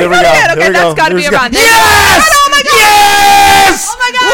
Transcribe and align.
Here 0.00 0.08
we 0.08 0.14
go. 0.16 0.20
Okay, 0.20 0.30
Here 0.30 0.56
we 0.56 0.72
that's 0.72 0.84
go. 0.84 0.94
gotta 0.94 1.14
be 1.14 1.20
Here's 1.22 1.28
a 1.28 1.36
go- 1.36 1.36
run. 1.42 1.52
Yes! 1.52 2.28
Oh 2.32 2.48
my 2.50 2.62
God! 2.62 2.74
Yes! 2.80 3.86
Oh 3.90 3.96
my 4.00 4.10
god! 4.16 4.30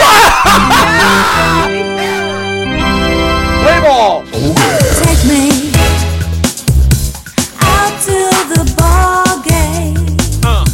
Play 3.67 3.81
ball. 3.81 4.23
Take 5.03 5.23
me 5.27 5.43
out 7.61 7.95
to 8.03 8.19
the 8.55 8.63
ball 8.79 9.43
game. 9.43 9.97
Uh, 10.45 10.65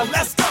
on, 0.00 0.10
let's 0.12 0.34
go. 0.34 0.44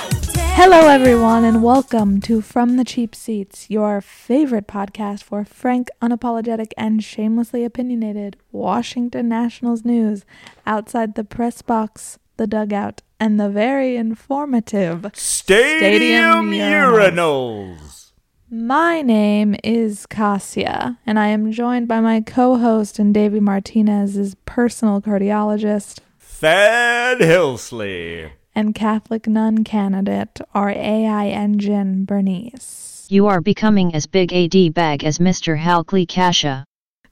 Hello, 0.56 0.88
everyone, 0.90 1.46
and 1.46 1.64
welcome 1.64 2.20
to 2.22 2.42
From 2.42 2.76
the 2.78 2.84
Cheap 2.84 3.16
Seats, 3.16 3.70
your 3.70 4.02
favorite 4.02 4.68
podcast 4.68 5.24
for 5.24 5.46
frank, 5.46 5.88
unapologetic, 6.02 6.72
and 6.78 7.02
shamelessly 7.04 7.64
opinionated 7.64 8.36
Washington 8.52 9.30
Nationals 9.30 9.86
news 9.86 10.26
outside 10.66 11.16
the 11.16 11.24
press 11.24 11.62
box, 11.62 12.20
the 12.38 12.48
dugout, 12.48 13.02
and 13.20 13.40
the 13.40 13.50
very 13.50 13.96
informative. 13.96 15.10
Stadium, 15.14 15.80
Stadium 15.80 16.52
urinals. 16.52 18.12
My 18.50 19.02
name 19.02 19.56
is 19.64 20.06
Cassia, 20.06 21.00
and 21.06 21.20
I 21.20 21.28
am 21.28 21.52
joined 21.52 21.88
by 21.88 22.00
my 22.00 22.22
co 22.22 22.58
host 22.58 22.98
and 23.00 23.14
Davey 23.14 23.40
Martinez's 23.42 24.36
personal 24.46 25.02
cardiologist 25.02 26.00
Thad 26.20 27.20
Hilsley. 27.20 28.32
and 28.56 28.74
Catholic 28.74 29.28
nun 29.28 29.64
candidate, 29.64 30.40
our 30.54 30.70
AI 30.70 31.28
engine, 31.28 32.06
Bernice. 32.06 33.06
You 33.10 33.28
are 33.28 33.42
becoming 33.42 33.94
as 33.96 34.06
big 34.06 34.32
a 34.34 34.48
D-bag 34.48 35.04
as 35.04 35.18
Mr. 35.18 35.58
Halkley 35.58 36.06
Kasha. 36.06 36.64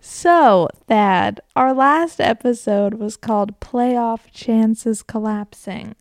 So, 0.08 0.70
Thad, 0.88 1.42
our 1.56 1.74
last 1.74 2.22
episode 2.22 2.94
was 2.94 3.18
called 3.18 3.60
Playoff 3.60 4.32
Chances 4.32 5.02
Collapsing 5.02 5.96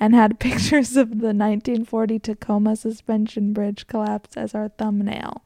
and 0.00 0.14
had 0.14 0.40
pictures 0.40 0.96
of 0.96 1.10
the 1.10 1.34
1940 1.34 2.18
Tacoma 2.18 2.76
suspension 2.76 3.52
bridge 3.52 3.86
collapse 3.86 4.38
as 4.38 4.54
our 4.54 4.70
thumbnail. 4.70 5.42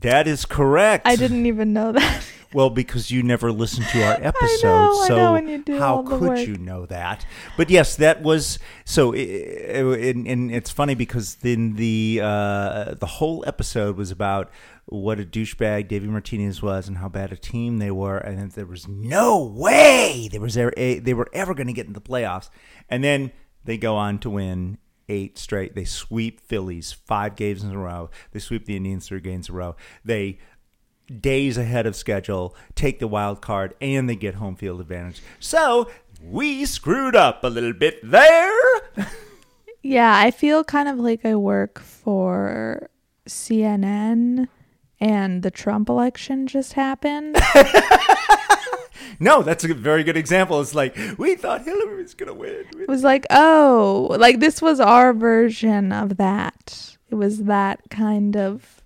That 0.00 0.26
is 0.26 0.44
correct. 0.44 1.06
I 1.06 1.16
didn't 1.16 1.46
even 1.46 1.72
know 1.72 1.92
that. 2.00 2.24
Well, 2.52 2.70
because 2.70 3.12
you 3.12 3.22
never 3.22 3.52
listened 3.52 3.86
to 3.92 4.02
our 4.02 4.14
episode, 4.20 4.64
know, 4.64 5.00
I 5.02 5.06
so 5.06 5.16
know 5.16 5.32
when 5.34 5.48
you 5.48 5.58
do 5.58 5.78
how 5.78 6.02
could 6.02 6.20
work. 6.20 6.38
you 6.40 6.56
know 6.56 6.84
that? 6.86 7.24
But 7.56 7.70
yes, 7.70 7.94
that 7.96 8.22
was 8.22 8.58
so. 8.84 9.12
And, 9.12 10.26
and 10.26 10.50
it's 10.50 10.70
funny 10.70 10.94
because 10.96 11.36
then 11.36 11.76
the 11.76 12.20
uh, 12.22 12.94
the 12.94 13.06
whole 13.06 13.44
episode 13.46 13.96
was 13.96 14.10
about 14.10 14.50
what 14.86 15.20
a 15.20 15.24
douchebag 15.24 15.86
Davey 15.86 16.08
Martinez 16.08 16.60
was 16.60 16.88
and 16.88 16.98
how 16.98 17.08
bad 17.08 17.30
a 17.30 17.36
team 17.36 17.78
they 17.78 17.92
were, 17.92 18.18
and 18.18 18.50
there 18.52 18.66
was 18.66 18.88
no 18.88 19.44
way 19.44 20.28
there 20.32 20.40
was 20.40 20.56
ever, 20.56 20.72
they 20.76 21.14
were 21.14 21.28
ever 21.32 21.54
going 21.54 21.68
to 21.68 21.72
get 21.72 21.86
in 21.86 21.92
the 21.92 22.00
playoffs, 22.00 22.50
and 22.88 23.04
then 23.04 23.30
they 23.64 23.78
go 23.78 23.94
on 23.94 24.18
to 24.18 24.30
win 24.30 24.78
eight 25.10 25.36
straight. 25.36 25.74
They 25.74 25.84
sweep 25.84 26.40
Phillies 26.40 26.92
five 26.92 27.36
games 27.36 27.62
in 27.62 27.72
a 27.72 27.78
row. 27.78 28.08
They 28.30 28.38
sweep 28.38 28.64
the 28.64 28.76
Indians 28.76 29.08
three 29.08 29.20
games 29.20 29.48
in 29.48 29.54
a 29.54 29.58
row. 29.58 29.76
They 30.04 30.38
days 31.20 31.58
ahead 31.58 31.86
of 31.86 31.96
schedule, 31.96 32.54
take 32.76 33.00
the 33.00 33.08
wild 33.08 33.42
card, 33.42 33.74
and 33.80 34.08
they 34.08 34.14
get 34.14 34.36
home 34.36 34.54
field 34.54 34.80
advantage. 34.80 35.20
So 35.40 35.90
we 36.22 36.64
screwed 36.64 37.16
up 37.16 37.42
a 37.42 37.48
little 37.48 37.72
bit 37.72 37.98
there. 38.02 38.52
yeah, 39.82 40.16
I 40.16 40.30
feel 40.30 40.62
kind 40.62 40.88
of 40.88 40.98
like 40.98 41.24
I 41.24 41.34
work 41.34 41.80
for 41.80 42.88
CNN 43.28 44.48
and 45.00 45.42
the 45.42 45.50
Trump 45.50 45.88
election 45.88 46.46
just 46.46 46.74
happened. 46.74 47.36
No, 49.18 49.42
that's 49.42 49.64
a 49.64 49.74
very 49.74 50.04
good 50.04 50.16
example. 50.16 50.60
It's 50.60 50.74
like 50.74 50.96
we 51.18 51.34
thought 51.34 51.64
Hillary 51.64 52.02
was 52.02 52.14
gonna 52.14 52.34
win. 52.34 52.66
It 52.78 52.88
was 52.88 53.02
like, 53.02 53.26
oh, 53.30 54.08
like 54.18 54.40
this 54.40 54.62
was 54.62 54.78
our 54.80 55.12
version 55.12 55.92
of 55.92 56.16
that. 56.18 56.96
It 57.10 57.14
was 57.16 57.44
that 57.44 57.80
kind 57.90 58.36
of 58.36 58.80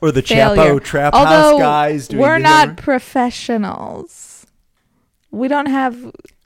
Or 0.00 0.10
the 0.12 0.22
failure. 0.22 0.74
Chapo 0.76 0.82
Trap 0.82 1.14
Although 1.14 1.58
House 1.58 1.60
guys. 1.60 2.08
Doing 2.08 2.22
we're 2.22 2.38
not 2.38 2.60
Hillary- 2.68 2.76
professionals. 2.76 4.46
We 5.30 5.46
don't 5.48 5.66
have 5.66 5.96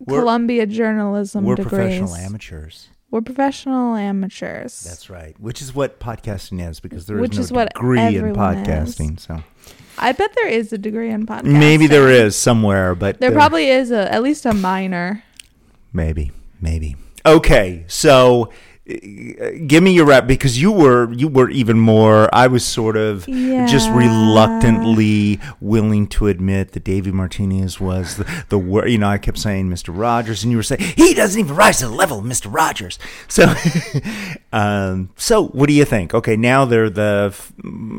We're- 0.00 0.20
Columbia 0.20 0.66
journalism 0.66 1.44
We're 1.44 1.54
degrees. 1.54 1.70
professional 1.70 2.14
amateurs. 2.16 2.88
We're 3.14 3.20
professional 3.20 3.94
amateurs. 3.94 4.80
That's 4.82 5.08
right. 5.08 5.38
Which 5.38 5.62
is 5.62 5.72
what 5.72 6.00
podcasting 6.00 6.68
is 6.68 6.80
because 6.80 7.06
there 7.06 7.14
is 7.18 7.20
Which 7.20 7.36
no 7.36 7.42
is 7.42 7.52
what 7.52 7.72
degree 7.72 8.00
in 8.00 8.16
everyone 8.16 8.58
is. 8.58 8.66
podcasting. 8.66 9.20
So 9.20 9.40
I 9.96 10.10
bet 10.10 10.34
there 10.34 10.48
is 10.48 10.72
a 10.72 10.78
degree 10.78 11.10
in 11.10 11.24
podcasting. 11.24 11.60
maybe 11.60 11.86
there 11.86 12.10
is 12.10 12.34
somewhere, 12.34 12.96
but 12.96 13.20
There 13.20 13.30
uh, 13.30 13.34
probably 13.34 13.68
is 13.68 13.92
a 13.92 14.12
at 14.12 14.24
least 14.24 14.46
a 14.46 14.52
minor. 14.52 15.22
Maybe, 15.92 16.32
maybe. 16.60 16.96
Okay, 17.24 17.84
so 17.86 18.50
give 18.86 19.82
me 19.82 19.92
your 19.92 20.04
rep 20.04 20.26
because 20.26 20.60
you 20.60 20.70
were 20.70 21.10
you 21.12 21.26
were 21.26 21.48
even 21.48 21.78
more. 21.78 22.28
I 22.34 22.46
was 22.48 22.64
sort 22.66 22.96
of 22.96 23.26
just 23.26 23.88
reluctantly 23.90 25.40
willing 25.60 26.06
to 26.08 26.26
admit 26.26 26.72
that 26.72 26.84
Davey 26.84 27.10
Martinez 27.10 27.80
was 27.80 28.16
the, 28.18 28.44
the 28.50 28.58
wor- 28.58 28.86
You 28.86 28.98
know, 28.98 29.08
I 29.08 29.16
kept 29.16 29.38
saying 29.38 29.70
Mr. 29.70 29.96
Rogers, 29.96 30.42
and 30.42 30.50
you 30.50 30.58
were 30.58 30.62
saying 30.62 30.82
he 30.82 31.14
doesn't 31.14 31.40
even 31.40 31.56
rise 31.56 31.78
to 31.78 31.88
the 31.88 31.94
level 31.94 32.18
of 32.18 32.24
Mr. 32.26 32.52
Rogers. 32.52 32.98
So, 33.26 33.54
um, 34.52 35.10
so 35.16 35.46
what 35.46 35.68
do 35.68 35.72
you 35.72 35.86
think? 35.86 36.12
Okay, 36.12 36.36
now 36.36 36.66
they're 36.66 36.90
the 36.90 37.28
f- 37.32 37.52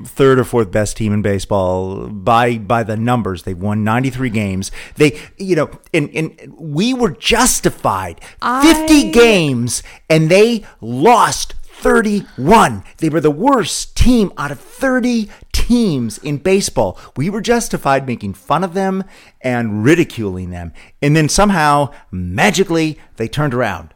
third 0.06 0.38
or 0.38 0.44
fourth 0.44 0.70
best 0.70 0.98
team 0.98 1.14
in 1.14 1.24
baseball 1.24 2.08
by 2.08 2.60
by 2.60 2.84
the 2.84 2.96
numbers. 2.96 3.42
They've 3.42 3.58
won 3.58 3.84
93 3.84 4.30
games. 4.30 4.72
They, 4.98 5.20
you 5.38 5.56
know, 5.56 5.72
and 5.94 6.10
and 6.16 6.54
we 6.60 6.94
were 6.94 7.12
justified 7.12 8.22
50 8.42 9.10
games, 9.12 9.82
and 10.10 10.30
they 10.30 10.64
lost 10.86 11.54
31. 11.64 12.84
They 12.98 13.10
were 13.10 13.20
the 13.20 13.32
worst 13.32 13.98
team 13.98 14.32
out 14.38 14.52
of 14.52 14.60
30 14.60 15.30
teams 15.52 16.18
in 16.20 16.38
baseball. 16.38 16.98
We 17.18 17.30
were 17.30 17.42
justified 17.42 18.08
making 18.08 18.36
fun 18.36 18.64
of 18.64 18.74
them 18.74 19.04
and 19.42 19.84
ridiculing 19.84 20.52
them, 20.52 20.74
and 21.02 21.16
then 21.16 21.30
somehow 21.30 21.92
magically 22.12 23.00
they 23.18 23.28
turned 23.28 23.54
around. 23.54 23.94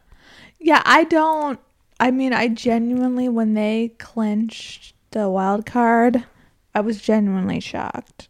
Yeah, 0.58 0.82
I 0.84 1.04
don't. 1.04 1.58
I 1.98 2.10
mean, 2.10 2.32
I 2.32 2.48
genuinely, 2.48 3.28
when 3.28 3.54
they 3.54 3.92
clinched 3.98 4.94
the 5.10 5.28
wild 5.28 5.66
card, 5.66 6.24
I 6.74 6.80
was 6.80 7.00
genuinely 7.00 7.60
shocked. 7.60 8.28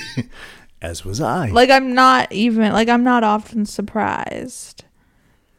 As 0.82 1.04
was 1.04 1.20
I. 1.20 1.48
Like, 1.50 1.70
I'm 1.70 1.94
not 1.94 2.32
even, 2.32 2.72
like, 2.72 2.88
I'm 2.88 3.04
not 3.04 3.24
often 3.24 3.64
surprised. 3.66 4.84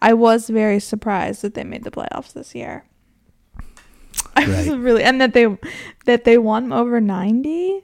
I 0.01 0.13
was 0.13 0.49
very 0.49 0.79
surprised 0.79 1.41
that 1.41 1.53
they 1.53 1.63
made 1.63 1.83
the 1.83 1.91
playoffs 1.91 2.33
this 2.33 2.53
year. 2.53 2.85
I 4.35 4.47
was 4.47 4.67
really, 4.69 5.03
and 5.03 5.19
that 5.21 5.33
they, 5.33 5.57
that 6.05 6.23
they 6.23 6.37
won 6.37 6.71
over 6.71 7.01
90. 7.01 7.83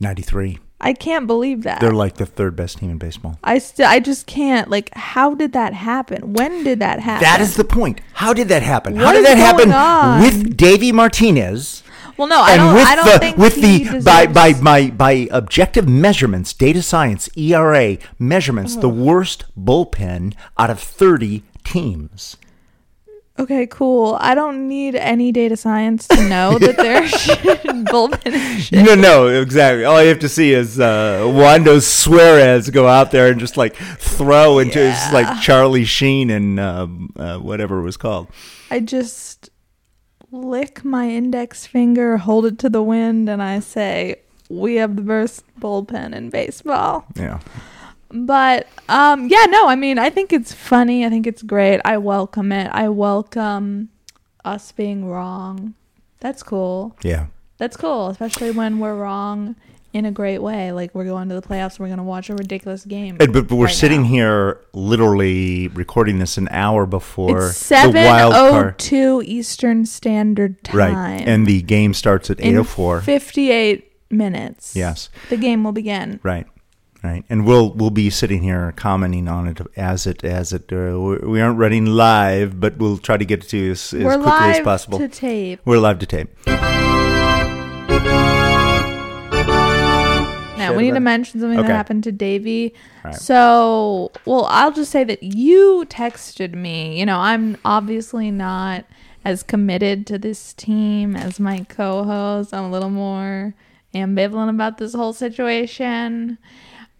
93. 0.00 0.58
I 0.80 0.92
can't 0.94 1.28
believe 1.28 1.62
that. 1.62 1.80
They're 1.80 1.92
like 1.92 2.14
the 2.16 2.26
third 2.26 2.56
best 2.56 2.78
team 2.78 2.90
in 2.90 2.98
baseball. 2.98 3.38
I 3.44 3.58
still, 3.58 3.86
I 3.86 4.00
just 4.00 4.26
can't. 4.26 4.68
Like, 4.68 4.92
how 4.94 5.32
did 5.36 5.52
that 5.52 5.74
happen? 5.74 6.32
When 6.32 6.64
did 6.64 6.80
that 6.80 6.98
happen? 6.98 7.22
That 7.22 7.40
is 7.40 7.54
the 7.54 7.64
point. 7.64 8.00
How 8.14 8.32
did 8.34 8.48
that 8.48 8.64
happen? 8.64 8.96
How 8.96 9.12
did 9.12 9.24
that 9.24 9.36
happen 9.38 9.70
on? 9.70 10.20
with 10.22 10.56
Davey 10.56 10.90
Martinez? 10.90 11.84
well, 12.16 12.26
no, 12.26 12.42
I 12.42 12.50
and 12.52 12.58
don't. 12.60 12.74
with 12.74 12.86
I 12.88 12.94
don't 12.96 13.06
the 13.06 13.18
think 13.20 13.36
with 13.36 13.54
he 13.54 13.84
the 13.84 14.00
by 14.02 14.26
by 14.26 14.48
deserves- 14.48 14.60
by 14.64 14.90
by 14.90 15.28
objective 15.30 15.88
measurements, 15.88 16.52
data 16.52 16.82
science, 16.82 17.28
ERA 17.36 17.96
measurements, 18.18 18.74
the 18.74 18.88
Uh-huh. 18.90 19.04
worst 19.04 19.44
bullpen 19.56 20.34
out 20.58 20.68
of 20.68 20.80
30 20.80 21.44
teams. 21.64 22.36
Okay, 23.38 23.66
cool. 23.66 24.18
I 24.20 24.34
don't 24.34 24.68
need 24.68 24.94
any 24.94 25.32
data 25.32 25.56
science 25.56 26.06
to 26.08 26.28
know 26.28 26.58
that 26.58 27.08
shit 27.08 27.62
bullpen. 27.86 28.84
No, 28.84 28.94
no, 28.94 29.26
exactly. 29.28 29.84
All 29.84 30.02
you 30.02 30.08
have 30.10 30.18
to 30.18 30.28
see 30.28 30.52
is 30.52 30.78
uh, 30.78 31.20
Wando 31.22 31.82
Suarez 31.82 32.68
go 32.68 32.86
out 32.86 33.10
there 33.10 33.28
and 33.28 33.40
just 33.40 33.56
like 33.56 33.74
throw 33.74 34.58
into 34.58 34.80
it's 34.80 35.12
like 35.12 35.40
Charlie 35.40 35.86
Sheen 35.86 36.28
and 36.30 36.60
um, 36.60 37.12
uh, 37.16 37.38
whatever 37.38 37.80
it 37.80 37.84
was 37.84 37.96
called. 37.96 38.28
I 38.70 38.80
just 38.80 39.48
lick 40.30 40.84
my 40.84 41.08
index 41.08 41.66
finger, 41.66 42.18
hold 42.18 42.44
it 42.46 42.58
to 42.60 42.68
the 42.70 42.82
wind, 42.82 43.30
and 43.30 43.42
I 43.42 43.60
say, 43.60 44.16
"We 44.50 44.76
have 44.76 44.94
the 44.94 45.02
best 45.02 45.42
bullpen 45.58 46.14
in 46.14 46.28
baseball." 46.28 47.06
Yeah. 47.16 47.40
But 48.12 48.68
um, 48.88 49.28
yeah, 49.28 49.46
no, 49.46 49.68
I 49.68 49.74
mean, 49.74 49.98
I 49.98 50.10
think 50.10 50.32
it's 50.32 50.52
funny. 50.52 51.04
I 51.06 51.08
think 51.08 51.26
it's 51.26 51.42
great. 51.42 51.80
I 51.84 51.96
welcome 51.98 52.52
it. 52.52 52.68
I 52.72 52.88
welcome 52.88 53.88
us 54.44 54.70
being 54.72 55.06
wrong. 55.06 55.74
That's 56.20 56.42
cool. 56.42 56.96
Yeah. 57.02 57.26
That's 57.58 57.76
cool, 57.76 58.08
especially 58.08 58.50
when 58.50 58.78
we're 58.80 58.94
wrong 58.96 59.56
in 59.92 60.04
a 60.04 60.10
great 60.10 60.38
way. 60.42 60.72
Like 60.72 60.94
we're 60.94 61.04
going 61.04 61.28
to 61.28 61.34
the 61.34 61.42
playoffs, 61.42 61.78
we're 61.78 61.86
going 61.86 61.98
to 61.98 62.02
watch 62.04 62.28
a 62.28 62.34
ridiculous 62.34 62.84
game. 62.84 63.16
But, 63.16 63.32
but 63.32 63.50
we're 63.50 63.66
right 63.66 63.74
sitting 63.74 64.02
now. 64.02 64.08
here 64.08 64.60
literally 64.72 65.68
recording 65.68 66.18
this 66.18 66.36
an 66.38 66.48
hour 66.50 66.86
before 66.86 67.48
It's 67.48 67.68
the 67.68 67.92
wild 67.94 68.34
oh 68.34 68.50
card. 68.50 68.78
two 68.78 69.22
Eastern 69.24 69.86
Standard 69.86 70.62
Time. 70.64 70.76
Right. 70.94 71.22
And 71.26 71.46
the 71.46 71.62
game 71.62 71.94
starts 71.94 72.30
at 72.30 72.40
in 72.40 72.54
8.04. 72.56 73.02
fifty-eight 73.04 73.92
minutes. 74.10 74.74
Yes. 74.76 75.08
the 75.30 75.36
game 75.36 75.62
will 75.64 75.72
begin. 75.72 76.20
Right. 76.22 76.46
Right? 77.02 77.24
And 77.28 77.44
we'll 77.46 77.72
we'll 77.72 77.90
be 77.90 78.10
sitting 78.10 78.42
here 78.42 78.72
commenting 78.76 79.28
on 79.28 79.48
it 79.48 79.60
as 79.76 80.06
it 80.06 80.22
as 80.24 80.52
it. 80.52 80.72
Uh, 80.72 80.98
we- 81.22 81.40
aren't 81.40 81.58
running 81.58 81.86
live, 81.86 82.58
but 82.60 82.76
we'll 82.78 82.98
try 82.98 83.16
to 83.16 83.24
get 83.24 83.44
it 83.44 83.48
to 83.50 83.56
you 83.58 83.70
as, 83.72 83.92
as 83.94 84.04
We're 84.04 84.14
quickly 84.14 84.30
live 84.30 84.56
as 84.56 84.60
possible. 84.60 84.98
to 84.98 85.08
tape. 85.08 85.60
We're 85.64 85.78
live 85.78 85.98
to 86.00 86.06
tape. 86.06 86.28
Now 90.58 90.74
we 90.76 90.84
need 90.84 90.94
to 90.94 91.00
mention 91.00 91.40
something 91.40 91.58
Okay. 91.58 91.66
that 91.66 91.74
happened 91.74 92.04
to 92.04 92.12
Davey. 92.12 92.72
Right. 93.04 93.14
So, 93.16 94.12
well, 94.24 94.44
I'll 94.48 94.70
just 94.70 94.92
say 94.92 95.02
that 95.02 95.20
you 95.24 95.84
texted 95.88 96.54
me. 96.54 97.00
You 97.00 97.06
know, 97.06 97.18
I'm 97.18 97.56
obviously 97.64 98.30
not 98.30 98.84
as 99.24 99.42
committed 99.42 100.06
to 100.08 100.18
this 100.18 100.52
team 100.52 101.16
as 101.16 101.40
my 101.40 101.66
co-host. 101.68 102.54
I'm 102.54 102.64
a 102.64 102.70
little 102.70 102.90
more 102.90 103.54
ambivalent 103.92 104.50
about 104.50 104.78
this 104.78 104.94
whole 104.94 105.12
situation, 105.12 106.38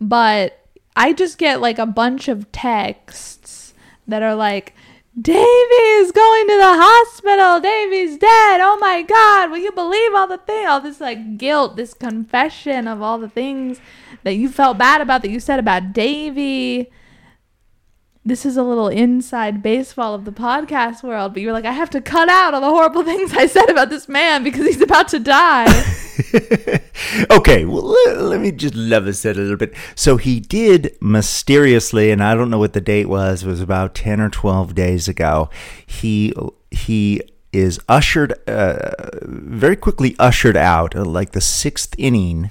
but 0.02 0.58
I 0.96 1.12
just 1.12 1.38
get 1.38 1.60
like 1.60 1.78
a 1.78 1.86
bunch 1.86 2.28
of 2.28 2.50
texts 2.52 3.74
that 4.06 4.22
are 4.22 4.34
like. 4.34 4.74
Davey 5.20 5.36
is 5.38 6.10
going 6.10 6.46
to 6.48 6.56
the 6.56 6.74
hospital. 6.74 7.60
Davey's 7.60 8.16
dead. 8.16 8.62
Oh 8.62 8.78
my 8.80 9.02
God. 9.02 9.50
Will 9.50 9.58
you 9.58 9.70
believe 9.70 10.14
all 10.14 10.26
the 10.26 10.38
things? 10.38 10.66
All 10.66 10.80
this 10.80 11.02
like 11.02 11.36
guilt, 11.36 11.76
this 11.76 11.92
confession 11.92 12.88
of 12.88 13.02
all 13.02 13.18
the 13.18 13.28
things 13.28 13.78
that 14.22 14.36
you 14.36 14.48
felt 14.48 14.78
bad 14.78 15.02
about 15.02 15.20
that 15.20 15.30
you 15.30 15.38
said 15.38 15.58
about 15.58 15.92
Davey. 15.92 16.90
This 18.24 18.46
is 18.46 18.56
a 18.56 18.62
little 18.62 18.86
inside 18.86 19.64
baseball 19.64 20.14
of 20.14 20.24
the 20.24 20.30
podcast 20.30 21.02
world, 21.02 21.32
but 21.32 21.42
you're 21.42 21.52
like, 21.52 21.64
I 21.64 21.72
have 21.72 21.90
to 21.90 22.00
cut 22.00 22.28
out 22.28 22.54
all 22.54 22.60
the 22.60 22.68
horrible 22.68 23.02
things 23.04 23.32
I 23.32 23.46
said 23.46 23.68
about 23.68 23.90
this 23.90 24.08
man 24.08 24.44
because 24.44 24.64
he's 24.64 24.80
about 24.80 25.08
to 25.08 25.18
die. 25.18 25.66
okay, 27.32 27.64
well, 27.64 27.82
let, 27.82 28.18
let 28.18 28.40
me 28.40 28.52
just 28.52 28.76
level 28.76 29.12
set 29.12 29.36
a 29.36 29.40
little 29.40 29.56
bit. 29.56 29.74
So 29.96 30.18
he 30.18 30.38
did 30.38 30.96
mysteriously, 31.00 32.12
and 32.12 32.22
I 32.22 32.36
don't 32.36 32.48
know 32.48 32.60
what 32.60 32.74
the 32.74 32.80
date 32.80 33.08
was. 33.08 33.42
It 33.42 33.48
was 33.48 33.60
about 33.60 33.96
ten 33.96 34.20
or 34.20 34.30
twelve 34.30 34.76
days 34.76 35.08
ago. 35.08 35.50
He 35.84 36.32
he 36.70 37.22
is 37.52 37.80
ushered 37.88 38.34
uh, 38.48 38.92
very 39.22 39.74
quickly 39.74 40.14
ushered 40.20 40.56
out, 40.56 40.94
uh, 40.94 41.04
like 41.04 41.32
the 41.32 41.40
sixth 41.40 41.96
inning 41.98 42.50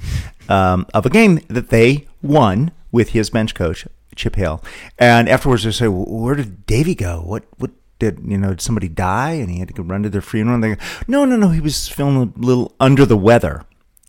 um, 0.50 0.86
of 0.94 1.06
a 1.06 1.10
game 1.10 1.40
that 1.48 1.70
they 1.70 2.08
won 2.22 2.72
with 2.92 3.12
his 3.12 3.30
bench 3.30 3.56
coach 3.56 3.88
Chip 4.16 4.36
Hale. 4.36 4.64
And 4.98 5.30
afterwards, 5.30 5.64
they 5.64 5.72
say, 5.72 5.88
well, 5.88 6.06
"Where 6.06 6.36
did 6.36 6.66
Davey 6.66 6.96
go? 6.96 7.22
What 7.26 7.46
what?" 7.58 7.72
Did 8.00 8.22
you 8.26 8.40
know? 8.40 8.50
Did 8.50 8.62
somebody 8.62 8.90
die 8.90 9.34
and 9.34 9.52
he 9.52 9.60
had 9.60 9.68
to 9.68 9.76
go 9.76 9.84
run 9.84 10.02
to 10.02 10.10
their 10.10 10.24
funeral? 10.24 10.56
And 10.56 10.64
they 10.64 10.74
go, 10.74 10.82
no, 11.08 11.24
no, 11.24 11.36
no. 11.36 11.50
He 11.50 11.60
was 11.60 11.88
feeling 11.88 12.34
a 12.36 12.40
little 12.40 12.74
under 12.80 13.06
the 13.06 13.16
weather 13.16 13.64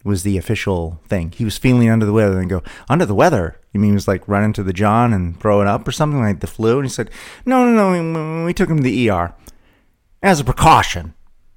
was 0.04 0.22
the 0.22 0.36
official 0.36 1.00
thing. 1.08 1.32
He 1.32 1.44
was 1.44 1.58
feeling 1.58 1.88
under 1.88 2.06
the 2.06 2.12
weather 2.12 2.40
and 2.40 2.50
go, 2.50 2.62
under 2.88 3.06
the 3.06 3.14
weather? 3.14 3.60
You 3.72 3.80
mean 3.80 3.90
he 3.90 3.94
was 3.94 4.08
like 4.08 4.26
running 4.26 4.52
to 4.54 4.62
the 4.62 4.72
John 4.72 5.12
and 5.12 5.38
throwing 5.38 5.68
up 5.68 5.86
or 5.86 5.92
something 5.92 6.20
like 6.20 6.40
the 6.40 6.46
flu? 6.46 6.78
And 6.78 6.86
he 6.86 6.90
said, 6.90 7.10
no, 7.46 7.68
no, 7.68 7.92
no. 7.92 8.38
We, 8.40 8.44
we 8.46 8.54
took 8.54 8.68
him 8.68 8.78
to 8.78 8.82
the 8.82 9.10
ER 9.10 9.34
as 10.22 10.40
a 10.40 10.44
precaution. 10.44 11.14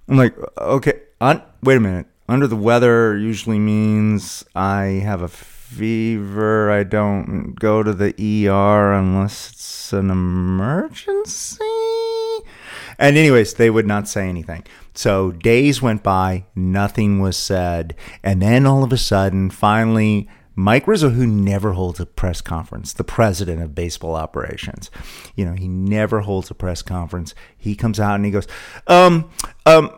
I'm 0.07 0.17
like, 0.17 0.35
okay, 0.57 1.01
un- 1.19 1.41
wait 1.63 1.77
a 1.77 1.79
minute. 1.79 2.07
Under 2.27 2.47
the 2.47 2.55
weather 2.55 3.17
usually 3.17 3.59
means 3.59 4.43
I 4.55 5.01
have 5.03 5.21
a 5.21 5.27
fever. 5.77 6.71
I 6.71 6.83
don't 6.83 7.55
go 7.55 7.83
to 7.83 7.93
the 7.93 8.13
ER 8.47 8.93
unless 8.93 9.51
it's 9.51 9.93
an 9.93 10.09
emergency. 10.09 11.59
And 12.97 13.17
anyways, 13.17 13.55
they 13.55 13.69
would 13.69 13.85
not 13.85 14.07
say 14.07 14.29
anything. 14.29 14.63
So 14.93 15.31
days 15.31 15.81
went 15.81 16.03
by, 16.03 16.45
nothing 16.55 17.19
was 17.19 17.35
said, 17.35 17.95
and 18.23 18.41
then 18.41 18.65
all 18.65 18.83
of 18.83 18.93
a 18.93 18.97
sudden, 18.97 19.49
finally, 19.49 20.29
Mike 20.55 20.87
Rizzo, 20.87 21.09
who 21.09 21.27
never 21.27 21.73
holds 21.73 21.99
a 21.99 22.05
press 22.05 22.39
conference, 22.39 22.93
the 22.93 23.03
president 23.03 23.61
of 23.61 23.75
baseball 23.75 24.15
operations, 24.15 24.89
you 25.35 25.43
know, 25.43 25.53
he 25.53 25.67
never 25.67 26.21
holds 26.21 26.49
a 26.49 26.53
press 26.53 26.81
conference. 26.81 27.35
He 27.57 27.75
comes 27.75 27.99
out 27.99 28.15
and 28.15 28.23
he 28.23 28.31
goes, 28.31 28.47
um, 28.87 29.29
um, 29.65 29.91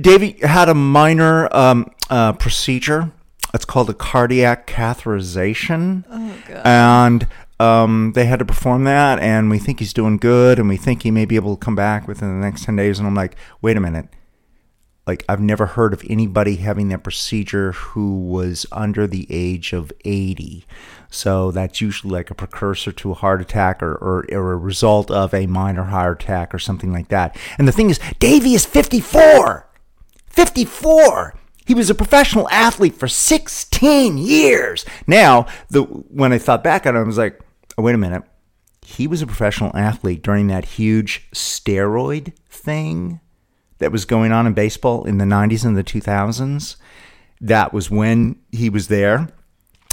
Davey 0.00 0.36
had 0.42 0.68
a 0.68 0.74
minor 0.74 1.48
um, 1.54 1.92
uh, 2.08 2.32
procedure. 2.32 3.12
It's 3.52 3.64
called 3.64 3.90
a 3.90 3.94
cardiac 3.94 4.66
catheterization. 4.66 6.04
And 6.64 7.26
um, 7.58 8.12
they 8.14 8.24
had 8.24 8.38
to 8.38 8.44
perform 8.44 8.84
that, 8.84 9.18
and 9.18 9.50
we 9.50 9.58
think 9.58 9.80
he's 9.80 9.92
doing 9.92 10.16
good, 10.16 10.58
and 10.58 10.68
we 10.68 10.78
think 10.78 11.02
he 11.02 11.10
may 11.10 11.26
be 11.26 11.36
able 11.36 11.56
to 11.56 11.64
come 11.64 11.76
back 11.76 12.08
within 12.08 12.28
the 12.28 12.46
next 12.46 12.64
10 12.64 12.76
days. 12.76 12.98
And 12.98 13.06
I'm 13.06 13.14
like, 13.14 13.36
wait 13.60 13.76
a 13.76 13.80
minute. 13.80 14.08
Like, 15.06 15.24
I've 15.28 15.40
never 15.40 15.66
heard 15.66 15.92
of 15.92 16.02
anybody 16.08 16.56
having 16.56 16.88
that 16.88 17.02
procedure 17.02 17.72
who 17.72 18.20
was 18.20 18.64
under 18.70 19.06
the 19.06 19.26
age 19.28 19.72
of 19.72 19.92
80. 20.04 20.64
So 21.10 21.50
that's 21.50 21.80
usually 21.80 22.12
like 22.12 22.30
a 22.30 22.34
precursor 22.34 22.92
to 22.92 23.10
a 23.10 23.14
heart 23.14 23.40
attack 23.40 23.82
or, 23.82 23.94
or, 23.94 24.24
or 24.32 24.52
a 24.52 24.56
result 24.56 25.10
of 25.10 25.34
a 25.34 25.46
minor 25.46 25.84
heart 25.84 26.22
attack 26.22 26.54
or 26.54 26.58
something 26.58 26.92
like 26.92 27.08
that. 27.08 27.36
And 27.58 27.66
the 27.66 27.72
thing 27.72 27.90
is, 27.90 27.98
Davey 28.20 28.54
is 28.54 28.64
54. 28.64 29.66
54. 30.28 31.34
He 31.70 31.74
was 31.74 31.88
a 31.88 31.94
professional 31.94 32.48
athlete 32.50 32.96
for 32.96 33.06
16 33.06 34.18
years. 34.18 34.84
Now, 35.06 35.46
the 35.68 35.82
when 35.82 36.32
I 36.32 36.38
thought 36.38 36.64
back 36.64 36.84
on 36.84 36.96
it, 36.96 36.98
I 36.98 37.04
was 37.04 37.16
like, 37.16 37.38
oh, 37.78 37.82
wait 37.84 37.94
a 37.94 37.96
minute. 37.96 38.24
He 38.84 39.06
was 39.06 39.22
a 39.22 39.26
professional 39.28 39.70
athlete 39.76 40.20
during 40.20 40.48
that 40.48 40.64
huge 40.64 41.30
steroid 41.30 42.32
thing 42.48 43.20
that 43.78 43.92
was 43.92 44.04
going 44.04 44.32
on 44.32 44.48
in 44.48 44.52
baseball 44.52 45.04
in 45.04 45.18
the 45.18 45.24
90s 45.24 45.64
and 45.64 45.76
the 45.76 45.84
2000s. 45.84 46.74
That 47.40 47.72
was 47.72 47.88
when 47.88 48.40
he 48.50 48.68
was 48.68 48.88
there. 48.88 49.28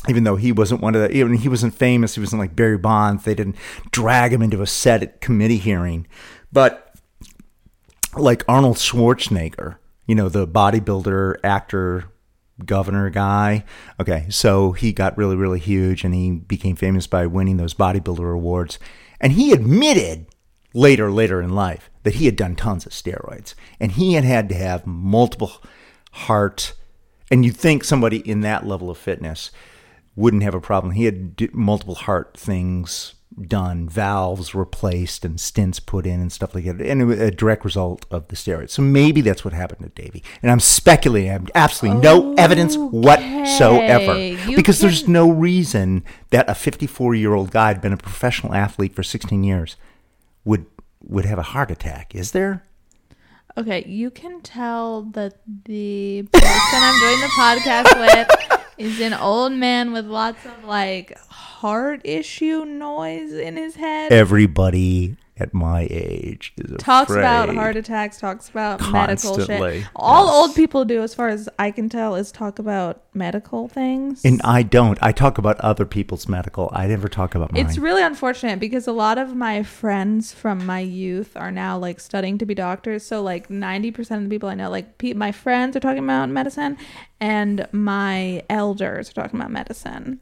Even 0.09 0.23
though 0.23 0.35
he 0.35 0.51
wasn't 0.51 0.81
one 0.81 0.95
of 0.95 1.01
the, 1.01 1.15
even 1.15 1.35
he 1.35 1.47
wasn't 1.47 1.75
famous, 1.75 2.15
he 2.15 2.21
wasn't 2.21 2.39
like 2.39 2.56
Barry 2.56 2.80
Bonds. 2.80 3.23
They 3.23 3.35
didn't 3.35 3.56
drag 3.91 4.33
him 4.33 4.41
into 4.41 4.63
a 4.63 4.65
set 4.65 5.03
at 5.03 5.21
committee 5.21 5.59
hearing. 5.59 6.07
But 6.51 6.95
like 8.15 8.44
Arnold 8.47 8.77
Schwarzenegger, 8.77 9.77
you 10.07 10.15
know, 10.15 10.30
the 10.30 10.48
bodybuilder, 10.48 11.36
actor, 11.44 12.06
governor 12.65 13.09
guy. 13.09 13.63
Okay, 14.00 14.25
so 14.30 14.71
he 14.71 14.92
got 14.92 15.18
really, 15.18 15.36
really 15.36 15.59
huge 15.59 16.04
and 16.04 16.13
he 16.13 16.31
became 16.31 16.75
famous 16.75 17.06
by 17.06 17.27
winning 17.27 17.57
those 17.57 17.74
bodybuilder 17.74 18.33
awards. 18.33 18.80
And 19.19 19.33
he 19.33 19.51
admitted 19.51 20.27
later, 20.74 21.12
later 21.12 21.42
in 21.42 21.50
life 21.50 21.89
that 22.04 22.15
he 22.15 22.25
had 22.25 22.36
done 22.36 22.56
tons 22.56 22.86
of 22.86 22.92
steroids 22.94 23.54
and 23.80 23.92
he 23.92 24.13
had 24.13 24.24
had 24.24 24.50
to 24.50 24.56
have 24.56 24.88
multiple 24.88 25.62
heart. 26.12 26.74
And 27.30 27.44
you'd 27.45 27.57
think 27.57 27.83
somebody 27.83 28.18
in 28.18 28.42
that 28.42 28.65
level 28.65 28.89
of 28.89 28.98
fitness 28.98 29.51
wouldn't 30.15 30.44
have 30.44 30.56
a 30.56 30.62
problem. 30.62 30.94
He 30.94 31.06
had 31.06 31.54
multiple 31.54 31.95
heart 31.95 32.38
things 32.38 33.13
done, 33.39 33.87
valves 33.87 34.55
replaced, 34.55 35.23
and 35.23 35.37
stents 35.37 35.83
put 35.83 36.05
in, 36.05 36.19
and 36.19 36.31
stuff 36.31 36.55
like 36.55 36.65
that, 36.65 36.81
and 36.81 37.01
it 37.01 37.06
was 37.06 37.19
a 37.19 37.31
direct 37.31 37.63
result 37.63 38.06
of 38.09 38.27
the 38.27 38.35
steroids. 38.35 38.71
So 38.71 38.81
maybe 38.81 39.21
that's 39.21 39.45
what 39.45 39.53
happened 39.53 39.83
to 39.83 40.01
Davey. 40.01 40.23
And 40.41 40.51
I'm 40.51 40.59
speculating. 40.59 41.29
I 41.29 41.33
have 41.33 41.49
absolutely 41.56 42.01
no 42.01 42.33
evidence 42.35 42.75
whatsoever 42.77 44.17
You 44.17 44.56
because 44.56 44.79
there's 44.79 45.07
no 45.07 45.29
reason 45.29 46.03
that 46.31 46.49
a 46.49 46.56
54 46.56 47.15
year 47.15 47.33
old 47.33 47.51
guy 47.51 47.69
had 47.69 47.81
been 47.81 47.94
a 47.94 47.97
professional 47.97 48.53
athlete 48.53 48.95
for 48.95 49.03
16 49.03 49.44
years 49.44 49.75
would 50.45 50.65
would 51.03 51.25
have 51.25 51.39
a 51.39 51.44
heart 51.44 51.71
attack. 51.71 52.15
Is 52.15 52.31
there? 52.31 52.63
Okay, 53.57 53.83
you 53.87 54.11
can 54.11 54.41
tell 54.41 55.03
that 55.13 55.39
the 55.65 56.27
person 56.31 56.49
I'm 56.73 56.99
doing 56.99 57.19
the 57.19 57.27
podcast 57.37 57.99
with 57.99 58.67
is 58.77 58.99
an 59.01 59.13
old 59.13 59.53
man 59.53 59.91
with 59.91 60.05
lots 60.05 60.45
of 60.45 60.63
like 60.63 61.17
heart 61.29 62.01
issue 62.03 62.65
noise 62.65 63.33
in 63.33 63.55
his 63.57 63.75
head. 63.75 64.11
Everybody 64.11 65.17
at 65.39 65.53
my 65.53 65.87
age 65.89 66.53
is 66.57 66.77
talks 66.77 67.11
about 67.11 67.53
heart 67.53 67.75
attacks, 67.75 68.19
talks 68.19 68.49
about 68.49 68.81
medical 68.91 69.39
shit. 69.39 69.85
All 69.95 70.25
yes. 70.25 70.33
old 70.35 70.56
people 70.56 70.85
do, 70.85 71.01
as 71.03 71.13
far 71.13 71.29
as 71.29 71.47
I 71.59 71.71
can 71.71 71.89
tell, 71.89 72.15
is 72.15 72.31
talk 72.31 72.59
about 72.59 73.03
medical 73.13 73.67
things. 73.67 74.23
And 74.25 74.41
I 74.44 74.63
don't. 74.63 74.97
I 75.01 75.11
talk 75.11 75.37
about 75.37 75.59
other 75.59 75.85
people's 75.85 76.27
medical. 76.27 76.69
I 76.73 76.87
never 76.87 77.07
talk 77.07 77.35
about 77.35 77.51
mine. 77.51 77.65
It's 77.65 77.77
really 77.77 78.03
unfortunate 78.03 78.59
because 78.59 78.87
a 78.87 78.91
lot 78.91 79.17
of 79.17 79.35
my 79.35 79.63
friends 79.63 80.33
from 80.33 80.65
my 80.65 80.79
youth 80.79 81.35
are 81.35 81.51
now 81.51 81.77
like 81.77 81.99
studying 81.99 82.37
to 82.39 82.45
be 82.45 82.56
doctors. 82.56 83.06
So 83.06 83.21
like 83.21 83.49
90% 83.49 84.17
of 84.17 84.23
the 84.23 84.29
people 84.29 84.49
I 84.49 84.56
know, 84.56 84.69
like 84.69 84.97
pe- 84.97 85.13
my 85.13 85.31
friends 85.31 85.75
are 85.75 85.79
talking 85.79 86.03
about 86.03 86.29
medicine 86.29 86.77
and 87.19 87.67
my 87.71 88.44
elders 88.49 89.09
are 89.09 89.13
talking 89.13 89.39
about 89.39 89.51
medicine. 89.51 90.19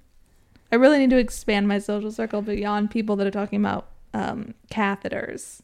I 0.72 0.78
really 0.78 1.00
need 1.00 1.12
to 1.12 1.18
expand 1.18 1.68
my 1.68 1.80
social 1.80 2.12
circle 2.12 2.42
beyond 2.42 2.92
people 2.92 3.16
that 3.18 3.28
are 3.28 3.32
talking 3.32 3.60
about 3.60 3.88
um, 4.16 4.54
catheters. 4.72 5.62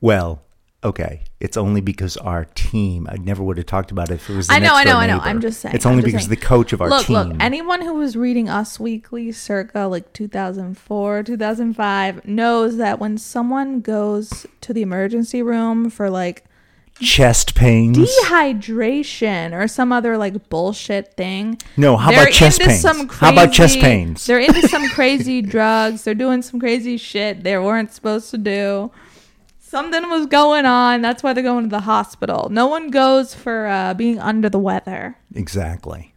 well, 0.00 0.42
okay. 0.82 1.22
It's 1.40 1.56
only 1.56 1.80
because 1.80 2.16
our 2.16 2.44
team. 2.44 3.06
I 3.10 3.16
never 3.16 3.42
would 3.42 3.56
have 3.56 3.66
talked 3.66 3.90
about 3.90 4.10
it 4.10 4.14
if 4.14 4.28
it 4.28 4.36
was. 4.36 4.48
The 4.48 4.54
I 4.54 4.58
know, 4.58 4.74
I 4.74 4.84
know, 4.84 4.96
I 4.96 5.06
know. 5.06 5.20
I'm 5.20 5.40
just 5.40 5.60
saying. 5.60 5.74
It's 5.74 5.86
only 5.86 6.02
because 6.02 6.22
saying. 6.22 6.30
the 6.30 6.36
coach 6.36 6.72
of 6.72 6.80
our 6.80 6.88
look, 6.88 7.06
team. 7.06 7.16
Look, 7.16 7.36
anyone 7.40 7.82
who 7.82 7.94
was 7.94 8.16
reading 8.16 8.48
Us 8.48 8.80
Weekly 8.80 9.30
circa 9.32 9.86
like 9.86 10.12
2004, 10.12 11.22
2005 11.22 12.24
knows 12.26 12.76
that 12.78 12.98
when 12.98 13.16
someone 13.16 13.80
goes 13.80 14.46
to 14.62 14.72
the 14.72 14.82
emergency 14.82 15.42
room 15.42 15.88
for 15.88 16.10
like 16.10 16.44
chest 17.00 17.54
pains. 17.54 17.98
dehydration 17.98 19.52
or 19.52 19.66
some 19.68 19.92
other 19.92 20.16
like 20.16 20.48
bullshit 20.48 21.14
thing. 21.16 21.58
No, 21.76 21.96
how 21.96 22.10
They're 22.10 22.22
about 22.22 22.32
chest 22.32 22.60
pains? 22.60 22.80
some 22.80 23.08
How 23.08 23.32
about 23.32 23.52
chest 23.52 23.78
pains? 23.80 24.24
They're 24.26 24.38
into 24.38 24.66
some 24.68 24.88
crazy 24.90 25.42
drugs. 25.42 26.04
They're 26.04 26.14
doing 26.14 26.42
some 26.42 26.60
crazy 26.60 26.96
shit 26.96 27.42
they 27.44 27.58
weren't 27.58 27.92
supposed 27.92 28.30
to 28.30 28.38
do. 28.38 28.90
Something 29.60 30.08
was 30.08 30.26
going 30.26 30.66
on. 30.66 31.02
That's 31.02 31.22
why 31.22 31.32
they're 31.32 31.42
going 31.42 31.64
to 31.64 31.70
the 31.70 31.80
hospital. 31.80 32.48
No 32.48 32.68
one 32.68 32.90
goes 32.90 33.34
for 33.34 33.66
uh, 33.66 33.94
being 33.94 34.20
under 34.20 34.48
the 34.48 34.58
weather. 34.58 35.16
Exactly. 35.34 36.14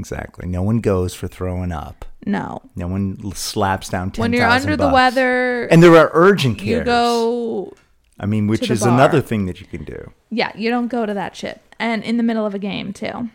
Exactly. 0.00 0.46
No 0.48 0.62
one 0.62 0.80
goes 0.80 1.14
for 1.14 1.28
throwing 1.28 1.70
up. 1.70 2.04
No. 2.26 2.60
No 2.74 2.88
one 2.88 3.32
slaps 3.34 3.88
down 3.88 4.10
10,000 4.10 4.20
When 4.20 4.32
you're 4.32 4.48
under 4.48 4.76
the 4.76 4.88
weather, 4.88 5.66
And 5.66 5.80
there 5.82 5.96
are 5.96 6.10
urgent 6.12 6.58
cares. 6.58 6.78
you 6.80 6.84
go 6.84 7.72
I 8.20 8.26
mean, 8.26 8.46
which 8.46 8.70
is 8.70 8.80
bar. 8.80 8.90
another 8.90 9.20
thing 9.20 9.46
that 9.46 9.60
you 9.60 9.66
can 9.66 9.84
do. 9.84 10.12
Yeah, 10.30 10.52
you 10.56 10.70
don't 10.70 10.88
go 10.88 11.06
to 11.06 11.14
that 11.14 11.36
shit. 11.36 11.60
And 11.78 12.02
in 12.02 12.16
the 12.16 12.22
middle 12.22 12.44
of 12.44 12.54
a 12.54 12.58
game, 12.58 12.92
too. 12.92 13.30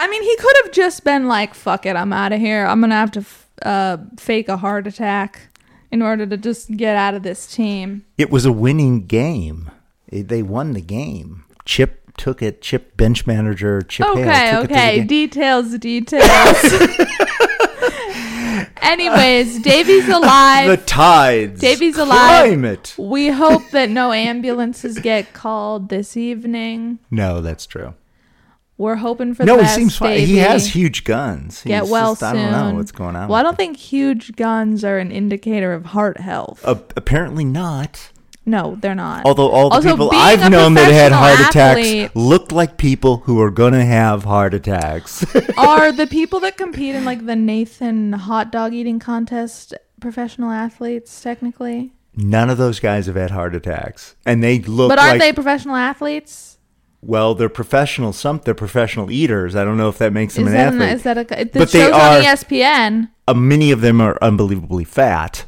I 0.00 0.08
mean, 0.08 0.22
he 0.22 0.36
could 0.36 0.56
have 0.64 0.72
just 0.72 1.04
been 1.04 1.28
like, 1.28 1.54
fuck 1.54 1.86
it, 1.86 1.94
I'm 1.96 2.12
out 2.12 2.32
of 2.32 2.40
here. 2.40 2.64
I'm 2.66 2.80
going 2.80 2.90
to 2.90 2.96
have 2.96 3.12
to 3.12 3.20
f- 3.20 3.48
uh, 3.62 3.98
fake 4.18 4.48
a 4.48 4.56
heart 4.56 4.86
attack 4.86 5.48
in 5.90 6.00
order 6.02 6.26
to 6.26 6.36
just 6.36 6.76
get 6.76 6.96
out 6.96 7.14
of 7.14 7.22
this 7.22 7.46
team. 7.46 8.04
It 8.16 8.30
was 8.30 8.44
a 8.46 8.52
winning 8.52 9.06
game. 9.06 9.70
They 10.10 10.42
won 10.42 10.72
the 10.72 10.80
game. 10.80 11.44
Chip 11.64 12.12
took 12.16 12.42
it. 12.42 12.62
Chip 12.62 12.96
bench 12.96 13.26
manager 13.26 13.82
Chip 13.82 14.06
Hale 14.06 14.18
Okay, 14.18 14.50
took 14.52 14.64
it 14.64 14.72
okay. 14.72 15.04
Details, 15.04 15.78
details. 15.78 16.26
Anyways, 18.80 19.60
Davey's 19.60 20.08
alive. 20.08 20.68
the 20.68 20.76
tides. 20.78 21.60
Davey's 21.60 21.98
alive. 21.98 22.46
Climate. 22.46 22.94
we 22.98 23.28
hope 23.28 23.70
that 23.70 23.90
no 23.90 24.12
ambulances 24.12 24.98
get 24.98 25.32
called 25.32 25.88
this 25.88 26.16
evening. 26.16 26.98
No, 27.10 27.40
that's 27.40 27.66
true. 27.66 27.94
We're 28.78 28.96
hoping 28.96 29.34
for 29.34 29.44
No, 29.44 29.58
the 29.58 29.64
he 29.64 29.68
seems 29.68 29.96
fine. 29.96 30.18
He 30.20 30.38
has 30.38 30.66
huge 30.74 31.04
guns. 31.04 31.62
Get 31.64 31.82
He's 31.82 31.90
well 31.90 32.14
just- 32.16 32.20
soon. 32.20 32.30
I 32.40 32.50
don't 32.50 32.70
know 32.70 32.74
what's 32.76 32.90
going 32.92 33.14
on. 33.14 33.28
Well, 33.28 33.38
I 33.38 33.42
don't 33.42 33.56
think 33.56 33.76
huge 33.76 34.34
guns 34.34 34.82
are 34.84 34.98
an 34.98 35.12
indicator 35.12 35.72
of 35.72 35.86
heart 35.86 36.18
health. 36.18 36.60
Uh, 36.64 36.76
apparently 36.96 37.44
not. 37.44 38.10
No, 38.44 38.76
they're 38.80 38.94
not. 38.94 39.24
Although 39.24 39.48
all 39.50 39.68
the 39.70 39.76
Also, 39.76 39.90
people 39.90 40.10
I've 40.12 40.50
known 40.50 40.74
that 40.74 40.90
had 40.92 41.12
heart 41.12 41.38
attacks 41.40 41.80
athlete- 41.80 42.16
looked 42.16 42.50
like 42.52 42.76
people 42.76 43.18
who 43.18 43.40
are 43.40 43.50
going 43.50 43.72
to 43.72 43.84
have 43.84 44.24
heart 44.24 44.52
attacks. 44.54 45.24
are 45.58 45.92
the 45.92 46.06
people 46.06 46.40
that 46.40 46.56
compete 46.56 46.94
in 46.94 47.04
like 47.04 47.24
the 47.26 47.36
Nathan 47.36 48.12
hot 48.14 48.50
dog 48.50 48.74
eating 48.74 48.98
contest 48.98 49.74
professional 50.00 50.50
athletes 50.50 51.20
technically? 51.22 51.92
None 52.16 52.50
of 52.50 52.58
those 52.58 52.80
guys 52.80 53.06
have 53.06 53.16
had 53.16 53.30
heart 53.30 53.54
attacks, 53.54 54.16
and 54.26 54.42
they 54.42 54.58
look 54.58 54.90
But 54.90 54.98
aren't 54.98 55.12
like 55.12 55.20
they 55.20 55.32
professional 55.32 55.76
athletes? 55.76 56.58
well, 57.00 57.34
they're 57.34 57.48
professional. 57.48 58.12
Some 58.12 58.40
they're 58.44 58.54
professional 58.54 59.10
eaters. 59.10 59.56
I 59.56 59.64
don't 59.64 59.76
know 59.76 59.88
if 59.88 59.98
that 59.98 60.12
makes 60.12 60.34
them 60.34 60.46
Is 60.46 60.52
an 60.52 60.56
that, 60.58 60.72
an, 60.74 60.82
athlete. 60.82 60.96
is 60.96 61.02
that 61.04 61.18
a 61.18 61.58
But 61.58 61.70
they 61.72 61.90
are- 61.90 62.18
on 62.18 62.22
ESPN? 62.22 63.08
uh, 63.28 63.34
many 63.34 63.70
of 63.70 63.80
them 63.80 64.00
are 64.00 64.18
unbelievably 64.20 64.84
fat, 64.84 65.46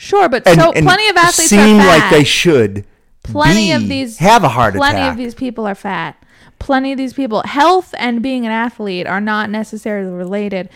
Sure, 0.00 0.30
but 0.30 0.46
and, 0.48 0.58
so 0.58 0.72
and 0.72 0.86
plenty 0.86 1.08
of 1.08 1.16
athletes 1.16 1.50
seem 1.50 1.76
are 1.76 1.82
fat. 1.82 1.98
like 1.98 2.10
they 2.10 2.24
should. 2.24 2.86
plenty 3.22 3.66
be- 3.66 3.72
of 3.72 3.86
these 3.86 4.16
have 4.18 4.44
a 4.44 4.48
heart 4.48 4.74
plenty 4.74 4.96
attack. 4.96 5.08
Plenty 5.08 5.10
of 5.10 5.16
these 5.18 5.34
people 5.34 5.66
are 5.66 5.74
fat 5.74 6.16
plenty 6.60 6.92
of 6.92 6.98
these 6.98 7.12
people 7.12 7.42
health 7.44 7.92
and 7.98 8.22
being 8.22 8.46
an 8.46 8.52
athlete 8.52 9.06
are 9.06 9.20
not 9.20 9.50
necessarily 9.50 10.12
related 10.12 10.68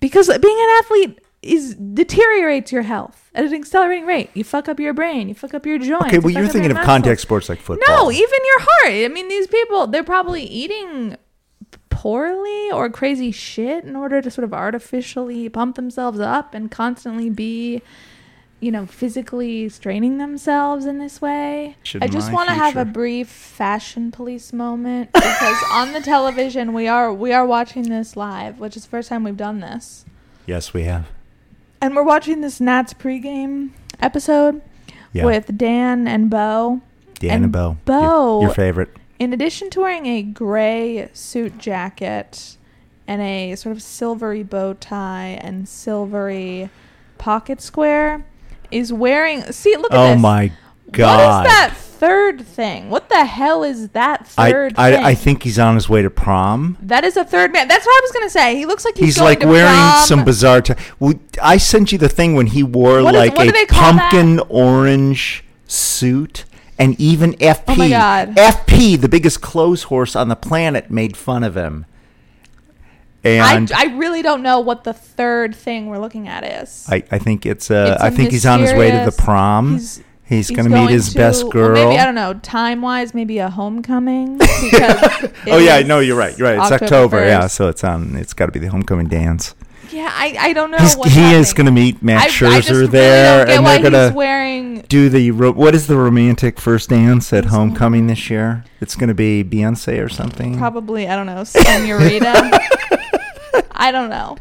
because 0.00 0.26
being 0.26 0.58
an 0.60 0.68
athlete 0.80 1.20
is 1.40 1.74
deteriorates 1.76 2.70
your 2.70 2.82
health 2.82 3.30
at 3.34 3.44
an 3.44 3.54
accelerating 3.54 4.04
rate 4.06 4.28
you 4.34 4.44
fuck 4.44 4.68
up 4.68 4.78
your 4.78 4.92
brain 4.92 5.28
you 5.28 5.34
fuck 5.34 5.54
up 5.54 5.64
your 5.64 5.78
joints 5.78 6.06
okay, 6.06 6.18
well, 6.18 6.32
fuck 6.34 6.42
you're 6.42 6.48
thinking 6.50 6.70
of 6.70 6.84
contact 6.84 7.20
sports 7.20 7.48
like 7.48 7.60
football. 7.60 8.06
no 8.06 8.10
even 8.10 8.38
your 8.44 8.60
heart 8.60 9.04
i 9.04 9.08
mean 9.08 9.28
these 9.28 9.46
people 9.46 9.86
they're 9.86 10.04
probably 10.04 10.42
eating 10.42 11.16
poorly 11.88 12.70
or 12.72 12.90
crazy 12.90 13.30
shit 13.30 13.84
in 13.84 13.94
order 13.94 14.20
to 14.20 14.30
sort 14.30 14.44
of 14.44 14.52
artificially 14.52 15.48
pump 15.48 15.76
themselves 15.76 16.18
up 16.18 16.54
and 16.54 16.70
constantly 16.70 17.30
be 17.30 17.80
you 18.60 18.70
know 18.70 18.84
physically 18.86 19.68
straining 19.68 20.18
themselves 20.18 20.84
in 20.84 20.98
this 20.98 21.20
way 21.20 21.76
Should 21.82 22.02
i 22.04 22.06
just 22.08 22.30
want 22.32 22.48
to 22.50 22.54
have 22.54 22.76
a 22.76 22.84
brief 22.84 23.28
fashion 23.28 24.10
police 24.10 24.52
moment 24.52 25.10
because 25.14 25.56
on 25.72 25.92
the 25.92 26.00
television 26.00 26.72
we 26.74 26.86
are 26.86 27.12
we 27.12 27.32
are 27.32 27.46
watching 27.46 27.84
this 27.84 28.16
live 28.16 28.58
which 28.60 28.76
is 28.76 28.84
the 28.84 28.90
first 28.90 29.08
time 29.08 29.24
we've 29.24 29.36
done 29.36 29.60
this 29.60 30.04
yes, 30.46 30.74
we 30.74 30.82
have. 30.82 31.06
and 31.80 31.94
we're 31.96 32.02
watching 32.02 32.40
this 32.42 32.60
nats 32.60 32.92
pregame 32.92 33.70
episode 34.00 34.60
Yeah, 35.12 35.24
with 35.24 35.56
dan 35.56 36.06
and 36.06 36.28
bo 36.30 36.80
Dan 37.18 37.30
and 37.30 37.44
and 37.44 37.52
Bo. 37.52 37.76
Bo- 37.84 38.40
your, 38.40 38.42
your 38.48 38.54
favorite. 38.54 38.90
in 39.18 39.32
addition 39.32 39.70
to 39.70 39.80
wearing 39.80 40.06
a 40.06 40.22
gray 40.22 41.08
suit 41.12 41.56
jacket 41.58 42.56
and 43.06 43.20
a 43.22 43.54
sort 43.56 43.74
of 43.74 43.82
silvery 43.82 44.42
bow 44.42 44.72
tie 44.74 45.38
and 45.42 45.68
silvery 45.68 46.70
pocket 47.18 47.60
square, 47.60 48.24
is 48.70 48.92
wearing. 48.92 49.42
See, 49.52 49.76
look 49.76 49.92
at 49.92 49.98
Oh 49.98 50.08
this. 50.08 50.16
Oh 50.16 50.18
my 50.18 50.52
god! 50.90 51.44
What 51.44 51.46
is 51.46 51.52
that 51.52 51.74
third 51.76 52.40
thing? 52.46 52.88
What 52.90 53.08
the 53.10 53.24
hell 53.24 53.62
is 53.62 53.88
that 53.90 54.26
third 54.26 54.74
I, 54.78 54.92
thing? 54.92 55.04
I 55.04 55.14
think 55.14 55.42
he's 55.42 55.58
on 55.58 55.74
his 55.74 55.88
way 55.88 56.00
to 56.02 56.10
prom. 56.10 56.78
that 56.82 57.04
is 57.04 57.16
a 57.16 57.24
third 57.24 57.52
man. 57.52 57.68
That's 57.68 57.84
what 57.84 57.92
I 57.92 58.00
was 58.02 58.12
gonna 58.12 58.30
say. 58.30 58.56
He 58.56 58.64
looks 58.66 58.84
like 58.84 58.96
he's, 58.96 59.04
He's, 59.06 59.16
going 59.18 59.28
like 59.28 59.40
to 59.40 59.46
wearing 59.48 59.70
prom. 59.70 60.04
some 60.06 60.24
bizarre. 60.24 60.62
T- 60.62 60.74
I 61.42 61.56
sent 61.58 61.92
you 61.92 61.98
the 61.98 62.08
thing 62.08 62.34
when 62.34 62.46
he 62.46 62.62
wore 62.62 63.02
What 63.02 63.14
is- 63.14 63.18
like 63.18 63.36
what 63.36 63.48
a 63.48 63.66
call 63.66 63.92
that? 63.94 64.10
pumpkin 64.12 64.40
orange 64.48 65.44
suit, 65.66 66.44
and 66.78 66.98
even 67.00 67.34
FP, 67.34 67.64
Oh 67.68 67.74
my 67.76 67.88
God. 67.90 68.34
FP, 68.36 68.98
the 69.00 69.08
biggest 69.08 69.40
clothes 69.42 69.84
horse 69.84 70.16
on 70.16 70.28
the 70.28 70.36
planet, 70.36 70.90
made 70.90 71.16
fun 71.16 71.44
of 71.44 71.54
him. 71.56 71.84
I, 73.24 73.28
And 73.56 73.70
I, 73.72 73.82
I 73.82 73.96
really 73.96 74.22
don't 74.22 74.42
know 74.42 74.60
what 74.60 74.84
the 74.84 74.92
third 74.94 75.54
thing 75.54 75.86
we're 75.88 75.98
looking 75.98 76.26
at 76.28 76.44
is. 76.62 76.86
I, 76.88 77.02
I 77.10 77.18
think 77.18 77.44
it's. 77.46 77.70
Uh, 77.70 77.92
It's 77.94 78.02
I 78.02 78.10
think 78.10 78.30
he's 78.30 78.46
on 78.46 78.60
his 78.60 78.72
way 78.72 78.90
to 78.90 79.04
the 79.10 79.12
prom. 79.16 79.72
he's- 79.78 80.00
He's, 80.24 80.46
He's 80.46 80.56
going 80.56 80.70
to 80.70 80.76
meet 80.82 80.90
his 80.90 81.10
to- 81.10 81.18
best 81.18 81.42
well, 81.42 81.50
girl. 81.50 81.74
maybe 81.88 81.98
I 81.98 82.04
don't 82.04 82.14
know. 82.14 82.34
Time 82.34 82.82
wise, 82.82 83.14
maybe 83.14 83.38
a 83.38 83.50
homecoming. 83.50 84.38
Oh 85.48 85.58
yeah, 85.58 85.80
no, 85.80 85.98
you're 85.98 86.16
right. 86.16 86.38
You're 86.38 86.46
right. 86.48 86.56
It's 86.62 86.70
October 86.70 87.16
October. 87.16 87.26
Yeah, 87.26 87.48
so 87.48 87.66
it's 87.68 87.82
on. 87.82 88.14
It's 88.14 88.32
got 88.32 88.46
to 88.46 88.52
be 88.52 88.60
the 88.60 88.68
homecoming 88.68 89.08
dance. 89.08 89.56
Yeah, 89.90 90.08
I, 90.14 90.36
I 90.38 90.52
don't 90.52 90.70
know. 90.70 90.78
He 91.08 91.32
is 91.34 91.52
going 91.52 91.66
to 91.66 91.72
meet 91.72 92.00
Max 92.00 92.26
I, 92.26 92.28
Scherzer 92.60 92.70
I 92.70 92.74
really 92.74 92.86
there, 92.86 93.44
get 93.46 93.56
and 93.56 93.66
they're 93.66 93.82
gonna 93.90 94.12
wearing. 94.14 94.82
do 94.82 95.08
the 95.08 95.32
ro- 95.32 95.50
what 95.50 95.74
is 95.74 95.88
the 95.88 95.96
romantic 95.96 96.60
first 96.60 96.90
dance 96.90 97.32
at 97.32 97.46
homecoming 97.46 98.06
this 98.06 98.30
year? 98.30 98.62
It's 98.80 98.94
going 98.94 99.08
to 99.08 99.14
be 99.14 99.42
Beyonce 99.42 100.00
or 100.04 100.08
something. 100.08 100.56
Probably, 100.58 101.08
I 101.08 101.16
don't 101.16 101.26
know, 101.26 101.42
senorita. 101.42 102.60
I 103.72 103.92
don't 103.92 104.10
know. 104.10 104.36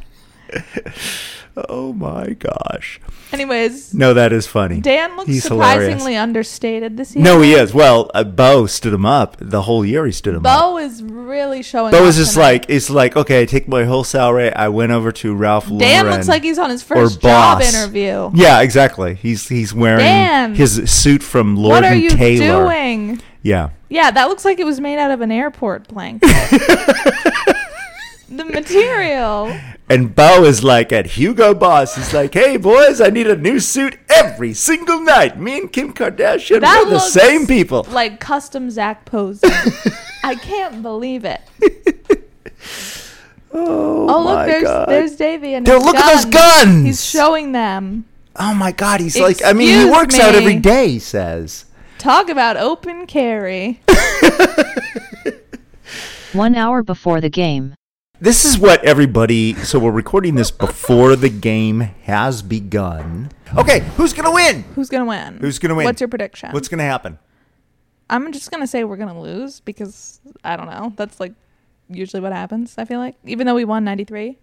Oh 1.68 1.92
my 1.94 2.30
gosh! 2.30 3.02
Anyways, 3.34 3.94
No, 3.94 4.14
that 4.14 4.32
is 4.32 4.48
funny. 4.48 4.80
Dan 4.80 5.18
looks 5.18 5.28
He's 5.30 5.44
surprisingly 5.44 6.14
hilarious. 6.14 6.22
understated 6.22 6.96
this 6.98 7.16
year. 7.16 7.24
No, 7.24 7.42
he 7.42 7.54
is. 7.54 7.74
Well, 7.74 8.10
uh, 8.14 8.24
Bo 8.24 8.66
stood 8.66 8.94
him 8.94 9.06
up 9.06 9.36
the 9.40 9.64
whole 9.64 9.84
year. 9.86 10.06
He 10.06 10.12
stood 10.14 10.36
him 10.36 10.46
up. 10.46 10.60
Bo 10.62 10.78
is 10.78 11.04
really 11.04 11.62
showing. 11.62 11.92
Bo 11.92 12.06
is 12.06 12.16
just 12.16 12.34
tonight. 12.34 12.44
like 12.46 12.66
it's 12.70 12.90
like 12.90 13.18
okay, 13.18 13.42
I 13.42 13.46
take 13.46 13.68
my 13.68 13.84
whole 13.84 14.04
salary. 14.06 14.54
I 14.54 14.70
went 14.70 14.92
over 14.94 15.12
to 15.12 15.36
Ralph 15.36 15.68
Lauren. 15.70 15.80
Dan 15.80 16.10
looks 16.10 16.28
like 16.30 16.44
he's 16.44 16.58
on 16.60 16.70
his 16.70 16.82
first 16.82 17.22
job 17.22 17.62
interview. 17.62 18.32
Yeah, 18.34 18.62
exactly. 18.62 19.16
He's 19.16 19.48
he's 19.50 19.74
wearing 19.74 20.00
Dan. 20.00 20.56
his 20.56 20.90
suit 20.90 21.22
from 21.22 21.58
Lord 21.58 21.72
what 21.72 21.84
are 21.84 21.96
you 21.96 22.10
Taylor. 22.10 22.64
doing? 22.66 23.22
Yeah. 23.44 23.72
Yeah, 23.90 24.12
that 24.12 24.30
looks 24.30 24.46
like 24.46 24.60
it 24.60 24.66
was 24.66 24.80
made 24.80 24.98
out 24.98 25.12
of 25.12 25.20
an 25.22 25.32
airport 25.32 25.88
blanket. 25.90 26.30
the 28.40 28.46
material. 28.46 29.56
And 29.90 30.16
Bo 30.16 30.44
is 30.46 30.64
like 30.64 30.94
at 30.94 31.06
Hugo 31.08 31.54
Boss. 31.54 31.96
He's 31.96 32.14
like, 32.14 32.34
"Hey 32.34 32.58
boys, 32.58 33.02
I 33.02 33.10
need 33.10 33.28
a 33.28 33.36
new 33.36 33.60
suit 33.60 33.98
every 34.10 34.54
single 34.54 35.02
night. 35.02 35.40
Me 35.40 35.58
and 35.60 35.72
Kim 35.72 35.94
Kardashian 35.94 36.62
That 36.62 36.84
we're 36.84 36.90
the 36.90 36.96
looks 36.96 37.12
same 37.12 37.48
people." 37.48 37.86
Like 37.90 38.20
custom 38.20 38.70
Zac 38.70 39.06
Posen. 39.06 39.52
I 40.24 40.36
can't 40.36 40.82
believe 40.82 41.26
it. 41.26 41.42
Oh, 43.52 44.06
Oh 44.08 44.24
look, 44.24 44.36
my 44.36 44.46
there's 44.46 44.64
God. 44.64 44.88
there's 44.90 45.16
Davey 45.16 45.56
and 45.56 45.66
Dude, 45.66 45.78
his 45.78 45.84
look 45.84 45.96
at 45.96 46.14
those 46.14 46.26
guns! 46.26 46.86
He's 46.86 47.04
showing 47.04 47.52
them. 47.52 48.06
Oh 48.36 48.54
my 48.54 48.72
God, 48.72 49.02
he's 49.02 49.20
like, 49.20 49.44
I 49.44 49.54
mean, 49.54 49.70
he 49.70 49.74
Excuse 49.76 49.92
works 49.92 50.20
out 50.20 50.36
every 50.36 50.58
day. 50.58 50.88
He 50.90 51.00
says. 51.00 51.66
Talk 51.98 52.30
about 52.30 52.58
open 52.58 53.08
carry. 53.08 53.82
One 56.34 56.54
hour 56.56 56.84
before 56.84 57.22
the 57.22 57.30
game. 57.30 57.74
This 58.22 58.44
is 58.44 58.60
what 58.60 58.84
everybody. 58.84 59.54
So 59.54 59.80
we're 59.80 59.92
recording 59.92 60.36
this 60.36 60.52
before 60.52 61.16
the 61.16 61.30
game 61.30 61.80
has 62.04 62.42
begun. 62.42 63.32
Okay, 63.56 63.80
who's 63.96 64.12
gonna 64.12 64.34
win? 64.34 64.64
Who's 64.76 64.90
gonna 64.90 65.06
win? 65.06 65.38
Who's 65.38 65.58
gonna 65.58 65.76
win? 65.76 65.86
What's 65.86 66.02
your 66.02 66.10
prediction? 66.10 66.52
What's 66.52 66.68
gonna 66.68 66.84
happen? 66.84 67.18
I'm 68.10 68.34
just 68.34 68.52
gonna 68.52 68.68
say 68.68 68.84
we're 68.84 68.98
gonna 68.98 69.20
lose 69.22 69.62
because 69.62 70.20
I 70.44 70.58
don't 70.58 70.70
know. 70.70 70.92
That's 70.98 71.22
like 71.22 71.32
usually 71.88 72.20
what 72.20 72.34
happens. 72.34 72.76
I 72.78 72.84
feel 72.84 73.00
like 73.00 73.16
even 73.24 73.48
though 73.48 73.56
we 73.56 73.64
won 73.64 73.86
'93, 73.86 74.38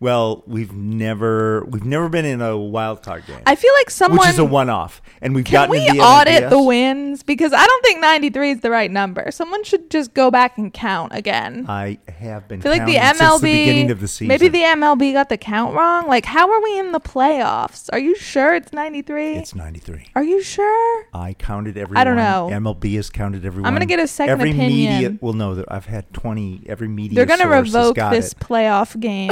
Well, 0.00 0.42
we've 0.46 0.72
never 0.72 1.64
we've 1.66 1.84
never 1.84 2.08
been 2.08 2.24
in 2.24 2.40
a 2.40 2.56
wild 2.56 3.02
card 3.02 3.26
game, 3.26 3.42
I 3.44 3.54
feel 3.54 3.72
like 3.74 3.90
someone 3.90 4.20
which 4.20 4.28
is 4.30 4.38
a 4.38 4.44
one-off. 4.44 5.02
and 5.20 5.34
we've 5.34 5.44
Can 5.44 5.52
gotten 5.52 5.70
we 5.72 5.86
to 5.86 5.92
the 5.92 6.00
audit 6.00 6.48
the 6.48 6.62
wins? 6.62 7.22
Because 7.22 7.52
I 7.52 7.66
don't 7.66 7.84
think 7.84 8.00
93 8.00 8.50
is 8.52 8.60
the 8.60 8.70
right 8.70 8.90
number. 8.90 9.30
Someone 9.30 9.62
should 9.62 9.90
just 9.90 10.14
go 10.14 10.30
back 10.30 10.56
and 10.56 10.72
count 10.72 11.14
again. 11.14 11.66
I 11.68 11.98
have 12.08 12.48
been. 12.48 12.60
I 12.60 12.62
feel 12.62 12.72
like 12.72 12.86
the 12.86 12.94
MLB, 12.94 13.40
the 13.40 13.52
beginning 13.64 13.90
of 13.90 14.00
the 14.00 14.08
season. 14.08 14.28
maybe 14.28 14.48
the 14.48 14.62
MLB 14.62 15.12
got 15.12 15.28
the 15.28 15.36
count 15.36 15.74
wrong. 15.74 16.06
Like, 16.06 16.24
how 16.24 16.50
are 16.50 16.62
we 16.62 16.78
in 16.78 16.92
the 16.92 17.00
playoffs? 17.00 17.90
Are 17.92 17.98
you 17.98 18.16
sure 18.16 18.54
it's 18.54 18.72
93? 18.72 19.34
It's 19.36 19.54
93. 19.54 20.06
are 20.14 20.24
you 20.24 20.42
sure? 20.42 21.06
I 21.12 21.34
counted 21.34 21.76
everyone. 21.76 21.98
I 22.00 22.04
don't 22.04 22.16
know. 22.16 22.48
MLB 22.50 22.96
has 22.96 23.10
counted 23.10 23.44
everyone. 23.44 23.66
I'm 23.66 23.74
gonna 23.74 23.84
get 23.84 24.00
a 24.00 24.06
second 24.06 24.32
every 24.32 24.50
opinion. 24.52 24.92
Media, 24.94 25.18
well, 25.20 25.34
no, 25.34 25.54
that 25.56 25.70
I've 25.70 25.86
had 25.86 26.10
20. 26.14 26.64
Every 26.66 26.88
media. 26.88 27.16
They're 27.16 27.26
going 27.26 27.40
to 27.40 27.48
revoke 27.48 27.96
this 27.96 28.32
it. 28.32 28.38
playoff 28.38 28.98
game 29.00 29.30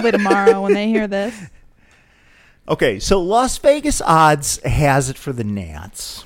probably 0.00 0.12
tomorrow 0.12 0.62
when 0.62 0.72
they 0.74 0.88
hear 0.88 1.06
this. 1.06 1.34
Okay, 2.68 3.00
so 3.00 3.20
Las 3.20 3.58
Vegas 3.58 4.00
odds 4.00 4.62
has 4.62 5.10
it 5.10 5.18
for 5.18 5.32
the 5.32 5.42
Nats 5.42 6.24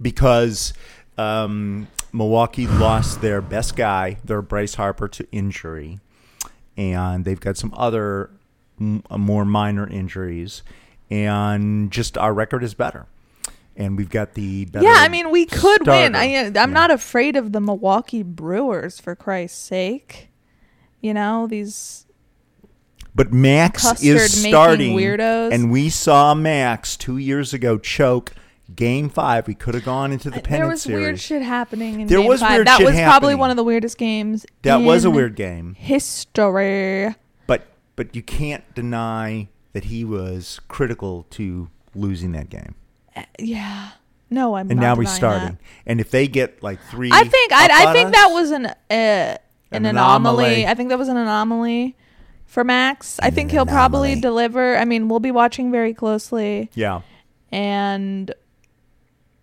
because 0.00 0.72
um, 1.18 1.88
Milwaukee 2.12 2.68
lost 2.68 3.20
their 3.22 3.40
best 3.40 3.74
guy, 3.74 4.18
their 4.24 4.40
Bryce 4.40 4.74
Harper, 4.74 5.08
to 5.08 5.26
injury, 5.32 5.98
and 6.76 7.24
they've 7.24 7.40
got 7.40 7.56
some 7.56 7.74
other 7.76 8.30
m- 8.80 9.02
uh, 9.10 9.18
more 9.18 9.44
minor 9.44 9.84
injuries, 9.88 10.62
and 11.10 11.90
just 11.90 12.16
our 12.16 12.32
record 12.32 12.62
is 12.62 12.74
better, 12.74 13.06
and 13.74 13.96
we've 13.98 14.10
got 14.10 14.34
the 14.34 14.66
better. 14.66 14.84
Yeah, 14.86 14.94
I 14.98 15.08
mean, 15.08 15.32
we 15.32 15.44
could 15.44 15.88
win. 15.88 16.14
I, 16.14 16.24
I'm 16.46 16.54
Yeah. 16.54 16.66
not 16.66 16.92
afraid 16.92 17.34
of 17.34 17.50
the 17.50 17.60
Milwaukee 17.60 18.22
Brewers, 18.22 19.00
for 19.00 19.16
Christ's 19.16 19.58
sake. 19.58 20.28
You 21.00 21.14
know, 21.14 21.48
these 21.48 22.06
But 23.14 23.32
Max 23.32 23.84
is 24.02 24.20
Custard-making 24.20 24.52
starting, 24.52 24.96
weirdos. 24.96 25.52
and 25.52 25.70
we 25.70 25.88
saw 25.88 26.32
Max 26.34 26.96
two 26.96 27.16
years 27.18 27.52
ago 27.52 27.76
choke 27.76 28.32
Game 28.74 29.08
Five. 29.08 29.48
We 29.48 29.54
could 29.54 29.74
have 29.74 29.84
gone 29.84 30.12
into 30.12 30.30
the 30.30 30.34
there 30.36 30.42
pennant 30.42 30.70
was 30.70 30.82
series. 30.82 31.02
weird 31.04 31.20
shit 31.20 31.42
happening 31.42 32.00
in 32.02 32.06
There 32.06 32.18
game 32.20 32.28
was 32.28 32.40
five. 32.40 32.52
weird 32.52 32.66
that 32.68 32.78
shit 32.78 32.86
was 32.86 33.00
probably 33.00 33.34
one 33.34 33.50
of 33.50 33.56
the 33.56 33.64
weirdest 33.64 33.98
games. 33.98 34.46
that 34.62 34.76
was 34.76 35.04
a 35.04 35.10
weird 35.10 35.34
game. 35.34 35.74
history. 35.74 37.14
But 37.46 37.66
but 37.96 38.14
you 38.14 38.22
can't 38.22 38.62
deny 38.74 39.48
that 39.72 39.84
he 39.84 40.04
was 40.04 40.60
critical 40.68 41.26
to 41.30 41.68
losing 41.94 42.32
that 42.32 42.48
game. 42.48 42.74
Yeah. 43.38 43.90
No, 44.30 44.54
I'm 44.54 44.70
And 44.70 44.78
now 44.78 44.94
we're 44.94 45.06
starting. 45.06 45.48
that. 45.48 45.58
And 45.86 46.00
if 46.00 46.10
they 46.12 46.28
get 46.28 46.62
like 46.62 46.80
three, 46.90 47.10
I 47.12 47.24
think 47.24 47.52
I, 47.52 47.88
I 47.88 47.92
think 47.92 48.06
us- 48.08 48.12
that 48.14 48.28
was 48.28 48.50
an 48.52 48.66
uh, 48.66 48.74
an, 48.88 49.38
An 49.72 49.86
anomaly. 49.86 50.44
anomaly. 50.44 50.66
I 50.68 50.74
think 50.74 50.88
that 50.90 50.98
was 50.98 51.08
an 51.08 51.16
anomaly 51.16 51.96
for 52.50 52.64
Max. 52.64 53.20
I 53.22 53.30
think 53.30 53.52
he'll 53.52 53.64
probably 53.64 54.12
anomaly. 54.12 54.20
deliver. 54.20 54.76
I 54.76 54.84
mean, 54.84 55.08
we'll 55.08 55.20
be 55.20 55.30
watching 55.30 55.70
very 55.70 55.94
closely 55.94 56.68
yeah. 56.74 57.02
and 57.52 58.34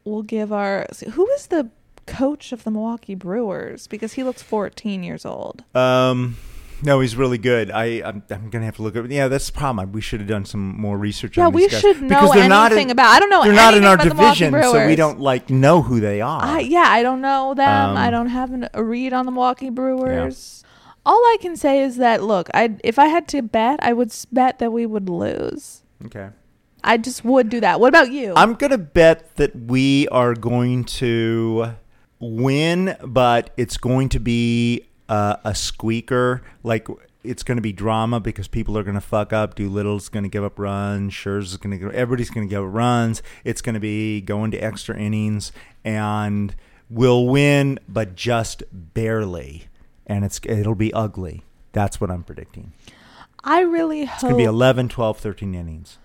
we'll 0.03 0.23
give 0.23 0.51
our 0.51 0.85
who 1.13 1.27
is 1.31 1.47
the 1.47 1.69
coach 2.05 2.51
of 2.51 2.65
the 2.65 2.71
Milwaukee 2.71 3.15
Brewers 3.15 3.87
because 3.87 4.13
he 4.13 4.23
looks 4.23 4.43
14 4.43 5.03
years 5.03 5.25
old. 5.25 5.63
Um, 5.73 6.35
no, 6.83 6.99
he's 6.99 7.15
really 7.15 7.37
good. 7.37 7.71
I 7.71 8.01
I'm, 8.03 8.23
I'm 8.29 8.49
gonna 8.49 8.65
have 8.65 8.75
to 8.75 8.81
look 8.81 8.97
at. 8.97 9.09
Yeah, 9.09 9.29
that's 9.29 9.49
the 9.49 9.57
problem. 9.57 9.93
We 9.93 10.01
should 10.01 10.19
have 10.19 10.29
done 10.29 10.43
some 10.43 10.79
more 10.79 10.97
research. 10.97 11.37
Yeah, 11.37 11.47
on 11.47 11.53
we 11.53 11.63
these 11.63 11.71
guys. 11.71 11.81
should 11.81 12.01
know 12.01 12.09
because 12.09 12.33
they're 12.33 12.49
not 12.49 12.73
anything 12.73 12.89
in, 12.89 12.91
about. 12.91 13.07
I 13.15 13.19
don't 13.19 13.29
know 13.29 13.43
They're 13.43 13.53
not 13.53 13.73
in 13.73 13.85
our 13.85 13.95
about 13.95 14.09
the 14.09 14.15
Milwaukee 14.15 14.39
division, 14.39 14.63
so 14.63 14.73
we 14.73 14.79
Brewers. 14.79 14.97
don't 14.97 15.19
like 15.21 15.49
know 15.49 15.81
who 15.81 16.01
they 16.01 16.19
are. 16.19 16.43
I, 16.43 16.59
yeah, 16.59 16.85
I 16.87 17.03
don't 17.03 17.21
know 17.21 17.53
them. 17.53 17.91
Um, 17.91 17.97
I 17.97 18.09
don't 18.09 18.27
have 18.27 18.51
an, 18.51 18.67
a 18.73 18.83
read 18.83 19.13
on 19.13 19.25
the 19.25 19.31
Milwaukee 19.31 19.69
Brewers. 19.69 20.65
All 21.07 21.15
I 21.15 21.37
can 21.39 21.55
say 21.55 21.81
is 21.81 21.95
that 21.97 22.21
look, 22.21 22.49
I 22.53 22.75
if 22.83 22.99
I 22.99 23.05
had 23.05 23.29
to 23.29 23.41
bet, 23.41 23.79
I 23.81 23.93
would 23.93 24.13
bet 24.29 24.59
that 24.59 24.71
we 24.73 24.85
would 24.85 25.07
lose. 25.07 25.83
okay. 26.05 26.29
I 26.83 26.97
just 26.97 27.25
would 27.25 27.49
do 27.49 27.59
that. 27.61 27.79
What 27.79 27.87
about 27.87 28.11
you? 28.11 28.33
I'm 28.35 28.55
gonna 28.55 28.77
bet 28.77 29.35
that 29.37 29.55
we 29.55 30.07
are 30.09 30.33
going 30.33 30.83
to 30.99 31.75
win, 32.19 32.97
but 33.01 33.51
it's 33.55 33.77
going 33.77 34.09
to 34.09 34.19
be 34.19 34.85
uh, 35.07 35.37
a 35.45 35.55
squeaker. 35.55 36.43
Like 36.63 36.89
it's 37.23 37.41
going 37.41 37.57
to 37.57 37.61
be 37.61 37.71
drama 37.71 38.19
because 38.19 38.49
people 38.49 38.77
are 38.77 38.83
going 38.83 38.95
to 38.95 39.01
fuck 39.01 39.31
up. 39.31 39.55
Doolittle's 39.55 40.09
going 40.09 40.23
to 40.23 40.29
give 40.29 40.43
up 40.43 40.59
runs. 40.59 41.13
Scherz 41.13 41.43
is 41.43 41.57
going 41.57 41.71
to 41.71 41.77
go. 41.77 41.89
Everybody's 41.89 42.29
going 42.29 42.47
to 42.47 42.49
give 42.49 42.63
up 42.63 42.73
runs. 42.73 43.23
It's 43.45 43.61
going 43.61 43.75
to 43.75 43.79
be 43.79 44.19
going 44.21 44.51
to 44.51 44.57
extra 44.57 44.97
innings, 44.97 45.53
and 45.85 46.53
we'll 46.89 47.25
win, 47.27 47.79
but 47.87 48.15
just 48.15 48.63
barely. 48.71 49.67
And 50.07 50.25
it's 50.25 50.39
it'll 50.45 50.73
be 50.75 50.91
ugly. 50.93 51.43
That's 51.73 52.01
what 52.01 52.09
I'm 52.09 52.23
predicting. 52.23 52.73
I 53.43 53.61
really 53.61 54.05
hope. 54.05 54.15
It's 54.15 54.23
going 54.23 54.33
to 54.33 54.37
be 54.37 54.43
11, 54.45 54.89
12, 54.89 55.19
13 55.19 55.53
innings. 55.53 55.99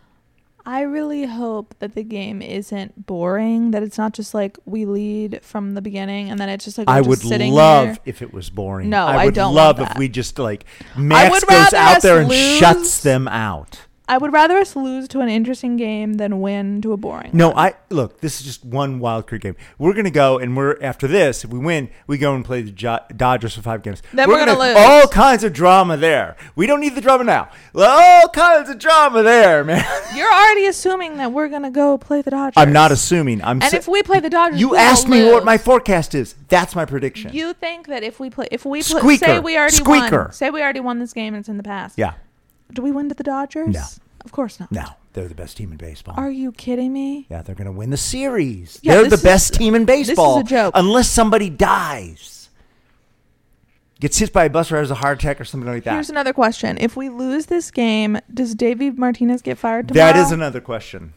I 0.65 0.83
really 0.83 1.27
hope 1.27 1.75
that 1.81 1.95
the 1.95 2.05
game 2.05 2.41
isn't 2.41 3.07
boring, 3.07 3.73
that 3.73 3.83
it's 3.83 3.99
not 3.99 4.12
just 4.12 4.33
like 4.33 4.59
we 4.65 4.85
lead 4.85 5.41
from 5.43 5.75
the 5.75 5.83
beginning 5.83 6.31
and 6.31 6.38
then 6.38 6.49
it's 6.49 6.65
just 6.65 6.79
like 6.79 6.88
I 6.88 7.01
would 7.01 7.25
love 7.25 7.99
if 8.05 8.23
it 8.23 8.33
was 8.33 8.49
boring. 8.49 8.88
No, 8.88 9.07
I 9.07 9.23
I 9.23 9.25
would 9.25 9.35
don't 9.35 9.55
love 9.55 9.81
if 9.81 9.97
we 9.99 10.09
just 10.09 10.38
like 10.38 10.65
Max 10.97 11.43
goes 11.45 11.73
out 11.73 12.03
there 12.03 12.21
and 12.21 12.29
lose- 12.29 12.59
shuts 12.59 13.03
them 13.03 13.27
out. 13.27 13.81
I 14.09 14.19
would 14.19 14.33
rather 14.33 14.59
us 14.59 14.75
lose 14.75 15.07
to 15.09 15.21
an 15.21 15.29
interesting 15.29 15.77
game 15.77 16.15
than 16.15 16.41
win 16.41 16.83
to 16.83 16.93
a 16.93 16.97
boring. 16.97 17.31
No, 17.33 17.51
one. 17.51 17.59
I 17.59 17.75
look. 17.88 18.21
This 18.21 18.41
is 18.41 18.47
just 18.47 18.65
one 18.65 18.99
wild 18.99 19.27
card 19.29 19.43
game. 19.43 19.57
We're 19.79 19.95
gonna 19.95 20.11
go 20.11 20.38
and 20.38 20.57
we're 20.57 20.77
after 20.83 21.07
this. 21.07 21.45
If 21.45 21.51
we 21.51 21.59
win, 21.59 21.88
we 22.07 22.19
go 22.19 22.35
and 22.35 22.45
play 22.45 22.62
the 22.62 22.73
Jo- 22.73 22.99
Dodgers 23.17 23.55
for 23.55 23.62
five 23.62 23.83
games. 23.83 24.03
Then 24.12 24.29
we're 24.29 24.45
gonna 24.45 24.59
lose. 24.59 24.77
All 24.77 25.07
kinds 25.07 25.45
of 25.45 25.53
drama 25.53 25.97
there. 25.97 26.37
We 26.57 26.67
don't 26.67 26.81
need 26.81 26.95
the 26.97 27.01
drama 27.01 27.25
now. 27.25 27.51
All 27.75 28.29
kinds 28.29 28.69
of 28.71 28.79
drama 28.79 29.23
there, 29.23 29.62
man. 29.62 29.85
You're 30.15 30.33
already 30.33 30.67
assuming 30.67 31.17
that 31.19 31.33
we're 31.33 31.49
gonna 31.49 31.71
go 31.71 31.97
play 31.97 32.23
the 32.23 32.33
Dodgers. 32.33 32.55
I'm 32.57 32.73
not 32.73 32.91
assuming. 32.91 33.43
I'm. 33.43 33.62
And 33.62 33.73
if 33.73 33.87
we 33.87 34.03
play 34.03 34.19
the 34.21 34.31
Dodgers, 34.31 34.61
you 34.61 34.75
asked 34.75 35.09
me 35.09 35.31
what 35.31 35.45
my 35.45 35.59
forecast 35.59 36.15
is. 36.15 36.35
That's 36.49 36.75
my 36.75 36.85
prediction. 36.85 37.33
You 37.33 37.55
think 37.55 37.87
that 37.87 38.03
if 38.03 38.19
we 38.19 38.31
play, 38.31 38.49
if 38.51 38.65
we 38.67 38.83
play, 38.83 39.17
say 39.17 39.38
we 39.38 39.57
already 39.57 39.77
Squeaker. 39.77 40.23
won, 40.25 40.33
say 40.33 40.51
we 40.51 40.61
already 40.61 40.81
won 40.81 40.99
this 40.99 41.12
game 41.12 41.35
and 41.35 41.41
it's 41.41 41.49
in 41.49 41.57
the 41.57 41.62
past. 41.62 41.97
yeah. 41.97 42.15
Do 42.72 42.82
we 42.82 42.92
win 42.92 43.08
to 43.08 43.14
the 43.14 43.22
Dodgers? 43.24 43.74
No. 43.74 43.85
Of 44.24 44.30
course 44.32 44.61
not. 44.61 44.70
No, 44.70 44.85
they're 45.14 45.26
the 45.28 45.35
best 45.35 45.56
team 45.56 45.72
in 45.72 45.76
baseball. 45.78 46.14
Are 46.16 46.30
you 46.30 46.52
kidding 46.52 46.92
me? 46.92 47.26
Yeah, 47.28 47.42
they're 47.42 47.54
going 47.56 47.66
to 47.66 47.72
win 47.72 47.90
the 47.90 47.96
series. 47.96 48.78
Yeah, 48.82 48.94
they're 48.94 49.08
the 49.08 49.14
is- 49.16 49.22
best 49.22 49.54
team 49.54 49.74
in 49.74 49.85
baseball. 49.85 50.37
this 50.37 50.46
is 50.46 50.52
a 50.52 50.54
joke. 50.54 50.72
Unless 50.76 51.08
somebody 51.08 51.50
dies. 51.50 52.48
Gets 54.00 54.18
hit 54.18 54.32
by 54.32 54.44
a 54.46 54.50
bus 54.50 54.72
or 54.72 54.78
has 54.78 54.90
a 54.90 54.96
heart 54.96 55.18
attack 55.22 55.40
or 55.40 55.44
something 55.44 55.68
like 55.70 55.85
that. 55.85 55.92
Here's 55.94 56.11
another 56.11 56.32
question: 56.32 56.76
If 56.80 56.96
we 56.96 57.08
lose 57.08 57.46
this 57.46 57.70
game, 57.70 58.18
does 58.32 58.54
Davey 58.56 58.90
Martinez 58.90 59.42
get 59.42 59.58
fired 59.58 59.88
tomorrow? 59.88 60.12
that 60.12 60.18
is 60.18 60.32
another 60.32 60.61
question. 60.61 61.12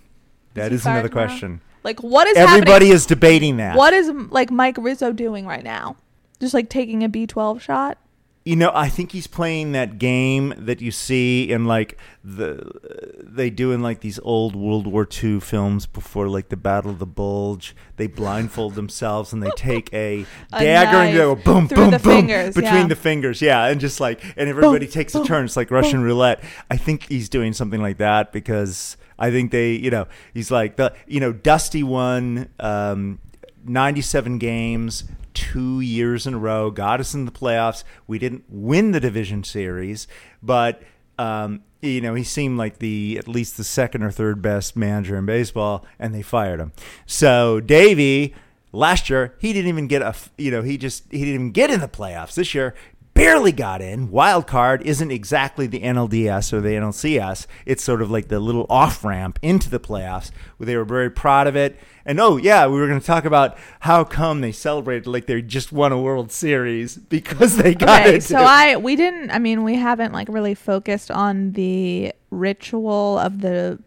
That 0.54 0.72
is 0.72 0.86
another 0.86 1.10
tomorrow? 1.10 1.28
question. 1.28 1.62
Like, 1.84 2.02
what 2.04 2.28
is 2.28 2.38
Everybody 2.38 2.72
happening? 2.72 2.92
is 2.92 3.06
debating 3.08 3.58
that. 3.58 3.76
What 3.76 3.94
is 3.94 4.10
like 4.30 4.52
Mike 4.52 4.78
Rizzo 4.80 5.12
doing 5.14 5.46
right 5.48 5.64
now? 5.64 5.96
Just 6.40 6.54
like 6.54 6.70
taking 6.70 7.04
a 7.04 7.10
B12 7.10 7.60
shot? 7.62 7.98
You 8.46 8.56
know, 8.56 8.72
I 8.76 8.90
think 8.90 9.12
he's 9.12 9.26
playing 9.26 9.72
that 9.72 9.98
game 9.98 10.54
that 10.56 10.80
you 10.80 10.92
see 10.92 11.52
in 11.52 11.66
like 11.66 11.98
the 12.24 12.72
they 13.20 13.50
do 13.50 13.72
in 13.72 13.82
like 13.82 14.02
these 14.02 14.20
old 14.20 14.56
World 14.56 14.86
War 14.86 15.08
II 15.12 15.40
films 15.40 15.88
before 15.88 16.28
like 16.28 16.50
the 16.50 16.58
Battle 16.58 16.92
of 16.92 17.00
the 17.00 17.08
Bulge. 17.08 17.76
They 17.98 18.06
blindfold 18.06 18.76
themselves 18.76 19.34
and 19.34 19.42
they 19.42 19.50
take 19.58 19.92
a, 19.94 20.28
A 20.54 20.60
dagger 20.60 20.98
and 20.98 21.10
they 21.10 21.18
go 21.18 21.34
boom, 21.34 21.66
boom, 21.66 21.90
boom 21.90 22.00
fingers, 22.00 22.54
between 22.54 22.74
yeah. 22.74 22.88
the 22.88 22.96
fingers. 22.96 23.42
Yeah, 23.42 23.66
and 23.66 23.82
just 23.82 24.00
like 24.00 24.24
and 24.38 24.48
everybody 24.48 24.86
takes 24.88 25.16
a 25.16 25.24
turn. 25.26 25.46
It's 25.46 25.58
like 25.58 25.72
Russian 25.72 26.04
roulette. 26.04 26.44
I 26.70 26.78
think 26.78 27.10
he's 27.10 27.30
doing 27.30 27.52
something 27.52 27.82
like 27.82 27.98
that 27.98 28.32
because 28.32 28.96
I 29.18 29.32
think 29.32 29.52
they, 29.52 29.72
you 29.72 29.90
know, 29.90 30.08
he's 30.34 30.52
like 30.52 30.76
the, 30.76 30.94
you 31.08 31.20
know, 31.20 31.32
Dusty 31.32 31.84
won 31.84 32.50
um, 32.60 33.20
97 33.68 34.38
games 34.38 35.06
two 35.34 35.82
years 35.82 36.26
in 36.26 36.34
a 36.34 36.38
row, 36.38 36.72
got 36.72 37.00
us 37.00 37.14
in 37.14 37.26
the 37.26 37.32
playoffs. 37.32 37.84
We 38.08 38.18
didn't 38.18 38.46
win 38.50 38.92
the 38.92 39.00
division 39.00 39.44
series, 39.44 40.08
but 40.42 40.82
um, 41.20 41.64
you 41.82 42.02
know 42.02 42.16
he 42.16 42.24
seemed 42.24 42.58
like 42.58 42.80
the 42.80 43.18
at 43.20 43.28
least 43.28 43.58
the 43.58 43.64
second 43.64 44.04
or 44.04 44.12
third 44.12 44.42
best 44.42 44.76
manager 44.76 45.18
in 45.18 45.26
baseball, 45.26 45.86
and 46.00 46.16
they 46.16 46.22
fired 46.22 46.60
him. 46.60 46.72
So 47.06 47.60
Davey 47.60 48.34
last 48.72 49.10
year 49.10 49.36
he 49.40 49.54
didn't 49.54 49.70
even 49.70 49.88
get 49.88 50.02
a, 50.02 50.16
you 50.38 50.52
know 50.52 50.62
he 50.62 50.78
just 50.78 51.04
he 51.12 51.20
didn't 51.20 51.34
even 51.36 51.52
get 51.52 51.70
in 51.70 51.80
the 51.82 51.88
playoffs. 51.88 52.36
This 52.36 52.56
year 52.56 52.74
barely 53.16 53.52
got 53.52 53.82
in. 53.82 54.12
Wild 54.12 54.46
card 54.46 54.84
isn't 54.84 55.10
exactly 55.10 55.66
the 55.66 55.80
NLDS 55.80 56.54
or 56.54 56.62
the 56.62 56.70
NLCS. 56.70 57.48
It's 57.66 57.84
sort 57.84 58.04
of 58.04 58.12
like 58.12 58.28
the 58.28 58.40
little 58.40 58.68
off 58.70 59.04
ramp 59.04 59.40
into 59.42 59.70
the 59.72 59.80
playoffs. 59.80 60.30
Where 60.58 60.68
they 60.68 60.78
were 60.78 60.86
very 60.86 61.10
proud 61.10 61.48
of 61.48 61.56
it. 61.56 61.80
And 62.06 62.20
oh 62.20 62.38
yeah, 62.38 62.68
we 62.68 62.80
were 62.80 62.88
going 62.88 63.00
to 63.00 63.06
talk 63.06 63.26
about 63.26 63.58
how 63.80 64.04
come 64.04 64.42
they 64.42 64.52
celebrated 64.52 65.08
like 65.08 65.26
they 65.26 65.42
just 65.42 65.72
won 65.72 65.92
a 65.92 66.00
World 66.00 66.32
Series 66.32 66.96
because 67.10 67.58
they 67.58 67.74
got 67.74 68.02
Okay, 68.02 68.18
it. 68.18 68.24
so 68.24 68.38
I 68.38 68.76
we 68.78 68.96
didn't. 68.96 69.32
I 69.32 69.40
mean, 69.40 69.64
we 69.64 69.76
haven't 69.76 70.12
like 70.14 70.28
really 70.30 70.54
focused 70.54 71.10
on 71.10 71.54
the 71.54 72.14
ritual 72.30 73.18
of 73.18 73.42
the. 73.42 73.80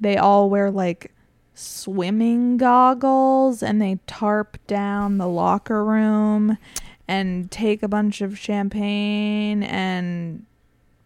They 0.00 0.16
all 0.16 0.48
wear 0.48 0.70
like 0.70 1.12
swimming 1.58 2.56
goggles 2.56 3.62
and 3.62 3.80
they 3.82 3.98
tarp 4.06 4.58
down 4.66 5.18
the 5.18 5.26
locker 5.26 5.84
room 5.84 6.56
and 7.08 7.50
take 7.50 7.82
a 7.82 7.88
bunch 7.88 8.20
of 8.20 8.38
champagne 8.38 9.62
and 9.62 10.44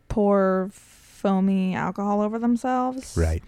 pour 0.08 0.68
foamy 0.72 1.74
alcohol 1.74 2.20
over 2.20 2.38
themselves. 2.38 3.16
right. 3.16 3.42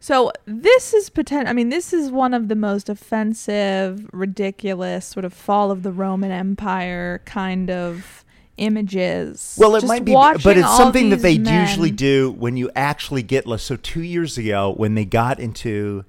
So 0.00 0.32
this 0.46 0.92
is 0.92 1.10
potent. 1.10 1.46
I 1.46 1.52
mean, 1.52 1.68
this 1.68 1.92
is 1.92 2.10
one 2.10 2.34
of 2.34 2.48
the 2.48 2.56
most 2.56 2.88
offensive, 2.88 4.10
ridiculous 4.12 5.06
sort 5.06 5.24
of 5.24 5.32
fall 5.32 5.70
of 5.70 5.84
the 5.84 5.92
Roman 5.92 6.32
Empire 6.32 7.22
kind 7.24 7.70
of 7.70 8.24
images. 8.56 9.56
Well, 9.60 9.76
it 9.76 9.82
Just 9.82 9.88
might 9.88 10.04
be, 10.04 10.12
but 10.12 10.56
it's 10.58 10.76
something 10.76 11.10
that 11.10 11.20
they 11.20 11.38
men- 11.38 11.68
usually 11.68 11.92
do 11.92 12.32
when 12.32 12.56
you 12.56 12.68
actually 12.74 13.22
get. 13.22 13.44
So 13.60 13.76
two 13.76 14.02
years 14.02 14.36
ago, 14.38 14.74
when 14.76 14.96
they 14.96 15.04
got 15.04 15.38
into, 15.38 16.04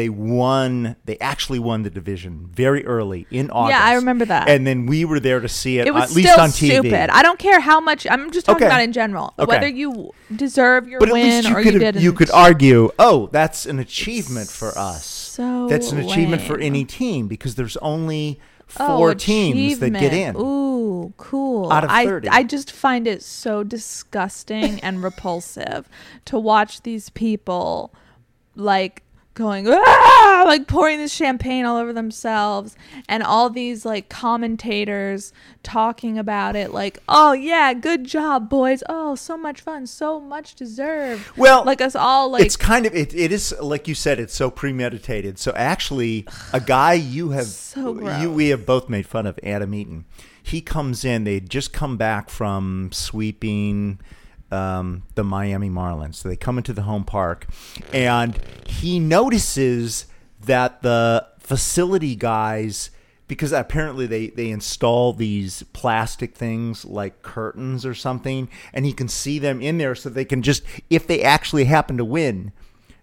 they 0.00 0.08
won. 0.08 0.96
They 1.04 1.18
actually 1.18 1.58
won 1.58 1.82
the 1.82 1.90
division 1.90 2.48
very 2.50 2.86
early 2.86 3.26
in 3.30 3.50
August. 3.50 3.78
Yeah, 3.78 3.84
I 3.84 3.94
remember 3.96 4.24
that. 4.24 4.48
And 4.48 4.66
then 4.66 4.86
we 4.86 5.04
were 5.04 5.20
there 5.20 5.40
to 5.40 5.48
see 5.48 5.78
it. 5.78 5.86
It 5.86 5.92
was 5.92 6.10
at 6.10 6.16
least 6.16 6.38
on 6.38 6.48
TV. 6.48 6.80
stupid. 6.80 7.10
I 7.10 7.22
don't 7.22 7.38
care 7.38 7.60
how 7.60 7.80
much. 7.80 8.06
I'm 8.10 8.30
just 8.30 8.46
talking 8.46 8.64
Okay. 8.64 8.66
about 8.72 8.80
in 8.80 8.92
general. 8.94 9.34
Okay. 9.38 9.46
Whether 9.46 9.68
you 9.68 10.12
deserve 10.34 10.88
your 10.88 11.00
but 11.00 11.10
win 11.12 11.44
you 11.44 11.54
or 11.54 11.60
you 11.60 11.78
didn't. 11.78 12.00
you 12.02 12.14
could 12.14 12.30
argue, 12.30 12.90
oh, 12.98 13.28
that's 13.30 13.66
an 13.66 13.78
achievement 13.78 14.48
for 14.48 14.70
us. 14.78 15.04
So 15.04 15.68
that's 15.68 15.92
an 15.92 15.98
achievement 15.98 16.40
for 16.42 16.58
any 16.58 16.86
team 16.86 17.28
because 17.28 17.56
there's 17.56 17.76
only 17.78 18.40
Oh, 18.78 18.96
four 18.96 19.14
teams 19.14 19.80
that 19.80 19.90
get 19.90 20.14
in. 20.14 20.34
Ooh, 20.36 21.12
cool. 21.18 21.70
Out 21.70 21.84
of 21.84 21.90
I 21.90 22.06
30. 22.06 22.28
I 22.30 22.42
just 22.44 22.70
find 22.72 23.06
it 23.06 23.20
so 23.22 23.62
disgusting 23.64 24.80
and 24.80 25.02
repulsive 25.02 25.88
to 26.26 26.38
watch 26.38 26.82
these 26.82 27.10
people 27.10 27.92
like 28.54 29.02
going 29.40 29.66
ah! 29.68 30.44
like 30.46 30.66
pouring 30.66 30.98
this 30.98 31.12
champagne 31.12 31.64
all 31.64 31.76
over 31.76 31.92
themselves 31.92 32.76
and 33.08 33.22
all 33.22 33.50
these 33.50 33.84
like 33.84 34.08
commentators 34.08 35.32
talking 35.62 36.18
about 36.18 36.54
it 36.54 36.72
like 36.72 36.98
oh 37.08 37.32
yeah 37.32 37.72
good 37.74 38.04
job 38.04 38.48
boys. 38.48 38.82
Oh 38.88 39.14
so 39.14 39.36
much 39.36 39.60
fun 39.60 39.86
so 39.86 40.20
much 40.20 40.54
deserved. 40.54 41.24
Well, 41.36 41.64
like 41.64 41.80
us 41.80 41.96
all 41.96 42.30
like 42.30 42.44
it's 42.44 42.56
kind 42.56 42.86
of 42.86 42.94
it, 42.94 43.14
it 43.14 43.32
is 43.32 43.54
like 43.60 43.88
you 43.88 43.94
said 43.94 44.20
it's 44.20 44.34
so 44.34 44.50
premeditated. 44.50 45.38
So 45.38 45.52
actually 45.56 46.26
a 46.52 46.60
guy 46.60 46.94
you 46.94 47.30
have 47.30 47.46
So 47.46 48.18
you 48.20 48.30
we 48.30 48.48
have 48.48 48.66
both 48.66 48.88
made 48.88 49.06
fun 49.06 49.26
of 49.26 49.38
adam 49.42 49.74
eaton. 49.74 50.04
He 50.42 50.60
comes 50.60 51.04
in 51.04 51.24
they 51.24 51.40
just 51.40 51.72
come 51.72 51.96
back 51.96 52.30
from 52.30 52.90
sweeping 52.92 54.00
um, 54.50 55.04
the 55.14 55.24
miami 55.24 55.70
marlins. 55.70 56.16
So 56.16 56.28
they 56.28 56.36
come 56.36 56.58
into 56.58 56.72
the 56.72 56.82
home 56.82 57.04
park 57.04 57.46
and 57.92 58.38
he 58.66 58.98
notices 58.98 60.06
that 60.40 60.82
the 60.82 61.26
facility 61.38 62.16
guys 62.16 62.90
because 63.26 63.52
apparently 63.52 64.06
they, 64.06 64.26
they 64.28 64.50
install 64.50 65.12
these 65.12 65.62
plastic 65.72 66.34
things 66.34 66.84
like 66.84 67.22
curtains 67.22 67.86
or 67.86 67.94
something 67.94 68.48
and 68.72 68.84
he 68.84 68.92
can 68.92 69.06
see 69.06 69.38
them 69.38 69.60
in 69.60 69.78
there 69.78 69.94
so 69.94 70.08
they 70.08 70.24
can 70.24 70.42
just 70.42 70.64
if 70.88 71.06
they 71.06 71.22
actually 71.22 71.64
happen 71.64 71.96
to 71.96 72.04
win 72.04 72.52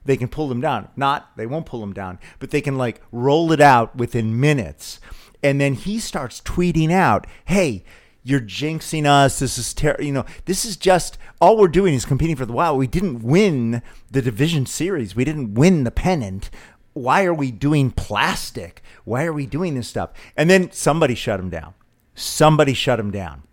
they 0.04 0.16
can 0.16 0.30
pull 0.30 0.48
them 0.48 0.62
down. 0.62 0.88
Not 0.96 1.36
they 1.36 1.46
won't 1.46 1.66
pull 1.66 1.82
them 1.82 1.94
down 1.94 2.20
but 2.40 2.52
they 2.52 2.62
can 2.62 2.78
like 2.78 3.02
roll 3.12 3.52
it 3.52 3.62
out 3.62 3.96
within 3.96 4.40
minutes. 4.40 5.00
And 5.44 5.62
then 5.62 5.74
he 5.76 6.00
starts 6.00 6.42
tweeting 6.42 6.92
out 6.92 7.26
hey 7.46 7.84
you're 8.28 8.42
jinxing 8.42 9.06
us 9.06 9.40
this 9.40 9.58
is 9.58 9.74
terrible. 9.74 10.04
you 10.04 10.12
know 10.12 10.26
this 10.46 10.66
is 10.66 10.76
just 10.76 11.18
all 11.40 11.58
we're 11.58 11.68
doing 11.68 11.94
is 11.94 12.06
competing 12.06 12.36
for 12.36 12.46
the 12.46 12.54
wild 12.54 12.78
we 12.78 12.88
didn't 12.88 13.24
win 13.24 13.82
the 14.12 14.22
division 14.22 14.66
series 14.66 15.16
we 15.16 15.24
didn't 15.24 15.54
win 15.54 15.84
the 15.84 15.92
pennant 15.92 16.50
why 16.98 17.26
are 17.26 17.34
we 17.34 17.52
doing 17.52 17.92
plastic? 17.92 18.82
Why 19.06 19.26
are 19.26 19.34
we 19.34 19.46
doing 19.46 19.76
this 19.76 19.88
stuff? 19.88 20.12
And 20.36 20.50
then 20.50 20.72
somebody 20.72 21.16
shut 21.16 21.40
him 21.40 21.50
down. 21.50 21.74
Somebody 22.16 22.74
shut 22.74 23.00
him 23.00 23.12
down. 23.12 23.44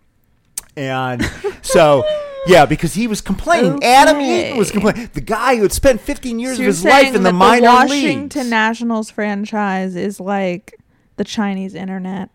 And 0.75 1.23
so, 1.61 2.03
yeah, 2.47 2.65
because 2.65 2.95
he 2.95 3.07
was 3.07 3.21
complaining. 3.21 3.83
Adam 3.83 4.19
Eaton 4.19 4.57
was 4.57 4.71
complaining. 4.71 5.09
The 5.13 5.21
guy 5.21 5.55
who 5.55 5.61
had 5.63 5.71
spent 5.71 6.01
15 6.01 6.39
years 6.39 6.57
So 6.57 6.63
of 6.63 6.67
his 6.67 6.83
life 6.83 7.13
in 7.13 7.23
the 7.23 7.31
minor 7.31 7.67
Washington 7.67 8.41
leagues. 8.41 8.49
Nationals 8.49 9.11
franchise 9.11 9.95
is 9.95 10.19
like 10.19 10.77
the 11.17 11.23
Chinese 11.23 11.75
internet, 11.75 12.29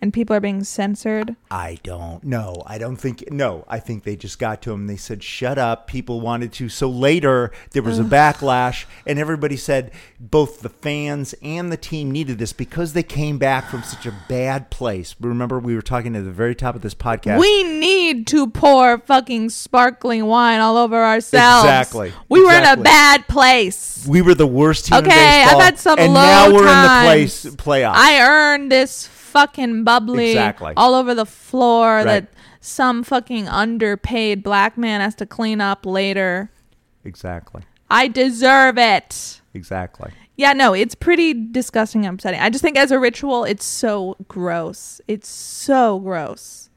and 0.00 0.12
people 0.12 0.34
are 0.36 0.40
being 0.40 0.62
censored. 0.64 1.34
I 1.50 1.78
don't 1.82 2.22
know. 2.22 2.62
I 2.66 2.78
don't 2.78 2.96
think. 2.96 3.30
No, 3.32 3.64
I 3.68 3.80
think 3.80 4.04
they 4.04 4.16
just 4.16 4.38
got 4.38 4.62
to 4.62 4.72
him. 4.72 4.86
They 4.86 4.96
said, 4.96 5.22
"Shut 5.22 5.58
up." 5.58 5.86
People 5.86 6.20
wanted 6.20 6.52
to. 6.54 6.68
So 6.68 6.88
later 6.88 7.50
there 7.72 7.82
was 7.82 7.98
a 7.98 8.04
backlash, 8.04 8.84
and 9.06 9.18
everybody 9.18 9.56
said 9.56 9.90
both 10.20 10.60
the 10.60 10.68
fans 10.68 11.34
and 11.42 11.72
the 11.72 11.76
team 11.76 12.10
needed 12.10 12.38
this 12.38 12.52
because 12.52 12.92
they 12.92 13.02
came 13.02 13.38
back 13.38 13.68
from 13.70 13.82
such 13.82 14.06
a 14.06 14.14
bad 14.28 14.70
place. 14.70 15.16
Remember, 15.20 15.58
we 15.58 15.74
were 15.74 15.82
talking 15.82 16.14
at 16.14 16.24
the 16.24 16.30
very 16.30 16.54
top 16.54 16.74
of 16.74 16.82
this 16.82 16.94
podcast. 16.94 17.40
We 17.40 17.64
need 17.64 18.26
to 18.28 18.48
pour 18.48 18.98
fucking 18.98 19.50
sparkling 19.50 20.26
wine 20.26 20.60
all 20.60 20.76
over 20.76 21.02
ourselves. 21.02 21.64
Exactly. 21.64 22.12
We 22.28 22.44
were 22.44 22.52
in 22.52 22.64
a 22.64 22.76
bad 22.76 23.26
place. 23.28 24.06
we 24.08 24.22
were 24.22 24.34
the 24.34 24.46
worst 24.46 24.86
team. 24.86 24.98
Okay, 24.98 25.42
I've 25.42 25.60
had 25.60 25.78
some 25.78 25.98
and 25.98 26.14
low 26.14 26.20
now 26.20 26.52
we're 26.52 26.64
times. 26.64 27.44
in 27.44 27.50
the 27.50 27.56
place 27.56 27.56
playoffs. 27.56 27.94
I 27.96 28.20
earned 28.20 28.70
this 28.70 29.08
fucking 29.38 29.84
bubbly 29.84 30.30
Exactly. 30.30 30.72
all 30.76 30.94
over 30.94 31.14
the 31.14 31.26
floor 31.26 31.96
Right. 31.96 32.04
that 32.04 32.28
some 32.60 33.02
fucking 33.04 33.48
underpaid 33.48 34.42
black 34.42 34.76
man 34.76 35.00
has 35.00 35.14
to 35.16 35.26
clean 35.26 35.60
up 35.60 35.86
later. 35.86 36.50
exactly. 37.04 37.62
I 37.90 38.08
deserve 38.08 38.76
it. 38.76 39.40
Exactly. 39.54 40.10
Yeah, 40.36 40.52
no, 40.52 40.74
it's 40.74 40.94
pretty 40.94 41.32
disgusting 41.32 42.04
and 42.04 42.14
upsetting. 42.16 42.38
I 42.40 42.50
just 42.50 42.62
think 42.62 42.76
as 42.76 42.90
a 42.90 42.98
ritual, 42.98 43.44
it's 43.44 43.64
so 43.64 44.16
gross. 44.28 45.00
It's 45.08 45.28
so 45.28 45.98
gross. 46.00 46.68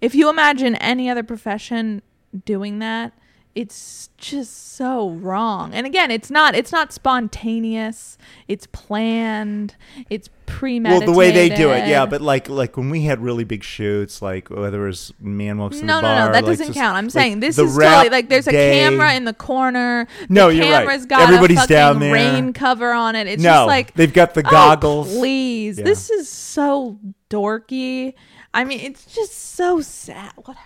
If 0.00 0.14
you 0.14 0.28
imagine 0.28 0.74
any 0.76 1.08
other 1.08 1.22
profession 1.22 2.02
doing 2.44 2.80
that, 2.80 3.12
it's 3.56 4.10
just 4.18 4.74
so 4.76 5.10
wrong. 5.10 5.72
And 5.72 5.86
again, 5.86 6.10
it's 6.10 6.30
not 6.30 6.54
it's 6.54 6.70
not 6.72 6.92
spontaneous. 6.92 8.18
It's 8.48 8.66
planned. 8.66 9.74
It's 10.10 10.28
premeditated. 10.44 11.06
Well, 11.08 11.14
the 11.14 11.18
way 11.18 11.30
they 11.32 11.48
do 11.48 11.70
it, 11.70 11.88
yeah. 11.88 12.04
But 12.04 12.20
like, 12.20 12.50
like 12.50 12.76
when 12.76 12.90
we 12.90 13.04
had 13.04 13.22
really 13.22 13.44
big 13.44 13.64
shoots, 13.64 14.20
like 14.20 14.50
whether 14.50 14.84
it 14.84 14.88
was 14.88 15.12
Man 15.20 15.56
Walks 15.56 15.80
in 15.80 15.86
no, 15.86 15.96
the 15.96 16.02
no, 16.02 16.08
Bar, 16.08 16.18
no, 16.18 16.26
no, 16.26 16.32
that 16.34 16.44
like 16.44 16.52
doesn't 16.52 16.66
just- 16.66 16.78
count. 16.78 16.98
I'm 16.98 17.04
like 17.06 17.12
saying 17.12 17.40
this 17.40 17.58
is 17.58 17.74
totally 17.74 18.10
like 18.10 18.28
there's 18.28 18.46
a 18.46 18.52
day- 18.52 18.80
camera 18.80 19.14
in 19.14 19.24
the 19.24 19.32
corner. 19.34 20.06
No, 20.28 20.48
the 20.48 20.56
you're 20.56 20.64
right. 20.66 20.80
camera's 20.80 21.06
got 21.06 21.22
Everybody's 21.22 21.64
a 21.64 21.66
down 21.66 21.98
there. 21.98 22.12
rain 22.12 22.52
cover 22.52 22.92
on 22.92 23.16
it. 23.16 23.26
It's 23.26 23.42
No, 23.42 23.50
just 23.50 23.66
like 23.68 23.94
they've 23.94 24.12
got 24.12 24.34
the 24.34 24.42
goggles 24.42 24.52
oh, 25.08 25.10
goggles. 25.10 25.16
please, 25.18 25.78
Yeah. 25.78 25.84
this 25.84 26.10
is 26.10 26.28
so 26.28 26.98
dorky. 27.30 28.12
I 28.52 28.64
mean, 28.64 28.80
it's 28.80 29.06
just 29.06 29.32
so 29.32 29.80
sad. 29.80 30.32
Whatever. 30.36 30.58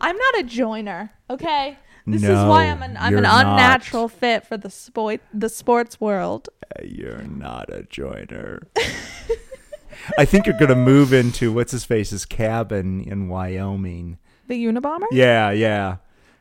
I'm 0.00 0.16
not 0.16 0.38
a 0.40 0.42
joiner. 0.42 1.12
Okay. 1.28 1.78
This 2.06 2.22
is 2.22 2.28
why 2.44 2.64
I'm 2.66 2.82
an 2.82 2.96
I'm 2.98 3.16
an 3.16 3.22
not. 3.24 3.46
unnatural 3.46 4.08
fit 4.08 4.46
for 4.46 4.56
the 4.56 4.70
sport 4.70 5.20
the 5.34 5.48
sports 5.48 6.00
world. 6.00 6.48
Uh, 6.64 6.82
you're 6.84 7.22
not 7.22 7.72
a 7.72 7.82
joiner. 7.84 8.62
I 10.18 10.24
think 10.24 10.46
you're 10.46 10.58
gonna 10.58 10.74
move 10.74 11.12
into 11.12 11.52
what's 11.52 11.72
his 11.72 11.84
face's 11.84 12.24
cabin 12.24 13.00
in 13.02 13.28
Wyoming. 13.28 14.18
The 14.48 14.64
Unabomber. 14.64 15.06
Yeah, 15.12 15.50
yeah. 15.50 15.96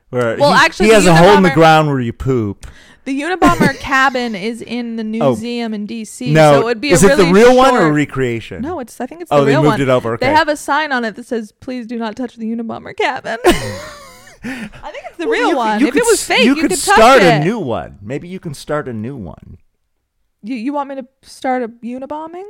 Where 0.10 0.38
Well, 0.38 0.54
he, 0.54 0.66
actually, 0.66 0.88
he 0.88 0.94
has 0.94 1.06
a 1.06 1.16
hole 1.16 1.36
in 1.38 1.44
the 1.44 1.52
ground 1.52 1.88
where 1.90 2.00
you 2.00 2.14
poop. 2.14 2.66
The 3.06 3.22
Unabomber 3.22 3.78
cabin 3.80 4.34
is 4.34 4.62
in 4.62 4.96
the 4.96 5.04
Oh. 5.22 5.30
museum 5.32 5.74
in 5.74 5.86
D.C. 5.86 6.32
no, 6.32 6.54
so 6.54 6.62
it 6.62 6.64
would 6.64 6.82
be 6.82 6.90
is 6.92 7.04
a 7.04 7.08
it 7.08 7.10
really 7.12 7.26
the 7.26 7.32
real 7.34 7.56
one 7.58 7.76
or 7.76 7.88
a 7.88 7.92
recreation? 7.92 8.62
No, 8.62 8.80
it's. 8.80 9.00
I 9.00 9.06
think 9.06 9.22
it's 9.22 9.32
oh, 9.32 9.38
the 9.38 9.42
Oh, 9.42 9.46
they 9.46 9.52
real 9.52 9.62
moved 9.64 9.74
one. 9.74 9.82
it 9.82 9.90
over, 9.90 10.14
okay. 10.16 10.26
They 10.28 10.34
have 10.34 10.48
a 10.48 10.56
sign 10.58 10.92
on 10.92 11.06
it 11.06 11.16
that 11.16 11.26
says, 11.26 11.52
"Please 11.52 11.86
do 11.86 11.98
not 11.98 12.16
touch 12.16 12.36
the 12.38 12.46
Unabomber 12.46 12.96
cabin." 12.96 13.38
I 14.44 14.92
think 14.92 15.04
it's 15.08 15.18
the 15.18 15.28
Well, 15.28 15.32
real 15.40 15.50
could- 15.50 15.58
one. 15.58 15.80
you 15.80 15.88
if 15.88 15.94
could 15.94 16.02
it 16.04 16.06
was 16.08 16.24
fake, 16.24 16.46
you 16.46 16.56
you, 16.56 16.62
could 16.62 16.72
touch 16.72 16.80
start 16.80 17.22
a 17.22 17.40
new 17.40 17.60
one. 17.60 17.98
Maybe 18.02 18.28
you 18.28 18.40
can 18.40 18.54
start 18.54 18.88
a 18.88 18.94
new 18.94 19.16
one. 19.16 19.58
You, 20.42 20.56
you 20.56 20.74
want 20.74 20.90
me 20.90 20.96
to 20.96 21.08
start 21.22 21.64
a 21.64 21.68
unibombing? 21.68 22.46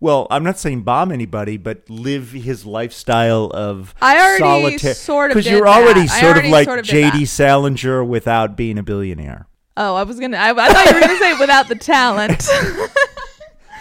Well, 0.00 0.26
I'm 0.30 0.42
not 0.44 0.58
saying 0.58 0.82
bomb 0.82 1.12
anybody, 1.12 1.56
but 1.56 1.88
live 1.88 2.32
his 2.32 2.66
lifestyle 2.66 3.50
of 3.54 3.94
I 4.02 4.18
already 4.18 4.38
solitaire. 4.78 4.94
sort 4.94 5.30
of 5.30 5.36
because 5.36 5.50
you're 5.50 5.68
already 5.68 6.06
that. 6.06 6.20
Sort 6.20 6.38
of 6.38 6.44
like 6.50 6.64
sort 6.66 6.78
of 6.78 6.84
J.D. 6.84 7.24
Salinger 7.26 8.04
without 8.04 8.56
being 8.56 8.76
a 8.78 8.82
billionaire. 8.82 9.46
Oh, 9.76 9.94
I 9.94 10.02
was 10.02 10.20
gonna. 10.20 10.36
I, 10.36 10.50
I 10.50 10.72
thought 10.72 10.86
you 10.88 10.94
were 10.94 11.00
gonna 11.00 11.18
say 11.18 11.38
without 11.38 11.68
the 11.68 11.74
talent. 11.76 12.46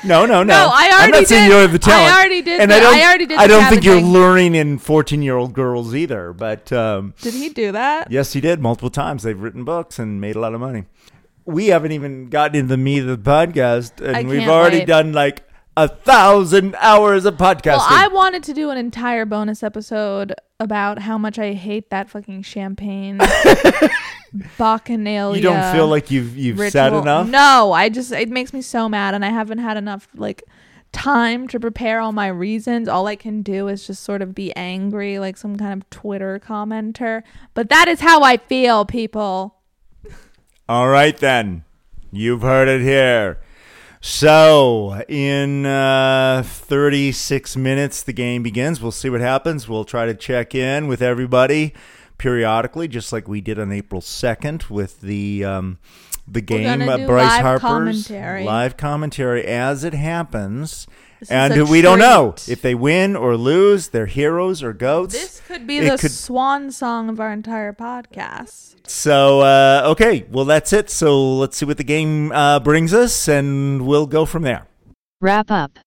No, 0.06 0.26
no, 0.26 0.44
no. 0.44 0.54
No, 0.54 0.70
I 0.74 0.88
I'm 0.92 0.94
already 1.00 1.12
not 1.20 1.28
saying 1.28 1.42
did- 1.44 1.48
you 1.48 1.52
don't 1.62 1.72
have 1.72 1.82
the 1.82 1.90
I 1.90 1.92
talent. 1.96 2.16
already 2.16 2.42
did 2.42 2.60
And 2.62 2.72
the- 2.72 2.76
I, 2.76 2.80
don't, 2.80 2.96
I 2.96 3.04
already 3.04 3.26
did 3.26 3.38
I 3.40 3.48
don't 3.48 3.70
think 3.70 3.84
you're 3.84 3.96
thing. 3.96 4.12
learning 4.12 4.56
in 4.56 4.78
14 4.80 5.22
year 5.22 5.38
old 5.38 5.54
girls 5.54 5.96
either. 5.96 6.34
But 6.34 6.72
um, 6.74 7.14
Did 7.22 7.34
he 7.34 7.50
do 7.50 7.72
that? 7.72 8.12
yes, 8.12 8.34
he 8.34 8.42
did 8.42 8.60
multiple 8.60 8.90
times. 8.90 9.24
They've 9.24 9.40
written 9.40 9.64
books 9.64 10.00
and 10.00 10.20
made 10.20 10.36
a 10.36 10.40
lot 10.40 10.54
of 10.54 10.60
money. 10.60 10.86
We 11.46 11.68
haven't 11.68 11.92
even 11.92 12.30
gotten 12.30 12.56
into 12.56 12.70
the 12.70 12.78
meat 12.78 13.00
of 13.00 13.08
the 13.08 13.18
podcast, 13.18 14.00
and 14.06 14.16
I 14.16 14.24
we've 14.24 14.48
already 14.48 14.80
wait. 14.80 14.88
done 14.88 15.12
like 15.14 15.44
a 15.76 15.88
thousand 15.88 16.76
hours 16.80 17.26
of 17.26 17.36
podcasting. 17.36 17.78
Well, 17.78 17.88
I 17.90 18.08
wanted 18.08 18.44
to 18.44 18.54
do 18.54 18.70
an 18.70 18.78
entire 18.78 19.26
bonus 19.26 19.64
episode 19.64 20.34
about 20.60 21.00
how 21.00 21.18
much 21.18 21.40
I 21.40 21.54
hate 21.54 21.90
that 21.90 22.10
fucking 22.10 22.44
champagne 22.44 23.18
bacchanalia. 24.58 25.36
you 25.36 25.42
don't 25.42 25.74
feel 25.74 25.88
like 25.88 26.12
you've 26.12 26.38
you've 26.38 26.60
said 26.72 26.94
enough. 26.94 27.28
No, 27.28 27.72
I 27.72 27.90
just 27.90 28.12
it 28.12 28.30
makes 28.30 28.54
me 28.54 28.62
so 28.62 28.88
mad, 28.88 29.16
and 29.16 29.26
I 29.26 29.30
haven't 29.30 29.60
had 29.60 29.78
enough 29.78 30.08
like 30.16 30.44
time 30.92 31.48
to 31.50 31.60
prepare 31.60 32.00
all 32.00 32.12
my 32.12 32.28
reasons. 32.28 32.88
All 32.88 33.08
I 33.08 33.16
can 33.16 33.42
do 33.42 33.68
is 33.68 33.88
just 33.88 34.04
sort 34.04 34.22
of 34.22 34.36
be 34.36 34.56
angry, 34.56 35.20
like 35.20 35.38
some 35.38 35.58
kind 35.58 35.74
of 35.74 35.90
Twitter 35.90 36.40
commenter. 36.40 37.24
But 37.54 37.70
that 37.70 37.88
is 37.88 38.00
how 38.00 38.22
I 38.22 38.38
feel, 38.38 38.86
people. 38.86 39.56
All 40.70 40.88
right, 40.88 41.18
then. 41.18 41.66
You've 42.12 42.44
heard 42.44 42.68
it 42.68 42.82
here. 42.82 43.40
So, 44.06 45.02
in 45.08 45.66
uh, 45.66 46.44
36 46.46 47.56
minutes, 47.56 48.04
the 48.04 48.12
game 48.12 48.44
begins. 48.44 48.82
We'll 48.82 48.92
see 48.92 49.10
what 49.10 49.22
happens. 49.22 49.70
We'll 49.70 49.86
try 49.86 50.06
to 50.06 50.14
check 50.14 50.54
in 50.54 50.88
with 50.90 51.02
everybody 51.02 51.74
periodically, 52.18 52.90
just 52.90 53.14
like 53.14 53.30
we 53.30 53.40
did 53.40 53.58
on 53.58 53.72
April 53.72 54.02
2nd 54.02 54.70
with 54.70 55.00
the 55.00 55.46
um, 55.46 55.78
the 56.28 56.42
game. 56.42 56.82
uh, 56.82 56.98
Bryce 57.08 57.30
live 57.30 57.42
Harper's 57.44 57.62
commentary. 57.62 58.44
live 58.44 58.76
commentary 58.76 59.46
as 59.46 59.86
it 59.86 59.94
happens. 59.94 60.86
This 61.30 61.32
and 61.32 61.54
a 61.62 61.66
we 61.66 61.82
don't 61.82 62.00
know 62.00 62.36
if 62.48 62.62
they 62.62 62.76
win 62.76 63.16
or 63.16 63.38
lose. 63.38 63.90
They're 63.90 64.06
heroes 64.06 64.62
or 64.64 64.74
goats. 64.74 65.14
This 65.14 65.42
could 65.48 65.66
be 65.68 65.78
It 65.78 65.90
the 65.92 65.98
could- 65.98 66.12
swan 66.12 66.72
song 66.72 67.10
of 67.10 67.20
our 67.20 67.32
entire 67.32 67.74
podcast. 67.74 68.76
So 68.88 69.40
uh, 69.42 69.84
okay, 69.92 70.26
well 70.30 70.46
that's 70.46 70.74
it. 70.74 70.90
So 70.90 71.36
let's 71.36 71.58
see 71.58 71.66
what 71.66 71.78
the 71.78 71.84
game 71.84 72.32
uh, 72.32 72.60
brings 72.60 72.94
us, 72.94 73.28
and 73.28 73.86
we'll 73.88 74.08
go 74.08 74.26
from 74.26 74.44
there. 74.44 74.68
Wrap 75.22 75.50
up. 75.50 75.80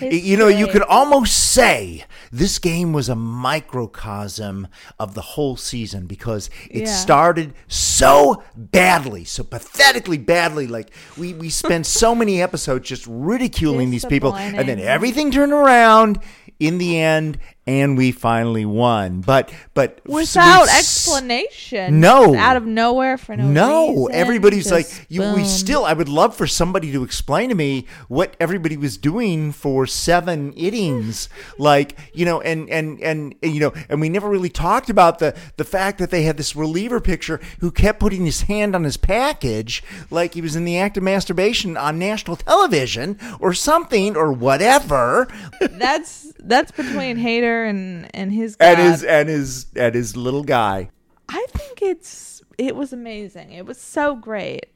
You 0.00 0.36
know, 0.36 0.46
you 0.46 0.68
could 0.68 0.82
almost 0.82 1.52
say 1.52 2.04
this 2.30 2.60
game 2.60 2.92
was 2.92 3.08
a 3.08 3.16
microcosm 3.16 4.68
of 4.98 5.14
the 5.14 5.20
whole 5.20 5.56
season 5.56 6.06
because 6.06 6.50
it 6.70 6.82
Yeah. 6.82 6.92
started 6.94 7.52
so 7.66 8.44
badly, 8.56 9.24
so 9.24 9.42
pathetically 9.42 10.18
badly. 10.18 10.68
Like 10.68 10.92
we 11.18 11.34
we 11.34 11.50
spent 11.50 11.86
so 11.86 12.14
many 12.14 12.40
episodes 12.40 12.88
just 12.88 13.06
ridiculing 13.08 13.90
these 13.90 14.04
people, 14.04 14.34
and 14.36 14.68
then 14.68 14.78
everything 14.78 15.32
turned 15.32 15.52
around 15.52 16.20
in 16.58 16.78
the 16.78 16.98
end, 16.98 17.38
and 17.66 17.96
we 17.96 18.10
finally 18.10 18.64
won. 18.64 19.20
But 19.20 19.52
but 19.74 20.00
without 20.06 20.66
we 20.66 20.78
explanation. 20.78 22.00
No. 22.00 22.34
out 22.34 22.56
of 22.56 22.66
nowhere 22.66 23.16
for 23.16 23.36
no, 23.36 23.42
reason. 23.42 23.54
no, 23.54 23.88
reason, 23.88 24.14
everybody's 24.14 24.72
like, 24.72 25.06
you, 25.08 25.22
we 25.34 25.44
still. 25.44 25.84
I 25.84 25.92
would 25.92 26.08
love 26.08 26.34
for 26.36 26.46
somebody 26.46 26.90
to 26.92 27.04
explain 27.04 27.48
to 27.50 27.54
me 27.54 27.86
what 28.08 28.36
everybody 28.40 28.76
was 28.76 28.96
doing 28.96 29.52
for 29.52 29.86
seven 29.86 30.52
innings, 30.54 31.28
like 31.58 31.96
you 32.12 32.24
know, 32.24 32.40
and 32.40 32.68
and 32.68 33.00
and 33.00 33.34
you 33.42 33.60
know, 33.60 33.72
and 33.88 34.00
we 34.00 34.08
never 34.08 34.28
really 34.28 34.50
talked 34.50 34.90
about 34.90 35.18
the 35.18 35.36
the 35.56 35.64
fact 35.64 35.98
that 35.98 36.10
they 36.10 36.22
had 36.22 36.36
this 36.36 36.56
reliever 36.56 37.00
picture 37.00 37.40
who 37.60 37.70
kept 37.70 38.00
putting 38.00 38.24
his 38.24 38.42
hand 38.42 38.74
on 38.74 38.84
his 38.84 38.96
package, 38.96 39.82
like 40.10 40.34
he 40.34 40.40
was 40.40 40.56
in 40.56 40.64
the 40.64 40.78
act 40.78 40.96
of 40.96 41.02
masturbation 41.02 41.76
on 41.76 41.98
national 41.98 42.36
television 42.36 43.18
or 43.38 43.52
something 43.54 44.16
or 44.16 44.32
whatever, 44.32 45.28
that's 45.60 46.31
that's 46.44 46.70
between 46.72 47.16
Hader 47.16 47.68
and 47.68 48.14
and 48.14 48.32
his 48.32 48.56
and 48.60 48.78
his 48.78 49.04
and 49.04 49.28
his 49.28 49.66
and 49.76 49.94
his 49.94 50.16
little 50.16 50.44
guy. 50.44 50.90
I 51.28 51.46
think 51.50 51.82
it's 51.82 52.42
it 52.58 52.76
was 52.76 52.92
amazing. 52.92 53.52
It 53.52 53.66
was 53.66 53.78
so 53.78 54.14
great. 54.16 54.66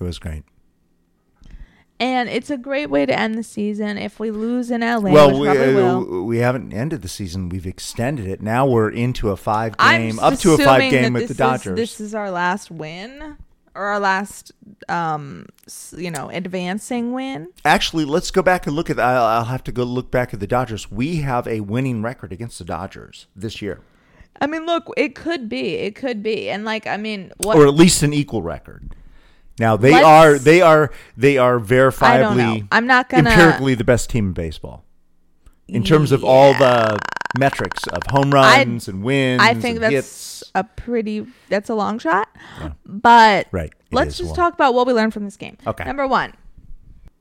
It 0.00 0.04
was 0.04 0.18
great. 0.18 0.44
And 2.00 2.28
it's 2.28 2.48
a 2.48 2.56
great 2.56 2.90
way 2.90 3.06
to 3.06 3.18
end 3.18 3.34
the 3.34 3.42
season. 3.42 3.98
If 3.98 4.20
we 4.20 4.30
lose 4.30 4.70
in 4.70 4.82
LA, 4.82 4.98
well, 5.10 5.36
we, 5.36 5.48
uh, 5.48 5.98
we 5.98 6.38
haven't 6.38 6.72
ended 6.72 7.02
the 7.02 7.08
season. 7.08 7.48
We've 7.48 7.66
extended 7.66 8.28
it. 8.28 8.40
Now 8.40 8.66
we're 8.66 8.90
into 8.90 9.30
a 9.30 9.36
five 9.36 9.74
I'm 9.80 10.00
game, 10.02 10.18
up 10.20 10.38
to 10.38 10.52
a 10.52 10.58
five 10.58 10.92
game 10.92 11.12
with 11.12 11.24
the 11.26 11.32
is- 11.32 11.36
Dodgers. 11.36 11.76
this 11.76 12.00
is 12.00 12.14
our 12.14 12.30
last 12.30 12.70
win 12.70 13.36
or 13.78 13.86
our 13.86 14.00
last, 14.00 14.52
um, 14.88 15.46
you 15.96 16.10
know, 16.10 16.28
advancing 16.30 17.12
win. 17.12 17.48
Actually, 17.64 18.04
let's 18.04 18.30
go 18.30 18.42
back 18.42 18.66
and 18.66 18.74
look 18.74 18.90
at. 18.90 18.98
I'll, 18.98 19.24
I'll 19.24 19.44
have 19.44 19.64
to 19.64 19.72
go 19.72 19.84
look 19.84 20.10
back 20.10 20.34
at 20.34 20.40
the 20.40 20.46
Dodgers. 20.46 20.90
We 20.90 21.16
have 21.16 21.46
a 21.46 21.60
winning 21.60 22.02
record 22.02 22.32
against 22.32 22.58
the 22.58 22.64
Dodgers 22.64 23.26
this 23.36 23.62
year, 23.62 23.80
I 24.40 24.46
mean, 24.46 24.66
look, 24.66 24.92
it 24.96 25.14
could 25.14 25.48
be, 25.48 25.74
it 25.74 25.94
could 25.94 26.22
be, 26.22 26.48
and 26.48 26.64
like, 26.64 26.86
I 26.86 26.96
mean, 26.96 27.32
what? 27.38 27.56
or 27.56 27.66
at 27.66 27.74
least 27.74 28.02
an 28.02 28.12
equal 28.12 28.42
record. 28.42 28.94
Now 29.58 29.76
they 29.76 29.90
Let's- 29.90 30.06
are 30.06 30.38
they 30.38 30.60
are 30.60 30.92
they 31.16 31.36
are 31.36 31.56
I 31.56 31.58
don't 31.58 31.66
verifiably 31.66 32.36
know. 32.36 32.68
I'm 32.70 32.86
not 32.86 33.08
gonna 33.08 33.28
empirically 33.30 33.74
the 33.74 33.82
best 33.82 34.08
team 34.08 34.28
in 34.28 34.32
baseball 34.32 34.84
in 35.68 35.84
terms 35.84 36.12
of 36.12 36.24
all 36.24 36.54
the 36.54 36.98
metrics 37.38 37.86
of 37.88 38.02
home 38.08 38.30
runs 38.32 38.88
and 38.88 39.02
wins. 39.02 39.42
I 39.42 39.54
think 39.54 39.80
that's 39.80 39.92
hits. 39.92 40.44
a 40.54 40.64
pretty 40.64 41.26
that's 41.48 41.68
a 41.68 41.74
long 41.74 41.98
shot. 41.98 42.28
But 42.84 43.48
Right, 43.52 43.70
it 43.70 43.74
let's 43.92 44.16
just 44.16 44.28
long. 44.30 44.36
talk 44.36 44.54
about 44.54 44.74
what 44.74 44.86
we 44.86 44.92
learned 44.92 45.12
from 45.12 45.24
this 45.24 45.36
game. 45.36 45.56
Okay. 45.66 45.84
Number 45.84 46.06
one, 46.06 46.32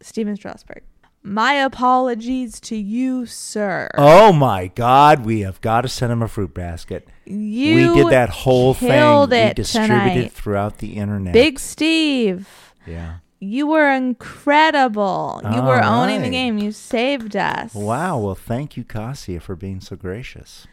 Stephen 0.01 0.35
Strasburg. 0.35 0.83
My 1.23 1.53
apologies 1.55 2.59
to 2.61 2.77
you, 2.77 3.25
sir. 3.25 3.89
Oh 3.97 4.31
my 4.31 4.67
God! 4.67 5.25
We 5.25 5.41
have 5.41 5.59
got 5.59 5.81
to 5.81 5.89
send 5.89 6.11
him 6.11 6.21
a 6.21 6.27
fruit 6.27 6.53
basket. 6.53 7.09
you 7.25 7.93
we 7.93 8.01
did 8.01 8.11
that 8.11 8.29
whole 8.29 8.73
thing. 8.73 8.91
killed 8.91 9.31
we 9.31 9.51
distributed 9.53 9.97
tonight. 9.97 10.17
it 10.17 10.31
throughout 10.31 10.77
the 10.77 10.93
internet. 10.93 11.33
Big 11.33 11.59
Steve. 11.59 12.47
Yeah. 12.85 13.17
You 13.39 13.67
were 13.67 13.91
incredible. 13.91 15.41
You 15.43 15.61
were 15.61 15.83
owning 15.83 16.17
the 16.17 16.23
right. 16.23 16.31
game. 16.31 16.57
You 16.57 16.71
saved 16.71 17.35
us. 17.35 17.73
Wow. 17.75 18.19
Well, 18.19 18.35
thank 18.35 18.75
you, 18.75 18.83
Cassia, 18.83 19.39
for 19.39 19.55
being 19.55 19.79
so 19.79 19.95
gracious. 19.95 20.65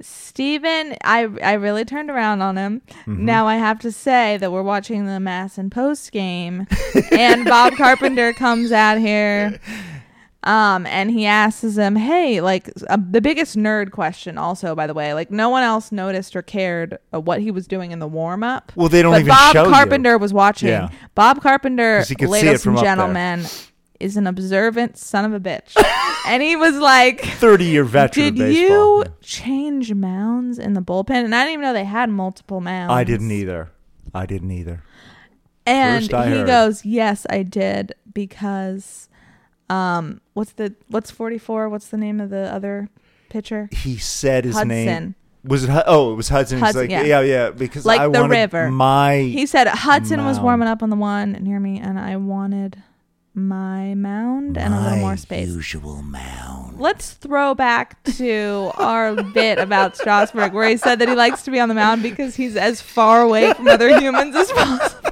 Stephen, 0.00 0.96
I 1.04 1.28
I 1.42 1.52
really 1.54 1.84
turned 1.84 2.10
around 2.10 2.42
on 2.42 2.56
him. 2.56 2.82
Mm-hmm. 2.88 3.24
Now 3.24 3.46
I 3.46 3.56
have 3.56 3.78
to 3.80 3.92
say 3.92 4.36
that 4.38 4.50
we're 4.50 4.62
watching 4.62 5.06
the 5.06 5.12
MASN 5.12 5.70
Post 5.70 6.12
game, 6.12 6.66
and 7.12 7.44
Bob 7.44 7.72
Carpenter 7.76 8.32
comes 8.32 8.72
out 8.72 8.98
here, 8.98 9.60
um, 10.44 10.86
and 10.86 11.10
he 11.10 11.24
asks 11.26 11.76
him, 11.76 11.94
"Hey, 11.94 12.40
like 12.40 12.68
uh, 12.88 12.96
the 13.10 13.20
biggest 13.20 13.56
nerd 13.56 13.92
question, 13.92 14.38
also 14.38 14.74
by 14.74 14.86
the 14.86 14.94
way, 14.94 15.14
like 15.14 15.30
no 15.30 15.48
one 15.48 15.62
else 15.62 15.92
noticed 15.92 16.34
or 16.34 16.42
cared 16.42 16.98
uh, 17.14 17.20
what 17.20 17.40
he 17.40 17.50
was 17.50 17.68
doing 17.68 17.92
in 17.92 18.00
the 18.00 18.08
warm 18.08 18.42
up. 18.42 18.72
Well, 18.74 18.88
they 18.88 19.02
don't 19.02 19.12
but 19.12 19.20
even 19.20 19.28
Bob 19.28 19.52
show 19.52 19.64
you. 19.64 19.70
Carpenter 19.70 20.18
was 20.18 20.32
watching. 20.32 20.68
Yeah. 20.68 20.88
Bob 21.14 21.42
Carpenter, 21.42 21.98
'Cause 21.98 22.08
he 22.08 22.16
could 22.16 22.30
see 22.30 22.40
it 22.40 22.44
ladies 22.44 22.66
and 22.66 22.78
gentlemen, 22.78 23.44
is 24.00 24.16
an 24.16 24.26
observant 24.26 24.98
son 24.98 25.24
of 25.24 25.32
a 25.32 25.38
bitch, 25.40 25.76
and 26.26 26.42
he 26.42 26.56
was 26.56 26.76
like." 26.76 27.20
30 27.20 27.64
year 27.64 27.84
veteran 27.84 28.34
Did 28.34 28.56
you 28.56 29.04
change 29.20 29.94
mounds 29.94 30.58
in 30.58 30.74
the 30.74 30.82
bullpen? 30.82 31.24
And 31.24 31.34
I 31.34 31.44
didn't 31.44 31.52
even 31.52 31.62
know 31.62 31.72
they 31.72 31.84
had 31.84 32.10
multiple 32.10 32.60
mounds. 32.60 32.92
I 32.92 33.04
didn't 33.04 33.30
either. 33.30 33.70
I 34.12 34.26
didn't 34.26 34.50
either. 34.50 34.82
And 35.64 36.02
he 36.04 36.10
heard. 36.10 36.46
goes, 36.48 36.84
"Yes, 36.84 37.24
I 37.30 37.44
did 37.44 37.94
because 38.12 39.08
um 39.72 40.20
what's 40.34 40.52
the 40.52 40.74
what's 40.88 41.10
44? 41.10 41.68
What's 41.68 41.88
the 41.88 41.96
name 41.96 42.20
of 42.20 42.30
the 42.30 42.52
other 42.52 42.88
pitcher? 43.28 43.68
He 43.72 43.96
said 43.96 44.44
his 44.44 44.54
Hudson. 44.54 44.68
name. 44.68 45.14
Was 45.44 45.64
it? 45.64 45.70
Oh, 45.86 46.12
it 46.12 46.16
was 46.16 46.28
Hudson. 46.28 46.58
He's 46.58 46.66
Hudson, 46.66 46.82
like, 46.82 46.90
yeah. 46.90 47.02
yeah, 47.02 47.20
yeah, 47.20 47.50
because 47.50 47.84
Like 47.84 48.00
I 48.00 48.04
the 48.08 48.20
wanted 48.20 48.30
river. 48.36 48.70
My 48.70 49.18
He 49.18 49.46
said 49.46 49.66
Hudson 49.66 50.24
was 50.24 50.38
warming 50.38 50.68
up 50.68 50.82
on 50.82 50.90
the 50.90 50.96
one 50.96 51.32
near 51.32 51.58
me 51.58 51.80
and 51.80 51.98
I 51.98 52.16
wanted 52.16 52.82
my 53.34 53.94
mound 53.94 54.58
and 54.58 54.74
a 54.74 54.80
little 54.80 54.98
more 54.98 55.16
space. 55.16 55.48
Usual 55.48 56.02
mound. 56.02 56.78
Let's 56.78 57.12
throw 57.12 57.54
back 57.54 58.02
to 58.18 58.70
our 58.74 59.22
bit 59.22 59.58
about 59.58 59.96
Strasburg, 59.96 60.52
where 60.52 60.68
he 60.68 60.76
said 60.76 60.98
that 60.98 61.08
he 61.08 61.14
likes 61.14 61.42
to 61.44 61.50
be 61.50 61.58
on 61.58 61.68
the 61.70 61.74
mound 61.74 62.02
because 62.02 62.36
he's 62.36 62.56
as 62.56 62.82
far 62.82 63.22
away 63.22 63.52
from 63.54 63.68
other 63.68 63.98
humans 63.98 64.36
as 64.36 64.52
possible. 64.52 65.11